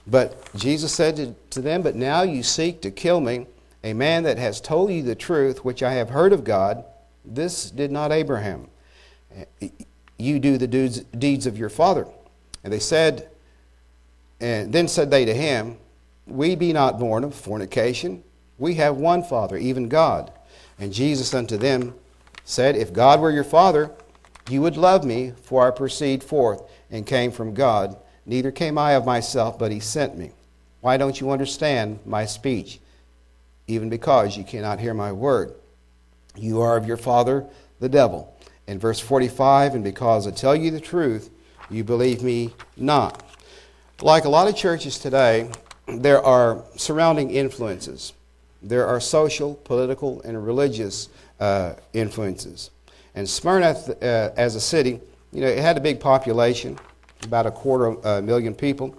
But 0.06 0.54
Jesus 0.54 0.94
said 0.94 1.34
to, 1.50 1.60
them, 1.60 1.82
But 1.82 1.96
now 1.96 2.22
you 2.22 2.42
seek 2.42 2.80
to 2.82 2.90
kill 2.90 3.20
me, 3.20 3.46
a 3.84 3.92
man 3.92 4.22
that 4.22 4.38
has 4.38 4.60
told 4.60 4.90
you 4.90 5.02
the 5.02 5.14
truth, 5.14 5.64
which 5.64 5.82
I 5.82 5.92
have 5.94 6.10
heard 6.10 6.32
of 6.32 6.44
God. 6.44 6.84
This 7.24 7.70
did 7.70 7.92
not 7.92 8.12
Abraham. 8.12 8.68
You 10.16 10.38
do 10.38 10.56
the 10.56 10.66
deeds 10.66 11.46
of 11.46 11.58
your 11.58 11.68
father. 11.68 12.06
And 12.64 12.72
they 12.72 12.78
said, 12.78 13.28
and 14.40 14.72
then 14.72 14.88
said 14.88 15.10
they 15.10 15.24
to 15.24 15.34
him, 15.34 15.76
We 16.26 16.54
be 16.54 16.72
not 16.72 16.98
born 16.98 17.24
of 17.24 17.34
fornication. 17.34 18.22
We 18.58 18.74
have 18.74 18.96
one 18.96 19.22
Father, 19.22 19.56
even 19.56 19.88
God. 19.88 20.32
And 20.78 20.92
Jesus 20.92 21.34
unto 21.34 21.56
them 21.56 21.94
said, 22.44 22.76
If 22.76 22.92
God 22.92 23.20
were 23.20 23.30
your 23.30 23.44
Father, 23.44 23.90
you 24.48 24.62
would 24.62 24.76
love 24.76 25.04
me, 25.04 25.32
for 25.42 25.66
I 25.66 25.70
proceed 25.70 26.24
forth 26.24 26.62
and 26.90 27.06
came 27.06 27.30
from 27.30 27.54
God 27.54 27.96
Neither 28.28 28.50
came 28.52 28.76
I 28.76 28.92
of 28.92 29.06
myself, 29.06 29.58
but 29.58 29.72
he 29.72 29.80
sent 29.80 30.18
me. 30.18 30.32
Why 30.82 30.98
don't 30.98 31.18
you 31.18 31.30
understand 31.30 31.98
my 32.04 32.26
speech? 32.26 32.78
Even 33.66 33.88
because 33.88 34.36
you 34.36 34.44
cannot 34.44 34.80
hear 34.80 34.92
my 34.92 35.12
word. 35.12 35.54
You 36.36 36.60
are 36.60 36.76
of 36.76 36.86
your 36.86 36.98
father, 36.98 37.46
the 37.80 37.88
devil. 37.88 38.36
In 38.66 38.78
verse 38.78 39.00
45, 39.00 39.74
and 39.74 39.82
because 39.82 40.26
I 40.26 40.30
tell 40.30 40.54
you 40.54 40.70
the 40.70 40.78
truth, 40.78 41.30
you 41.70 41.84
believe 41.84 42.22
me 42.22 42.52
not. 42.76 43.24
Like 44.00 44.26
a 44.26 44.28
lot 44.28 44.46
of 44.46 44.54
churches 44.54 44.96
today, 44.96 45.50
there 45.88 46.22
are 46.22 46.62
surrounding 46.76 47.32
influences. 47.32 48.12
There 48.62 48.86
are 48.86 49.00
social, 49.00 49.54
political, 49.54 50.22
and 50.22 50.46
religious 50.46 51.08
uh, 51.40 51.72
influences. 51.92 52.70
And 53.16 53.28
Smyrna, 53.28 53.70
uh, 53.70 54.30
as 54.36 54.54
a 54.54 54.60
city, 54.60 55.00
you 55.32 55.40
know, 55.40 55.48
it 55.48 55.58
had 55.58 55.76
a 55.76 55.80
big 55.80 55.98
population 55.98 56.78
about 57.24 57.46
a 57.46 57.50
quarter 57.50 57.86
of 57.86 58.04
a 58.04 58.22
million 58.22 58.54
people. 58.54 58.94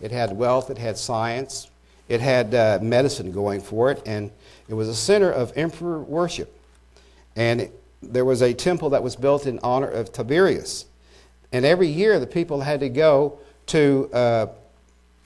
It 0.00 0.12
had 0.12 0.30
wealth, 0.36 0.70
it 0.70 0.78
had 0.78 0.96
science, 0.96 1.68
it 2.08 2.20
had 2.20 2.54
uh, 2.54 2.78
medicine 2.80 3.32
going 3.32 3.60
for 3.60 3.90
it, 3.90 4.02
and 4.06 4.30
it 4.68 4.74
was 4.74 4.88
a 4.88 4.94
center 4.94 5.32
of 5.32 5.52
emperor 5.56 5.98
worship. 5.98 6.56
And 7.34 7.62
it, 7.62 7.82
there 8.00 8.24
was 8.24 8.40
a 8.40 8.54
temple 8.54 8.90
that 8.90 9.02
was 9.02 9.16
built 9.16 9.46
in 9.46 9.58
honor 9.64 9.88
of 9.88 10.12
Tiberius. 10.12 10.84
And 11.50 11.64
every 11.64 11.88
year 11.88 12.20
the 12.20 12.26
people 12.28 12.60
had 12.60 12.78
to 12.80 12.88
go 12.88 13.40
to 13.66 14.10
uh, 14.12 14.46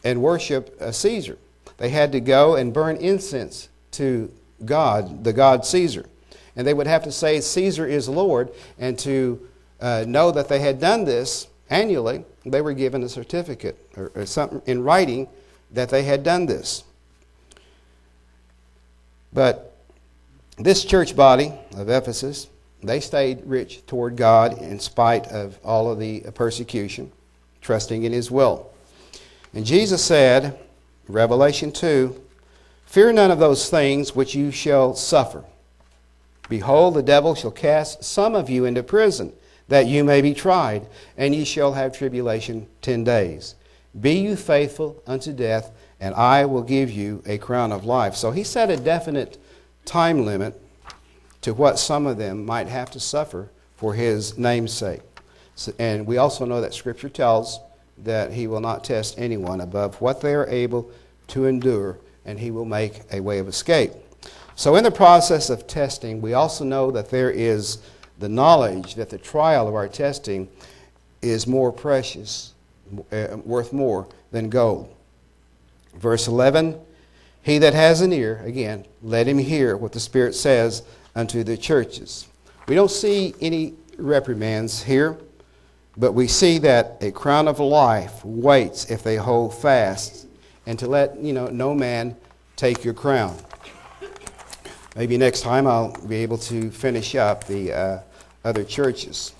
and 0.04 0.22
worship 0.22 0.76
uh, 0.80 0.92
Caesar. 0.92 1.38
They 1.78 1.90
had 1.90 2.12
to 2.12 2.20
go 2.20 2.56
and 2.56 2.72
burn 2.72 2.96
incense 2.96 3.68
to 3.92 4.32
God, 4.64 5.24
the 5.24 5.32
God 5.32 5.64
Caesar. 5.64 6.06
And 6.56 6.66
they 6.66 6.74
would 6.74 6.86
have 6.86 7.04
to 7.04 7.12
say, 7.12 7.40
Caesar 7.40 7.86
is 7.86 8.08
Lord. 8.08 8.50
And 8.78 8.98
to 9.00 9.48
uh, 9.80 10.04
know 10.06 10.32
that 10.32 10.48
they 10.48 10.58
had 10.58 10.80
done 10.80 11.04
this, 11.04 11.46
annually, 11.70 12.24
they 12.44 12.60
were 12.60 12.72
given 12.72 13.02
a 13.02 13.08
certificate 13.08 13.78
or, 13.96 14.10
or 14.14 14.26
something 14.26 14.62
in 14.66 14.82
writing 14.82 15.28
that 15.70 15.88
they 15.88 16.02
had 16.02 16.22
done 16.22 16.46
this. 16.46 16.82
But 19.32 19.76
this 20.56 20.84
church 20.84 21.14
body 21.14 21.52
of 21.76 21.88
Ephesus, 21.88 22.48
they 22.82 23.00
stayed 23.00 23.42
rich 23.44 23.84
toward 23.86 24.16
God 24.16 24.58
in 24.58 24.80
spite 24.80 25.26
of 25.28 25.58
all 25.62 25.90
of 25.90 25.98
the 25.98 26.20
persecution, 26.34 27.12
trusting 27.60 28.04
in 28.04 28.12
His 28.12 28.30
will. 28.30 28.70
And 29.54 29.64
Jesus 29.64 30.04
said, 30.04 30.58
Revelation 31.08 31.72
2, 31.72 32.20
Fear 32.86 33.12
none 33.12 33.30
of 33.30 33.38
those 33.38 33.68
things 33.68 34.16
which 34.16 34.34
you 34.34 34.50
shall 34.50 34.94
suffer. 34.94 35.44
Behold, 36.48 36.94
the 36.94 37.02
devil 37.02 37.34
shall 37.34 37.50
cast 37.50 38.02
some 38.02 38.34
of 38.34 38.48
you 38.48 38.64
into 38.64 38.82
prison 38.82 39.32
that 39.68 39.86
you 39.86 40.02
may 40.02 40.22
be 40.22 40.32
tried, 40.32 40.86
and 41.16 41.34
ye 41.34 41.44
shall 41.44 41.74
have 41.74 41.92
tribulation 41.92 42.66
ten 42.80 43.04
days. 43.04 43.54
Be 44.00 44.12
you 44.12 44.36
faithful 44.36 45.02
unto 45.06 45.32
death, 45.32 45.70
and 46.00 46.14
I 46.14 46.46
will 46.46 46.62
give 46.62 46.90
you 46.90 47.22
a 47.26 47.38
crown 47.38 47.72
of 47.72 47.84
life. 47.84 48.14
So 48.14 48.30
he 48.30 48.44
set 48.44 48.70
a 48.70 48.76
definite 48.76 49.36
time 49.84 50.24
limit 50.24 50.60
to 51.42 51.52
what 51.52 51.78
some 51.78 52.06
of 52.06 52.16
them 52.16 52.44
might 52.44 52.68
have 52.68 52.90
to 52.92 53.00
suffer 53.00 53.50
for 53.76 53.94
his 53.94 54.38
name's 54.38 54.72
sake. 54.72 55.02
So, 55.58 55.72
and 55.80 56.06
we 56.06 56.18
also 56.18 56.44
know 56.44 56.60
that 56.60 56.72
Scripture 56.72 57.08
tells 57.08 57.58
that 58.04 58.32
he 58.32 58.46
will 58.46 58.60
not 58.60 58.84
test 58.84 59.18
anyone 59.18 59.60
above 59.60 60.00
what 60.00 60.20
they 60.20 60.32
are 60.32 60.46
able 60.46 60.88
to 61.26 61.46
endure, 61.46 61.98
and 62.24 62.38
he 62.38 62.52
will 62.52 62.64
make 62.64 63.00
a 63.12 63.18
way 63.18 63.40
of 63.40 63.48
escape. 63.48 63.90
So, 64.54 64.76
in 64.76 64.84
the 64.84 64.92
process 64.92 65.50
of 65.50 65.66
testing, 65.66 66.20
we 66.20 66.34
also 66.34 66.64
know 66.64 66.92
that 66.92 67.10
there 67.10 67.32
is 67.32 67.78
the 68.20 68.28
knowledge 68.28 68.94
that 68.94 69.10
the 69.10 69.18
trial 69.18 69.66
of 69.66 69.74
our 69.74 69.88
testing 69.88 70.48
is 71.22 71.48
more 71.48 71.72
precious, 71.72 72.54
uh, 73.10 73.38
worth 73.44 73.72
more 73.72 74.06
than 74.30 74.50
gold. 74.50 74.94
Verse 75.96 76.28
11 76.28 76.80
He 77.42 77.58
that 77.58 77.74
has 77.74 78.00
an 78.00 78.12
ear, 78.12 78.42
again, 78.44 78.84
let 79.02 79.26
him 79.26 79.38
hear 79.38 79.76
what 79.76 79.90
the 79.90 79.98
Spirit 79.98 80.36
says 80.36 80.84
unto 81.16 81.42
the 81.42 81.56
churches. 81.56 82.28
We 82.68 82.76
don't 82.76 82.92
see 82.92 83.34
any 83.40 83.74
reprimands 83.96 84.84
here, 84.84 85.18
but 85.98 86.12
we 86.12 86.28
see 86.28 86.58
that 86.58 86.96
a 87.00 87.10
crown 87.10 87.48
of 87.48 87.58
life 87.58 88.24
waits 88.24 88.88
if 88.88 89.02
they 89.02 89.16
hold 89.16 89.52
fast, 89.52 90.28
and 90.64 90.78
to 90.78 90.86
let 90.86 91.18
you 91.18 91.32
know 91.32 91.48
no 91.48 91.74
man 91.74 92.16
take 92.54 92.84
your 92.84 92.94
crown. 92.94 93.36
Maybe 94.94 95.18
next 95.18 95.40
time 95.40 95.66
I'll 95.66 95.92
be 96.06 96.16
able 96.16 96.38
to 96.38 96.70
finish 96.70 97.16
up 97.16 97.44
the 97.44 97.72
uh, 97.72 98.00
other 98.44 98.62
churches. 98.64 99.32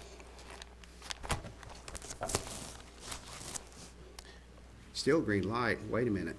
Still 4.94 5.20
green 5.20 5.48
light. 5.48 5.78
Wait 5.88 6.08
a 6.08 6.10
minute. 6.10 6.36